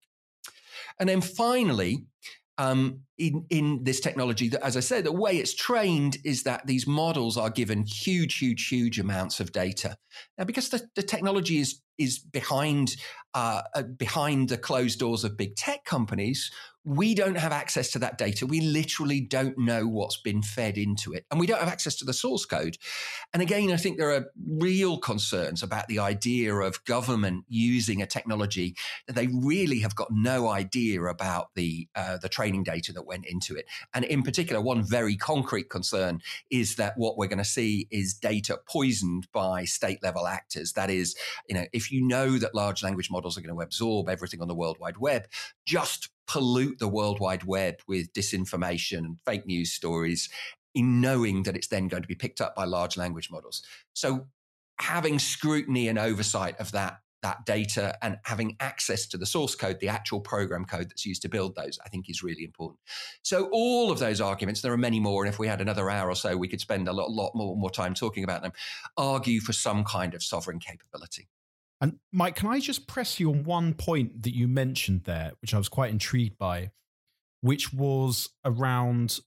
And 0.98 1.08
then 1.08 1.20
finally, 1.20 2.06
um, 2.58 3.00
in 3.18 3.46
in 3.50 3.84
this 3.84 4.00
technology 4.00 4.48
that, 4.48 4.64
as 4.64 4.76
I 4.76 4.80
say, 4.80 5.00
the 5.00 5.12
way 5.12 5.38
it's 5.38 5.54
trained 5.54 6.18
is 6.24 6.42
that 6.42 6.66
these 6.66 6.86
models 6.86 7.36
are 7.36 7.50
given 7.50 7.84
huge, 7.84 8.38
huge, 8.38 8.68
huge 8.68 8.98
amounts 8.98 9.40
of 9.40 9.52
data. 9.52 9.96
Now, 10.36 10.44
because 10.44 10.68
the, 10.68 10.82
the 10.94 11.02
technology 11.02 11.58
is 11.58 11.80
is 11.98 12.18
behind 12.18 12.96
uh, 13.34 13.62
uh, 13.74 13.82
behind 13.82 14.50
the 14.50 14.58
closed 14.58 14.98
doors 14.98 15.24
of 15.24 15.38
big 15.38 15.56
tech 15.56 15.84
companies, 15.86 16.50
we 16.84 17.14
don't 17.14 17.36
have 17.36 17.52
access 17.52 17.92
to 17.92 17.98
that 18.00 18.18
data. 18.18 18.44
We 18.44 18.60
literally 18.60 19.20
don't 19.20 19.56
know 19.56 19.86
what's 19.86 20.16
been 20.16 20.42
fed 20.42 20.76
into 20.76 21.12
it, 21.12 21.24
and 21.30 21.38
we 21.38 21.46
don't 21.46 21.60
have 21.60 21.68
access 21.68 21.94
to 21.96 22.04
the 22.04 22.12
source 22.12 22.44
code. 22.44 22.76
And 23.32 23.40
again, 23.40 23.70
I 23.72 23.76
think 23.76 23.96
there 23.98 24.10
are 24.10 24.26
real 24.46 24.98
concerns 24.98 25.62
about 25.62 25.86
the 25.86 26.00
idea 26.00 26.54
of 26.54 26.84
government 26.84 27.44
using 27.48 28.02
a 28.02 28.06
technology 28.06 28.74
that 29.06 29.14
they 29.14 29.28
really 29.28 29.78
have 29.80 29.94
got 29.94 30.08
no 30.10 30.48
idea 30.48 31.02
about 31.04 31.54
the 31.54 31.88
uh, 31.94 32.18
the 32.18 32.28
training 32.28 32.64
data 32.64 32.92
that 32.92 33.06
went 33.06 33.26
into 33.26 33.54
it. 33.54 33.66
And 33.94 34.04
in 34.04 34.22
particular, 34.22 34.60
one 34.60 34.82
very 34.82 35.16
concrete 35.16 35.70
concern 35.70 36.20
is 36.50 36.74
that 36.76 36.94
what 36.96 37.16
we're 37.16 37.28
going 37.28 37.38
to 37.38 37.44
see 37.44 37.86
is 37.90 38.12
data 38.12 38.58
poisoned 38.68 39.28
by 39.32 39.64
state 39.64 40.02
level 40.02 40.26
actors. 40.26 40.72
That 40.72 40.90
is, 40.90 41.14
you 41.48 41.54
know, 41.54 41.64
if 41.72 41.81
you 41.90 42.06
know 42.06 42.38
that 42.38 42.54
large 42.54 42.82
language 42.82 43.10
models 43.10 43.36
are 43.36 43.40
going 43.40 43.54
to 43.54 43.60
absorb 43.62 44.08
everything 44.08 44.40
on 44.40 44.48
the 44.48 44.54
World 44.54 44.78
Wide 44.78 44.98
Web, 44.98 45.26
just 45.66 46.10
pollute 46.26 46.78
the 46.78 46.88
World 46.88 47.20
Wide 47.20 47.44
Web 47.44 47.76
with 47.86 48.12
disinformation 48.12 48.98
and 48.98 49.20
fake 49.26 49.46
news 49.46 49.72
stories 49.72 50.28
in 50.74 51.00
knowing 51.00 51.42
that 51.42 51.56
it's 51.56 51.68
then 51.68 51.88
going 51.88 52.02
to 52.02 52.08
be 52.08 52.14
picked 52.14 52.40
up 52.40 52.54
by 52.54 52.64
large 52.64 52.96
language 52.96 53.30
models. 53.30 53.62
So 53.92 54.26
having 54.78 55.18
scrutiny 55.18 55.88
and 55.88 55.98
oversight 55.98 56.58
of 56.58 56.72
that 56.72 57.00
that 57.22 57.46
data 57.46 57.96
and 58.02 58.18
having 58.24 58.56
access 58.60 59.06
to 59.06 59.16
the 59.16 59.26
source 59.26 59.54
code, 59.54 59.78
the 59.80 59.88
actual 59.88 60.20
program 60.20 60.64
code 60.64 60.90
that's 60.90 61.06
used 61.06 61.22
to 61.22 61.28
build 61.28 61.54
those, 61.54 61.78
I 61.84 61.88
think 61.88 62.10
is 62.10 62.22
really 62.22 62.44
important. 62.44 62.80
So 63.22 63.48
all 63.52 63.90
of 63.90 64.00
those 64.00 64.20
arguments, 64.20 64.60
there 64.60 64.72
are 64.72 64.78
many 64.78 65.00
more, 65.00 65.24
and 65.24 65.32
if 65.32 65.38
we 65.38 65.46
had 65.46 65.60
another 65.60 65.88
hour 65.88 66.10
or 66.10 66.16
so, 66.16 66.36
we 66.36 66.48
could 66.48 66.60
spend 66.60 66.88
a 66.88 66.92
lot, 66.92 67.10
lot 67.10 67.32
more, 67.34 67.56
more 67.56 67.70
time 67.70 67.94
talking 67.94 68.24
about 68.24 68.42
them, 68.42 68.52
argue 68.96 69.40
for 69.40 69.52
some 69.52 69.84
kind 69.84 70.14
of 70.14 70.22
sovereign 70.22 70.58
capability. 70.58 71.28
And 71.82 71.98
Mike, 72.12 72.36
can 72.36 72.48
I 72.48 72.60
just 72.60 72.86
press 72.86 73.18
you 73.18 73.30
on 73.30 73.42
one 73.42 73.74
point 73.74 74.22
that 74.22 74.36
you 74.36 74.46
mentioned 74.46 75.02
there, 75.02 75.32
which 75.42 75.52
I 75.52 75.58
was 75.58 75.68
quite 75.68 75.90
intrigued 75.90 76.38
by, 76.38 76.70
which 77.40 77.74
was 77.74 78.30
around 78.44 79.18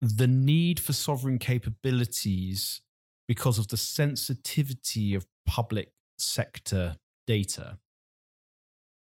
the 0.00 0.26
need 0.26 0.80
for 0.80 0.94
sovereign 0.94 1.38
capabilities 1.38 2.80
because 3.28 3.58
of 3.58 3.68
the 3.68 3.76
sensitivity 3.76 5.14
of 5.14 5.26
public 5.44 5.92
sector 6.16 6.96
data. 7.26 7.76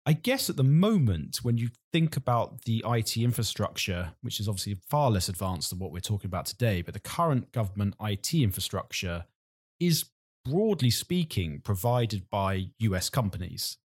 I 0.05 0.13
guess 0.13 0.47
at 0.47 0.55
the 0.55 0.63
moment, 0.63 1.39
when 1.41 1.57
you 1.57 1.69
think 1.91 2.15
about 2.15 2.65
the 2.65 2.83
IT 2.85 3.17
infrastructure, 3.17 4.11
which 4.21 4.39
is 4.39 4.47
obviously 4.47 4.77
far 4.89 5.09
less 5.09 5.27
advanced 5.27 5.71
than 5.71 5.79
what 5.79 5.91
we're 5.91 6.01
talking 6.01 6.27
about 6.27 6.45
today, 6.45 6.83
but 6.83 6.93
the 6.93 6.99
current 6.99 7.51
government 7.51 7.95
IT 7.99 8.31
infrastructure 8.35 9.25
is 9.79 10.05
broadly 10.45 10.89
speaking 10.89 11.61
provided 11.63 12.29
by 12.29 12.67
US 12.79 13.09
companies. 13.09 13.77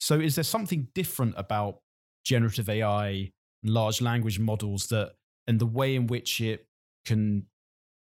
So, 0.00 0.18
is 0.20 0.34
there 0.34 0.44
something 0.44 0.88
different 0.94 1.34
about 1.36 1.80
generative 2.24 2.68
AI 2.68 3.30
and 3.62 3.72
large 3.72 4.00
language 4.00 4.38
models 4.38 4.88
that, 4.88 5.14
and 5.46 5.58
the 5.58 5.66
way 5.66 5.94
in 5.94 6.06
which 6.06 6.40
it 6.40 6.66
can 7.04 7.46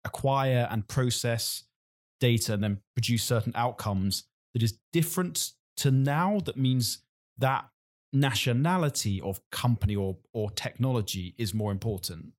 acquire 0.05 0.67
and 0.71 0.87
process 0.87 1.63
data 2.19 2.53
and 2.53 2.63
then 2.63 2.79
produce 2.95 3.23
certain 3.23 3.51
outcomes 3.55 4.25
that 4.53 4.63
is 4.63 4.77
different 4.93 5.51
to 5.77 5.91
now 5.91 6.39
that 6.45 6.57
means 6.57 6.99
that 7.37 7.65
nationality 8.13 9.19
of 9.21 9.41
company 9.51 9.95
or, 9.95 10.17
or 10.33 10.51
technology 10.51 11.33
is 11.37 11.53
more 11.53 11.71
important? 11.71 12.33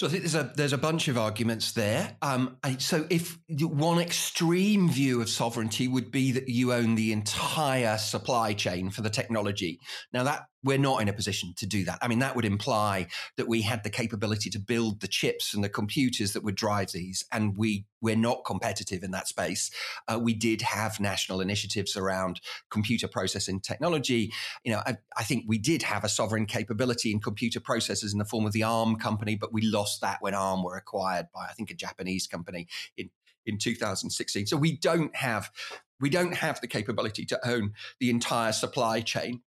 So 0.00 0.06
I 0.06 0.08
think 0.08 0.22
there's 0.22 0.34
a 0.34 0.50
there's 0.56 0.72
a 0.72 0.78
bunch 0.78 1.08
of 1.08 1.18
arguments 1.18 1.72
there. 1.72 2.16
Um, 2.22 2.56
so 2.78 3.06
if 3.10 3.36
one 3.60 3.98
extreme 3.98 4.88
view 4.88 5.20
of 5.20 5.28
sovereignty 5.28 5.88
would 5.88 6.10
be 6.10 6.32
that 6.32 6.48
you 6.48 6.72
own 6.72 6.94
the 6.94 7.12
entire 7.12 7.98
supply 7.98 8.54
chain 8.54 8.88
for 8.88 9.02
the 9.02 9.10
technology. 9.10 9.78
Now 10.14 10.24
that 10.24 10.44
we're 10.62 10.78
not 10.78 11.00
in 11.00 11.08
a 11.08 11.12
position 11.12 11.54
to 11.56 11.66
do 11.66 11.84
that. 11.84 11.98
I 12.02 12.08
mean, 12.08 12.18
that 12.18 12.36
would 12.36 12.44
imply 12.44 13.06
that 13.36 13.48
we 13.48 13.62
had 13.62 13.82
the 13.82 13.90
capability 13.90 14.50
to 14.50 14.58
build 14.58 15.00
the 15.00 15.08
chips 15.08 15.54
and 15.54 15.64
the 15.64 15.68
computers 15.68 16.32
that 16.32 16.44
would 16.44 16.54
drive 16.54 16.92
these, 16.92 17.24
and 17.32 17.56
we 17.56 17.86
we're 18.02 18.16
not 18.16 18.44
competitive 18.44 19.02
in 19.02 19.10
that 19.10 19.28
space. 19.28 19.70
Uh, 20.08 20.18
we 20.18 20.32
did 20.32 20.62
have 20.62 21.00
national 21.00 21.40
initiatives 21.40 21.96
around 21.96 22.40
computer 22.70 23.06
processing 23.06 23.60
technology. 23.60 24.32
You 24.64 24.72
know, 24.72 24.82
I, 24.86 24.96
I, 25.16 25.24
think 25.24 25.44
we 25.46 25.58
did 25.58 25.82
have 25.82 26.02
a 26.02 26.08
sovereign 26.08 26.46
capability 26.46 27.12
in 27.12 27.20
computer 27.20 27.60
processors 27.60 28.12
in 28.12 28.18
the 28.18 28.24
form 28.24 28.46
of 28.46 28.52
the 28.52 28.62
ARM 28.62 28.96
company, 28.96 29.36
but 29.36 29.52
we 29.52 29.60
lost 29.60 30.00
that 30.00 30.18
when 30.20 30.34
ARM 30.34 30.62
were 30.62 30.76
acquired 30.76 31.26
by 31.34 31.46
I 31.50 31.52
think 31.52 31.70
a 31.70 31.74
Japanese 31.74 32.26
company 32.26 32.68
in 32.96 33.10
in 33.46 33.58
2016. 33.58 34.46
So 34.46 34.56
we 34.56 34.76
don't 34.76 35.14
have 35.16 35.50
we 36.00 36.10
don't 36.10 36.34
have 36.34 36.60
the 36.60 36.66
capability 36.66 37.26
to 37.26 37.48
own 37.48 37.74
the 37.98 38.10
entire 38.10 38.52
supply 38.52 39.00
chain 39.00 39.42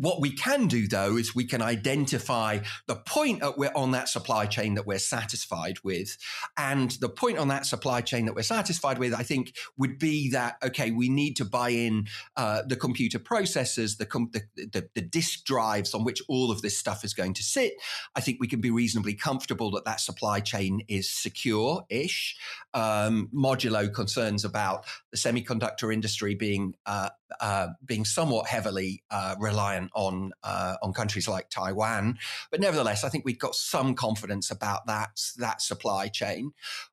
what 0.00 0.20
we 0.20 0.32
can 0.32 0.66
do 0.66 0.88
though 0.88 1.16
is 1.16 1.34
we 1.34 1.44
can 1.44 1.60
identify 1.60 2.60
the 2.86 2.96
point 2.96 3.42
at 3.42 3.58
where 3.58 3.76
on 3.76 3.90
that 3.90 4.08
supply 4.08 4.46
chain 4.46 4.74
that 4.74 4.86
we're 4.86 4.98
satisfied 4.98 5.78
with. 5.84 6.16
And 6.56 6.90
the 7.00 7.08
point 7.08 7.38
on 7.38 7.48
that 7.48 7.66
supply 7.66 8.00
chain 8.00 8.24
that 8.24 8.34
we're 8.34 8.42
satisfied 8.42 8.98
with, 8.98 9.12
I 9.12 9.22
think, 9.22 9.54
would 9.76 9.98
be 9.98 10.30
that, 10.30 10.56
okay, 10.64 10.90
we 10.90 11.10
need 11.10 11.36
to 11.36 11.44
buy 11.44 11.70
in 11.70 12.06
uh, 12.36 12.62
the 12.66 12.76
computer 12.76 13.18
processors, 13.18 13.98
the, 13.98 14.06
com- 14.06 14.30
the, 14.32 14.42
the, 14.56 14.88
the 14.94 15.02
disk 15.02 15.44
drives 15.44 15.92
on 15.92 16.04
which 16.04 16.22
all 16.28 16.50
of 16.50 16.62
this 16.62 16.78
stuff 16.78 17.04
is 17.04 17.12
going 17.12 17.34
to 17.34 17.42
sit. 17.42 17.74
I 18.14 18.20
think 18.20 18.38
we 18.40 18.48
can 18.48 18.62
be 18.62 18.70
reasonably 18.70 19.14
comfortable 19.14 19.70
that 19.72 19.84
that 19.84 20.00
supply 20.00 20.40
chain 20.40 20.80
is 20.88 21.10
secure 21.10 21.84
ish. 21.90 22.36
Um, 22.72 23.28
modulo 23.34 23.92
concerns 23.92 24.44
about 24.44 24.86
the 25.10 25.18
semiconductor 25.18 25.92
industry 25.92 26.34
being 26.34 26.74
uh, 26.86 27.10
uh, 27.40 27.68
being 27.84 28.04
somewhat 28.04 28.46
heavily 28.46 29.02
uh, 29.10 29.36
reliant 29.38 29.90
on 29.94 30.32
uh, 30.42 30.76
on 30.82 30.92
countries 30.92 31.28
like 31.28 31.50
Taiwan. 31.50 32.18
But 32.50 32.60
nevertheless, 32.60 33.04
I 33.04 33.08
think 33.08 33.24
we've 33.24 33.38
got 33.38 33.54
some 33.54 33.94
confidence 33.94 34.50
about 34.50 34.86
that 34.86 35.20
that 35.38 35.62
supply 35.62 36.08
chain. 36.08 36.52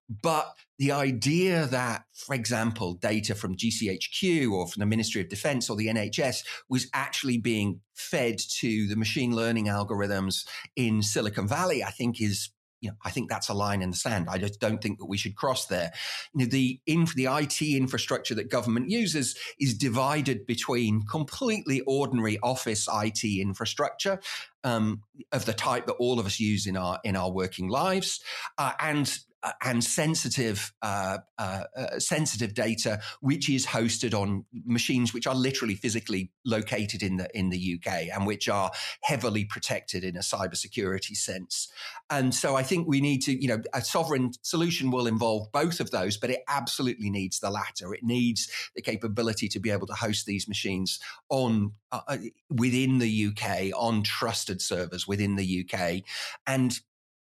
But 0.09 0.55
the 0.79 0.91
idea 0.91 1.65
that, 1.65 2.05
for 2.13 2.33
example, 2.33 2.93
data 2.93 3.35
from 3.35 3.57
GCHQ 3.57 4.51
or 4.51 4.67
from 4.67 4.79
the 4.79 4.85
Ministry 4.85 5.21
of 5.21 5.29
Defense 5.29 5.69
or 5.69 5.75
the 5.75 5.87
NHS 5.87 6.45
was 6.69 6.87
actually 6.93 7.37
being 7.37 7.81
fed 7.93 8.37
to 8.59 8.87
the 8.87 8.95
machine 8.95 9.35
learning 9.35 9.65
algorithms 9.65 10.45
in 10.75 11.01
Silicon 11.01 11.47
Valley, 11.47 11.83
I 11.83 11.89
think 11.89 12.21
is 12.21 12.51
you 12.81 12.89
know, 12.89 12.95
I 13.03 13.09
think 13.09 13.29
that's 13.29 13.49
a 13.49 13.53
line 13.53 13.81
in 13.81 13.89
the 13.89 13.95
sand. 13.95 14.27
I 14.29 14.37
just 14.37 14.59
don't 14.59 14.81
think 14.81 14.99
that 14.99 15.05
we 15.05 15.17
should 15.17 15.35
cross 15.35 15.65
there. 15.65 15.91
You 16.33 16.45
know, 16.45 16.49
the 16.49 16.79
inf- 16.85 17.15
the 17.15 17.25
IT 17.25 17.61
infrastructure 17.61 18.35
that 18.35 18.49
government 18.49 18.89
uses 18.89 19.37
is 19.59 19.73
divided 19.73 20.45
between 20.45 21.03
completely 21.03 21.81
ordinary 21.81 22.37
office 22.43 22.87
IT 22.91 23.23
infrastructure 23.23 24.19
um, 24.63 25.01
of 25.31 25.45
the 25.45 25.53
type 25.53 25.87
that 25.87 25.93
all 25.93 26.19
of 26.19 26.25
us 26.25 26.39
use 26.39 26.67
in 26.67 26.77
our 26.77 26.99
in 27.03 27.15
our 27.15 27.31
working 27.31 27.67
lives, 27.67 28.21
uh, 28.57 28.73
and 28.79 29.19
and 29.61 29.83
sensitive 29.83 30.73
uh, 30.81 31.19
uh, 31.37 31.63
uh, 31.75 31.99
sensitive 31.99 32.53
data, 32.53 32.99
which 33.21 33.49
is 33.49 33.65
hosted 33.65 34.13
on 34.13 34.45
machines 34.65 35.13
which 35.13 35.27
are 35.27 35.35
literally 35.35 35.75
physically 35.75 36.31
located 36.45 37.03
in 37.03 37.17
the 37.17 37.29
in 37.37 37.49
the 37.49 37.79
UK 37.79 38.07
and 38.13 38.25
which 38.25 38.49
are 38.49 38.71
heavily 39.03 39.45
protected 39.45 40.03
in 40.03 40.15
a 40.15 40.21
cybersecurity 40.21 41.15
sense. 41.15 41.71
And 42.09 42.33
so 42.33 42.55
I 42.55 42.63
think 42.63 42.87
we 42.87 43.01
need 43.01 43.21
to, 43.23 43.41
you 43.41 43.47
know, 43.47 43.61
a 43.73 43.81
sovereign 43.81 44.31
solution 44.41 44.91
will 44.91 45.07
involve 45.07 45.51
both 45.51 45.79
of 45.79 45.91
those, 45.91 46.17
but 46.17 46.29
it 46.29 46.43
absolutely 46.47 47.09
needs 47.09 47.39
the 47.39 47.51
latter. 47.51 47.93
It 47.93 48.03
needs 48.03 48.49
the 48.75 48.81
capability 48.81 49.47
to 49.49 49.59
be 49.59 49.71
able 49.71 49.87
to 49.87 49.93
host 49.93 50.25
these 50.25 50.47
machines 50.47 50.99
on 51.29 51.73
uh, 51.91 52.01
uh 52.07 52.17
within 52.49 52.97
the 52.97 53.27
UK 53.27 53.71
on 53.75 54.03
trusted 54.03 54.61
servers 54.61 55.07
within 55.07 55.35
the 55.35 55.65
UK, 55.65 56.01
and 56.45 56.79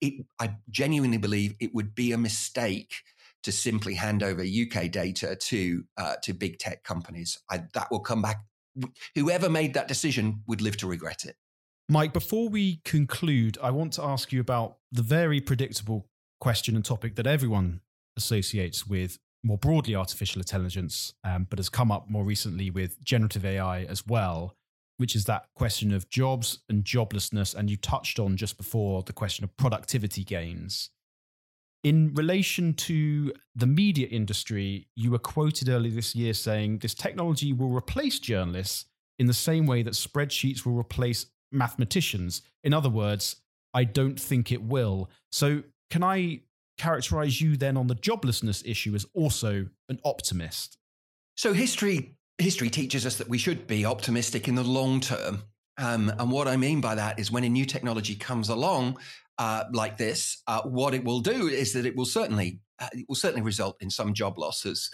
it, 0.03 0.27
I 0.39 0.57
genuinely 0.69 1.17
believe 1.17 1.55
it 1.61 1.75
would 1.75 1.95
be 1.95 2.13
a 2.13 2.19
mistake 2.19 2.93
to 3.45 3.53
simply 3.53 3.95
hand 3.95 4.23
over 4.23 4.43
UK 4.43 4.91
data 4.91 5.35
to 5.35 5.85
uh, 5.97 6.17
to 6.23 6.35
big 6.35 6.59
tech 6.59 6.85
companies. 6.85 7.39
I, 7.51 7.63
that 7.73 7.91
will 7.91 8.01
come 8.01 8.21
back. 8.21 8.45
Whoever 9.15 9.49
made 9.49 9.75
that 9.75 9.89
decision 9.89 10.43
would 10.47 10.61
live 10.61 10.77
to 10.79 10.87
regret 10.87 11.25
it. 11.25 11.37
Mike, 11.89 12.13
before 12.13 12.49
we 12.49 12.81
conclude, 12.85 13.59
I 13.63 13.71
want 13.71 13.93
to 13.95 14.03
ask 14.03 14.33
you 14.33 14.41
about 14.41 14.79
the 14.91 15.03
very 15.03 15.41
predictable 15.41 16.09
question 16.41 16.75
and 16.75 16.85
topic 16.85 17.17
that 17.17 17.27
everyone 17.27 17.81
associates 18.17 18.87
with 18.87 19.19
more 19.45 19.59
broadly 19.59 19.95
artificial 19.95 20.41
intelligence, 20.41 21.13
um, 21.25 21.47
but 21.51 21.59
has 21.59 21.69
come 21.69 21.91
up 21.91 22.09
more 22.09 22.25
recently 22.25 22.71
with 22.71 23.03
generative 23.05 23.45
AI 23.45 23.83
as 23.83 24.07
well 24.07 24.57
which 25.03 25.17
is 25.17 25.25
that 25.25 25.49
question 25.57 25.93
of 25.93 26.09
jobs 26.09 26.61
and 26.69 26.85
joblessness. 26.85 27.57
And 27.57 27.69
you 27.69 27.77
touched 27.77 28.21
on 28.21 28.37
just 28.37 28.57
before 28.57 29.03
the 29.03 29.13
question 29.13 29.43
of 29.43 29.57
productivity 29.57 30.23
gains. 30.23 30.91
In 31.83 32.15
relation 32.15 32.73
to 32.75 33.33
the 33.57 33.67
media 33.67 34.07
industry, 34.07 34.87
you 34.95 35.11
were 35.11 35.19
quoted 35.19 35.69
earlier 35.69 35.93
this 35.93 36.15
year 36.15 36.33
saying 36.35 36.79
this 36.79 36.95
technology 36.95 37.53
will 37.53 37.71
replace 37.71 38.21
journalists 38.21 38.85
in 39.19 39.27
the 39.27 39.35
same 39.35 39.67
way 39.67 39.83
that 39.83 39.95
spreadsheets 39.95 40.65
will 40.65 40.79
replace 40.79 41.27
mathematicians. 41.51 42.43
In 42.63 42.73
other 42.73 42.89
words, 42.89 43.35
I 43.75 43.83
don't 43.83 44.21
think 44.21 44.53
it 44.53 44.63
will. 44.63 45.11
So, 45.33 45.65
can 45.91 46.05
I 46.05 46.43
characterize 46.79 47.41
you 47.41 47.57
then 47.57 47.77
on 47.77 47.89
the 47.89 47.97
joblessness 47.97 48.63
issue 48.65 48.95
as 48.95 49.05
also 49.15 49.67
an 49.89 49.99
optimist? 50.05 50.79
So, 51.37 51.55
history 51.55 52.15
history 52.43 52.71
teaches 52.71 53.07
us 53.07 53.17
that 53.17 53.29
we 53.29 53.39
should 53.39 53.67
be 53.67 53.87
optimistic 53.87 54.49
in 54.49 54.55
the 54.55 54.65
long 54.65 55.01
term. 55.01 55.43
Um, 55.79 56.13
and 56.19 56.31
what 56.31 56.49
I 56.49 56.57
mean 56.57 56.81
by 56.81 56.95
that 56.97 57.19
is 57.19 57.31
when 57.31 57.45
a 57.45 57.49
new 57.49 57.65
technology 57.65 58.15
comes 58.15 58.49
along 58.51 58.99
uh, 59.39 59.65
like 59.73 59.97
this, 59.97 60.43
uh, 60.47 60.63
what 60.63 60.95
it 60.95 61.05
will 61.05 61.21
do 61.21 61.49
is 61.49 61.73
that 61.73 61.87
it 61.87 61.97
will 61.97 62.05
certainly 62.05 62.61
it 62.93 63.07
will 63.09 63.15
certainly 63.15 63.43
result 63.43 63.77
in 63.81 63.91
some 63.91 64.15
job 64.15 64.39
losses. 64.39 64.91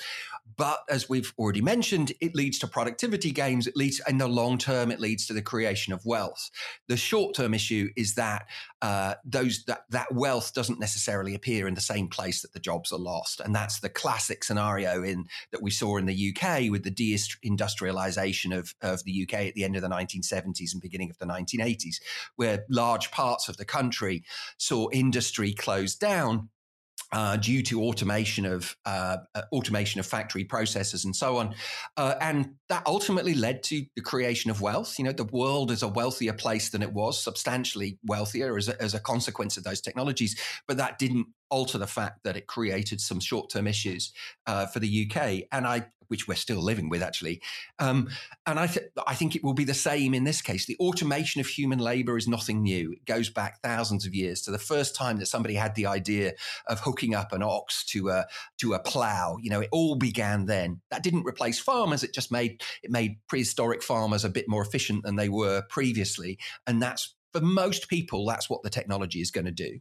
But 0.56 0.80
as 0.88 1.08
we've 1.08 1.32
already 1.38 1.60
mentioned, 1.60 2.12
it 2.20 2.34
leads 2.34 2.58
to 2.60 2.66
productivity 2.66 3.30
gains. 3.30 3.66
It 3.66 3.76
leads, 3.76 4.00
in 4.08 4.18
the 4.18 4.28
long 4.28 4.58
term, 4.58 4.90
it 4.90 5.00
leads 5.00 5.26
to 5.26 5.32
the 5.32 5.42
creation 5.42 5.92
of 5.92 6.04
wealth. 6.04 6.50
The 6.88 6.96
short 6.96 7.34
term 7.34 7.54
issue 7.54 7.90
is 7.96 8.14
that 8.14 8.46
uh, 8.80 9.14
those 9.24 9.64
that, 9.64 9.82
that 9.90 10.14
wealth 10.14 10.54
doesn't 10.54 10.80
necessarily 10.80 11.34
appear 11.34 11.68
in 11.68 11.74
the 11.74 11.80
same 11.80 12.08
place 12.08 12.42
that 12.42 12.52
the 12.52 12.60
jobs 12.60 12.92
are 12.92 12.98
lost, 12.98 13.40
and 13.40 13.54
that's 13.54 13.80
the 13.80 13.88
classic 13.88 14.44
scenario 14.44 15.02
in 15.02 15.26
that 15.52 15.62
we 15.62 15.70
saw 15.70 15.96
in 15.96 16.06
the 16.06 16.34
UK 16.34 16.70
with 16.70 16.84
the 16.84 16.90
deindustrialization 16.90 18.56
of 18.56 18.74
of 18.80 19.04
the 19.04 19.22
UK 19.22 19.34
at 19.46 19.54
the 19.54 19.64
end 19.64 19.76
of 19.76 19.82
the 19.82 19.88
1970s 19.88 20.72
and 20.72 20.82
beginning 20.82 21.10
of 21.10 21.18
the 21.18 21.26
1980s, 21.26 21.96
where 22.36 22.64
large 22.68 23.10
parts 23.10 23.48
of 23.48 23.56
the 23.56 23.64
country 23.64 24.24
saw 24.58 24.88
industry 24.92 25.52
close 25.52 25.94
down 25.94 26.48
uh, 27.12 27.36
due 27.36 27.62
to 27.62 27.82
automation 27.82 28.44
of 28.44 28.76
uh, 28.84 29.18
uh, 29.34 29.42
automation 29.52 29.98
of 29.98 30.06
factory 30.06 30.44
processes 30.44 31.04
and 31.04 31.14
so 31.14 31.36
on, 31.36 31.54
uh, 31.96 32.14
and 32.20 32.54
that 32.68 32.82
ultimately 32.86 33.34
led 33.34 33.62
to 33.62 33.84
the 33.96 34.02
creation 34.02 34.50
of 34.50 34.60
wealth. 34.60 34.98
You 34.98 35.04
know, 35.04 35.12
the 35.12 35.24
world 35.24 35.70
is 35.70 35.82
a 35.82 35.88
wealthier 35.88 36.32
place 36.32 36.70
than 36.70 36.82
it 36.82 36.92
was, 36.92 37.22
substantially 37.22 37.98
wealthier 38.04 38.56
as 38.56 38.68
a, 38.68 38.80
as 38.80 38.94
a 38.94 39.00
consequence 39.00 39.56
of 39.56 39.64
those 39.64 39.80
technologies. 39.80 40.38
But 40.66 40.76
that 40.76 40.98
didn't 40.98 41.26
alter 41.50 41.78
the 41.78 41.86
fact 41.86 42.20
that 42.24 42.36
it 42.36 42.46
created 42.46 43.00
some 43.00 43.20
short 43.20 43.50
term 43.50 43.66
issues 43.66 44.12
uh, 44.46 44.66
for 44.66 44.80
the 44.80 45.10
UK. 45.10 45.44
And 45.52 45.66
I 45.66 45.86
which 46.08 46.26
we're 46.26 46.34
still 46.34 46.60
living 46.60 46.88
with 46.88 47.02
actually. 47.02 47.40
Um, 47.78 48.08
and 48.46 48.58
I, 48.58 48.66
th- 48.66 48.88
I 49.06 49.14
think 49.14 49.36
it 49.36 49.44
will 49.44 49.54
be 49.54 49.64
the 49.64 49.74
same 49.74 50.14
in 50.14 50.24
this 50.24 50.42
case. 50.42 50.66
The 50.66 50.76
automation 50.78 51.40
of 51.40 51.46
human 51.46 51.78
labor 51.78 52.16
is 52.16 52.26
nothing 52.26 52.62
new. 52.62 52.92
It 52.92 53.04
goes 53.04 53.30
back 53.30 53.62
thousands 53.62 54.06
of 54.06 54.14
years 54.14 54.42
to 54.42 54.50
the 54.50 54.58
first 54.58 54.96
time 54.96 55.18
that 55.18 55.26
somebody 55.26 55.54
had 55.54 55.74
the 55.74 55.86
idea 55.86 56.32
of 56.66 56.80
hooking 56.80 57.14
up 57.14 57.32
an 57.32 57.42
ox 57.42 57.84
to 57.86 58.10
a 58.10 58.26
to 58.58 58.74
a 58.74 58.78
plow. 58.78 59.36
You 59.40 59.50
know, 59.50 59.60
it 59.60 59.68
all 59.72 59.96
began 59.96 60.46
then. 60.46 60.80
That 60.90 61.02
didn't 61.02 61.26
replace 61.26 61.58
farmers. 61.58 62.02
It 62.02 62.14
just 62.14 62.32
made 62.32 62.62
it 62.82 62.90
made 62.90 63.18
prehistoric 63.28 63.82
farmers 63.82 64.24
a 64.24 64.28
bit 64.28 64.48
more 64.48 64.62
efficient 64.62 65.04
than 65.04 65.16
they 65.16 65.28
were 65.28 65.62
previously. 65.68 66.38
And 66.66 66.82
that's 66.82 67.14
for 67.32 67.40
most 67.40 67.88
people, 67.88 68.24
that's 68.26 68.48
what 68.48 68.62
the 68.62 68.70
technology 68.70 69.20
is 69.20 69.30
going 69.30 69.44
to 69.44 69.52
do 69.52 69.80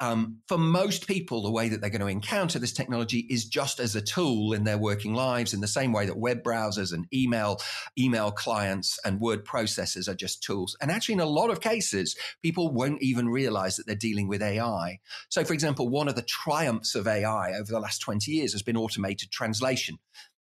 um, 0.00 0.38
for 0.46 0.58
most 0.58 1.08
people, 1.08 1.42
the 1.42 1.50
way 1.50 1.68
that 1.68 1.80
they're 1.80 1.90
going 1.90 2.00
to 2.00 2.06
encounter 2.06 2.58
this 2.58 2.72
technology 2.72 3.26
is 3.30 3.44
just 3.44 3.80
as 3.80 3.96
a 3.96 4.00
tool 4.00 4.52
in 4.52 4.64
their 4.64 4.78
working 4.78 5.14
lives, 5.14 5.52
in 5.52 5.60
the 5.60 5.66
same 5.66 5.92
way 5.92 6.06
that 6.06 6.16
web 6.16 6.42
browsers 6.42 6.92
and 6.92 7.06
email 7.12 7.58
email 7.98 8.30
clients 8.30 8.98
and 9.04 9.20
word 9.20 9.44
processors 9.44 10.08
are 10.08 10.14
just 10.14 10.42
tools. 10.42 10.76
And 10.80 10.90
actually, 10.90 11.14
in 11.14 11.20
a 11.20 11.26
lot 11.26 11.50
of 11.50 11.60
cases, 11.60 12.16
people 12.42 12.72
won't 12.72 13.02
even 13.02 13.28
realize 13.28 13.76
that 13.76 13.86
they're 13.86 13.96
dealing 13.96 14.28
with 14.28 14.42
AI. 14.42 15.00
So, 15.28 15.44
for 15.44 15.52
example, 15.52 15.88
one 15.88 16.08
of 16.08 16.14
the 16.14 16.22
triumphs 16.22 16.94
of 16.94 17.08
AI 17.08 17.52
over 17.54 17.70
the 17.70 17.80
last 17.80 17.98
20 17.98 18.30
years 18.30 18.52
has 18.52 18.62
been 18.62 18.76
automated 18.76 19.30
translation 19.30 19.98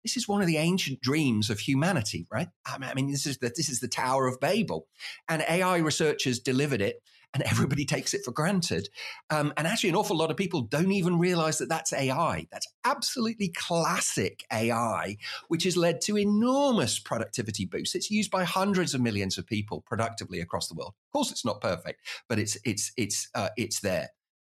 this 0.03 0.17
is 0.17 0.27
one 0.27 0.41
of 0.41 0.47
the 0.47 0.57
ancient 0.57 0.99
dreams 0.99 1.49
of 1.49 1.59
humanity, 1.59 2.27
right? 2.29 2.49
I 2.65 2.93
mean, 2.93 3.09
this 3.09 3.25
is 3.25 3.37
the, 3.37 3.53
this 3.55 3.69
is 3.69 3.79
the 3.79 3.87
Tower 3.87 4.27
of 4.27 4.37
Babel, 4.39 4.87
and 5.29 5.45
AI 5.49 5.77
researchers 5.77 6.39
delivered 6.39 6.81
it 6.81 7.01
and 7.33 7.43
everybody 7.43 7.85
takes 7.85 8.13
it 8.13 8.23
for 8.23 8.31
granted. 8.31 8.89
Um, 9.29 9.53
and 9.57 9.67
actually, 9.67 9.89
an 9.89 9.95
awful 9.95 10.17
lot 10.17 10.31
of 10.31 10.37
people 10.37 10.61
don't 10.61 10.91
even 10.91 11.17
realize 11.17 11.57
that 11.57 11.69
that's 11.69 11.93
AI. 11.93 12.47
That's 12.51 12.67
absolutely 12.85 13.49
classic 13.49 14.45
AI, 14.51 15.17
which 15.47 15.63
has 15.63 15.77
led 15.77 16.01
to 16.01 16.17
enormous 16.17 16.99
productivity 16.99 17.65
boosts. 17.65 17.95
It's 17.95 18.11
used 18.11 18.31
by 18.31 18.43
hundreds 18.43 18.93
of 18.93 19.01
millions 19.01 19.37
of 19.37 19.47
people 19.47 19.81
productively 19.85 20.39
across 20.39 20.67
the 20.67 20.75
world. 20.75 20.93
Of 21.07 21.13
course, 21.13 21.31
it's 21.31 21.45
not 21.45 21.61
perfect, 21.61 22.01
but 22.29 22.39
it's 22.39 22.57
it's 22.65 22.91
it's 22.97 23.29
uh, 23.35 23.49
it's 23.57 23.79
there. 23.79 24.09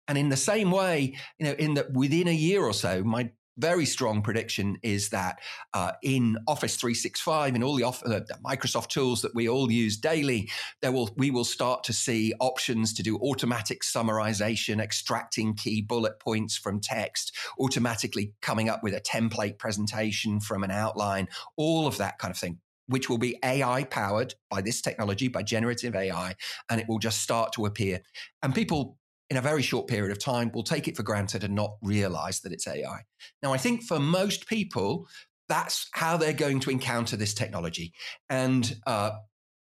And 0.07 0.17
in 0.17 0.31
the 0.31 0.37
same 0.37 0.71
way, 0.71 1.17
you 1.39 1.47
know, 1.47 1.53
in 1.53 1.75
that 1.75 1.93
within 1.93 2.29
a 2.29 2.33
year 2.33 2.63
or 2.63 2.73
so, 2.73 3.05
my 3.05 3.31
very 3.59 3.85
strong 3.85 4.23
prediction 4.23 4.79
is 4.83 5.09
that 5.11 5.41
uh, 5.75 5.93
in 6.03 6.39
Office 6.47 6.77
365 6.77 7.55
and 7.55 7.65
all 7.65 7.75
the, 7.75 7.83
off- 7.83 8.03
uh, 8.05 8.21
the, 8.21 8.39
Microsoft 8.45 8.89
tools 8.89 9.23
that 9.23 9.35
we 9.35 9.49
all 9.49 9.71
use 9.71 9.97
daily, 9.97 10.49
there 10.81 10.93
will 10.93 11.11
we 11.17 11.31
will 11.31 11.45
start 11.45 11.85
to 11.85 11.93
see 11.93 12.33
options 12.41 12.95
to 12.95 13.03
do 13.03 13.17
automatic 13.19 13.83
summarization, 13.83 14.81
extracting 14.81 15.55
key 15.55 15.83
bullet 15.83 16.19
points 16.21 16.57
from 16.57 16.81
text, 16.81 17.37
automatically 17.59 18.33
coming 18.41 18.69
up 18.69 18.83
with 18.83 18.95
a 18.95 19.01
template 19.01 19.59
presentation 19.59 20.41
from 20.41 20.63
an 20.63 20.71
outline, 20.71 21.29
all 21.57 21.87
of 21.87 21.99
that 21.99 22.19
kind 22.19 22.31
of 22.31 22.39
thing 22.39 22.59
which 22.89 23.09
will 23.09 23.19
be 23.19 23.39
AI 23.45 23.85
powered 23.85 24.35
by 24.51 24.63
this 24.63 24.81
technology, 24.81 25.29
by 25.29 25.43
generative 25.43 25.95
AI, 25.95 26.35
and 26.71 26.81
it 26.81 26.89
will 26.89 26.99
just 26.99 27.21
start 27.21 27.53
to 27.53 27.67
appear. 27.67 28.01
And 28.43 28.55
people 28.55 28.98
in 29.31 29.37
a 29.37 29.43
very 29.43 29.63
short 29.63 29.89
period 29.89 30.11
of 30.11 30.19
time 30.19 30.51
will 30.53 30.63
take 30.63 30.89
it 30.89 30.97
for 30.97 31.03
granted 31.03 31.45
and 31.45 31.55
not 31.55 31.77
realize 31.83 32.41
that 32.41 32.53
it's 32.53 32.67
AI. 32.67 33.03
Now, 33.43 33.53
I 33.53 33.59
think 33.59 33.83
for 33.83 33.99
most 33.99 34.47
people, 34.47 35.07
that's 35.49 35.89
how 35.93 36.17
they're 36.17 36.33
going 36.33 36.61
to 36.61 36.71
encounter 36.71 37.17
this 37.17 37.35
technology. 37.35 37.93
And 38.31 38.75
uh, 38.87 39.13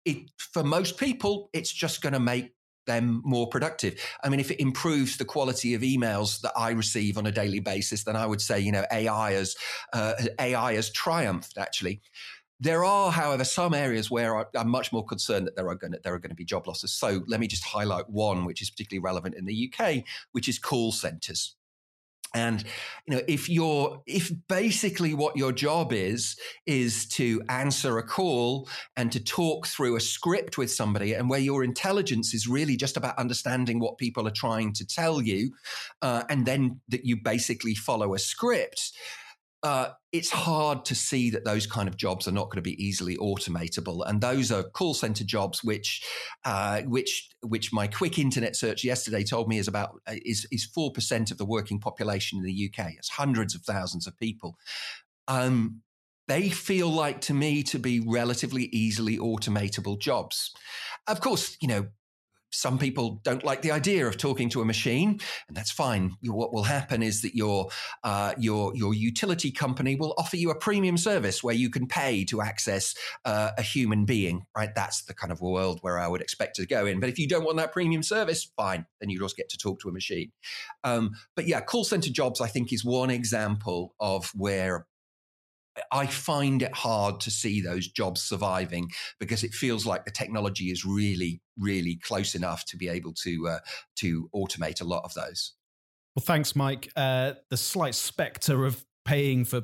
it, 0.05 0.29
for 0.37 0.63
most 0.63 0.97
people, 0.97 1.49
it's 1.53 1.71
just 1.71 2.01
going 2.01 2.13
to 2.13 2.19
make 2.19 2.53
them 2.87 3.21
more 3.23 3.47
productive. 3.47 4.01
I 4.23 4.29
mean, 4.29 4.39
if 4.39 4.49
it 4.49 4.59
improves 4.59 5.17
the 5.17 5.25
quality 5.25 5.75
of 5.75 5.81
emails 5.81 6.41
that 6.41 6.53
I 6.55 6.71
receive 6.71 7.17
on 7.17 7.27
a 7.27 7.31
daily 7.31 7.59
basis, 7.59 8.03
then 8.03 8.15
I 8.15 8.25
would 8.25 8.41
say, 8.41 8.59
you 8.59 8.71
know, 8.71 8.83
AI 8.91 9.33
has 9.33 9.55
uh, 9.93 10.13
AI 10.39 10.73
has 10.73 10.89
triumphed 10.89 11.57
actually. 11.57 12.01
There 12.59 12.83
are, 12.83 13.11
however, 13.11 13.43
some 13.43 13.73
areas 13.73 14.11
where 14.11 14.45
I'm 14.55 14.69
much 14.69 14.91
more 14.91 15.05
concerned 15.05 15.47
that 15.47 15.55
there 15.55 15.69
are 15.69 15.75
going 15.75 15.93
to, 15.93 15.99
there 16.03 16.13
are 16.13 16.19
going 16.19 16.31
to 16.31 16.35
be 16.35 16.45
job 16.45 16.67
losses. 16.67 16.91
So 16.91 17.21
let 17.27 17.39
me 17.39 17.47
just 17.47 17.63
highlight 17.63 18.09
one, 18.09 18.45
which 18.45 18.61
is 18.61 18.69
particularly 18.69 19.03
relevant 19.03 19.35
in 19.35 19.45
the 19.45 19.71
UK, 19.71 20.03
which 20.33 20.49
is 20.49 20.59
call 20.59 20.91
centres. 20.91 21.55
And 22.35 22.63
you 23.07 23.15
know, 23.15 23.21
if 23.27 23.49
you're 23.49 24.03
if 24.05 24.31
basically 24.47 25.15
what 25.15 25.35
your 25.35 25.51
job 25.51 25.91
is 25.91 26.37
is 26.67 27.07
to 27.09 27.41
answer 27.49 27.97
a 27.97 28.03
call 28.03 28.69
and 28.95 29.11
to 29.11 29.23
talk 29.23 29.65
through 29.65 29.95
a 29.95 29.99
script 29.99 30.57
with 30.57 30.71
somebody, 30.71 31.13
and 31.13 31.29
where 31.29 31.39
your 31.39 31.63
intelligence 31.63 32.33
is 32.35 32.47
really 32.47 32.77
just 32.77 32.97
about 32.97 33.17
understanding 33.17 33.79
what 33.79 33.97
people 33.97 34.27
are 34.27 34.31
trying 34.31 34.73
to 34.73 34.85
tell 34.85 35.21
you, 35.21 35.51
uh, 36.03 36.23
and 36.29 36.45
then 36.45 36.79
that 36.89 37.03
you 37.03 37.17
basically 37.17 37.73
follow 37.73 38.13
a 38.13 38.19
script, 38.19 38.91
uh, 39.61 39.89
it's 40.11 40.29
hard 40.29 40.85
to 40.85 40.95
see 40.95 41.29
that 41.31 41.43
those 41.43 41.67
kind 41.67 41.89
of 41.89 41.97
jobs 41.97 42.27
are 42.27 42.31
not 42.31 42.45
going 42.45 42.57
to 42.57 42.61
be 42.61 42.81
easily 42.83 43.17
automatable, 43.17 44.07
and 44.07 44.21
those 44.21 44.51
are 44.51 44.63
call 44.63 44.93
center 44.93 45.23
jobs, 45.23 45.63
which, 45.63 46.05
uh, 46.45 46.81
which, 46.83 47.29
which 47.41 47.73
my 47.73 47.85
quick 47.87 48.17
internet 48.17 48.55
search 48.55 48.83
yesterday 48.83 49.23
told 49.23 49.49
me 49.49 49.57
is 49.57 49.67
about 49.67 49.99
uh, 50.07 50.15
is 50.25 50.47
is 50.51 50.65
four 50.65 50.91
percent 50.91 51.29
of 51.29 51.37
the 51.37 51.45
working 51.45 51.79
population 51.79 52.39
in 52.39 52.45
the 52.45 52.71
UK. 52.71 52.93
It's 52.97 53.09
hundreds 53.09 53.53
of 53.53 53.61
thousands 53.61 54.07
of 54.07 54.17
people. 54.17 54.55
Um, 55.27 55.81
they 56.29 56.49
feel 56.49 56.89
like 56.89 57.21
to 57.21 57.33
me 57.33 57.63
to 57.63 57.79
be 57.79 57.99
relatively 57.99 58.65
easily 58.65 59.17
automatable 59.17 59.99
jobs. 59.99 60.51
Of 61.07 61.21
course, 61.21 61.57
you 61.59 61.67
know, 61.67 61.87
some 62.51 62.77
people 62.77 63.21
don't 63.23 63.43
like 63.43 63.61
the 63.61 63.71
idea 63.71 64.07
of 64.07 64.17
talking 64.17 64.49
to 64.49 64.61
a 64.61 64.65
machine, 64.65 65.19
and 65.47 65.55
that's 65.55 65.71
fine. 65.71 66.15
What 66.23 66.53
will 66.53 66.63
happen 66.63 67.03
is 67.03 67.21
that 67.21 67.35
your 67.35 67.69
uh, 68.03 68.33
your 68.37 68.75
your 68.75 68.93
utility 68.93 69.51
company 69.51 69.95
will 69.95 70.13
offer 70.17 70.37
you 70.37 70.49
a 70.49 70.55
premium 70.55 70.97
service 70.97 71.43
where 71.43 71.55
you 71.55 71.69
can 71.69 71.87
pay 71.87 72.25
to 72.25 72.41
access 72.41 72.95
uh, 73.25 73.51
a 73.57 73.61
human 73.61 74.05
being. 74.05 74.45
Right, 74.55 74.73
that's 74.75 75.03
the 75.03 75.13
kind 75.13 75.31
of 75.31 75.41
world 75.41 75.79
where 75.81 75.99
I 75.99 76.07
would 76.07 76.21
expect 76.21 76.55
to 76.57 76.65
go 76.65 76.85
in. 76.85 76.99
But 76.99 77.09
if 77.09 77.19
you 77.19 77.27
don't 77.27 77.45
want 77.45 77.57
that 77.57 77.71
premium 77.71 78.03
service, 78.03 78.51
fine, 78.57 78.85
then 78.99 79.09
you 79.09 79.19
just 79.19 79.37
get 79.37 79.49
to 79.49 79.57
talk 79.57 79.79
to 79.81 79.89
a 79.89 79.91
machine. 79.91 80.31
Um, 80.83 81.11
but 81.35 81.47
yeah, 81.47 81.61
call 81.61 81.83
center 81.83 82.09
jobs, 82.09 82.41
I 82.41 82.47
think, 82.47 82.73
is 82.73 82.83
one 82.83 83.09
example 83.09 83.95
of 83.99 84.31
where 84.35 84.87
I 85.91 86.05
find 86.05 86.61
it 86.61 86.73
hard 86.73 87.19
to 87.21 87.31
see 87.31 87.61
those 87.61 87.87
jobs 87.87 88.21
surviving 88.21 88.89
because 89.19 89.43
it 89.43 89.53
feels 89.53 89.85
like 89.85 90.05
the 90.05 90.11
technology 90.11 90.65
is 90.65 90.85
really, 90.85 91.41
really 91.57 91.99
close 92.03 92.35
enough 92.35 92.65
to 92.65 92.77
be 92.77 92.87
able 92.87 93.13
to 93.23 93.47
uh, 93.47 93.59
to 93.97 94.29
automate 94.35 94.81
a 94.81 94.85
lot 94.85 95.03
of 95.03 95.13
those. 95.13 95.53
Well, 96.15 96.23
thanks, 96.25 96.55
Mike. 96.55 96.91
Uh, 96.95 97.33
the 97.49 97.57
slight 97.57 97.95
spectre 97.95 98.65
of 98.65 98.83
paying 99.05 99.45
for 99.45 99.63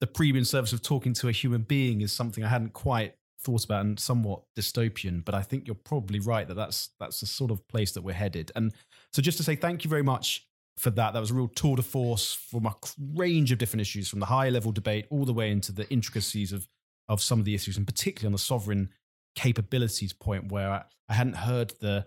the 0.00 0.06
premium 0.06 0.44
service 0.44 0.72
of 0.72 0.82
talking 0.82 1.14
to 1.14 1.28
a 1.28 1.32
human 1.32 1.62
being 1.62 2.00
is 2.00 2.12
something 2.12 2.44
I 2.44 2.48
hadn't 2.48 2.72
quite 2.72 3.14
thought 3.40 3.64
about 3.64 3.84
and 3.84 4.00
somewhat 4.00 4.42
dystopian. 4.58 5.24
But 5.24 5.34
I 5.34 5.42
think 5.42 5.66
you're 5.66 5.74
probably 5.74 6.18
right 6.18 6.46
that 6.48 6.54
that's 6.54 6.90
that's 6.98 7.20
the 7.20 7.26
sort 7.26 7.50
of 7.50 7.66
place 7.68 7.92
that 7.92 8.02
we're 8.02 8.12
headed. 8.12 8.50
And 8.56 8.72
so, 9.12 9.22
just 9.22 9.38
to 9.38 9.44
say 9.44 9.56
thank 9.56 9.84
you 9.84 9.90
very 9.90 10.02
much 10.02 10.46
for 10.76 10.90
that. 10.90 11.12
That 11.12 11.20
was 11.20 11.30
a 11.30 11.34
real 11.34 11.48
tour 11.48 11.76
de 11.76 11.82
force 11.82 12.32
from 12.32 12.66
a 12.66 12.74
range 13.14 13.52
of 13.52 13.58
different 13.58 13.82
issues, 13.82 14.08
from 14.08 14.20
the 14.20 14.26
high 14.26 14.48
level 14.48 14.72
debate 14.72 15.06
all 15.10 15.24
the 15.24 15.32
way 15.32 15.50
into 15.50 15.72
the 15.72 15.88
intricacies 15.90 16.52
of 16.52 16.68
of 17.08 17.20
some 17.20 17.38
of 17.38 17.44
the 17.44 17.54
issues, 17.54 17.76
and 17.76 17.86
particularly 17.86 18.28
on 18.28 18.32
the 18.32 18.38
sovereign 18.38 18.88
capabilities 19.34 20.12
point, 20.12 20.50
where 20.50 20.70
I, 20.70 20.82
I 21.08 21.14
hadn't 21.14 21.36
heard 21.36 21.74
the 21.80 22.06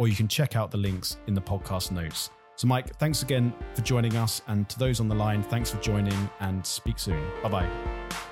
or 0.00 0.08
you 0.08 0.16
can 0.16 0.26
check 0.26 0.56
out 0.56 0.70
the 0.70 0.78
links 0.78 1.18
in 1.26 1.34
the 1.34 1.42
podcast 1.42 1.90
notes. 1.90 2.30
So, 2.56 2.66
Mike, 2.66 2.96
thanks 2.96 3.22
again 3.22 3.52
for 3.74 3.82
joining 3.82 4.16
us. 4.16 4.40
And 4.48 4.66
to 4.70 4.78
those 4.78 4.98
on 4.98 5.08
the 5.08 5.14
line, 5.14 5.42
thanks 5.42 5.70
for 5.70 5.80
joining 5.82 6.30
and 6.40 6.64
speak 6.64 6.98
soon. 6.98 7.22
Bye 7.42 7.50
bye. 7.50 8.26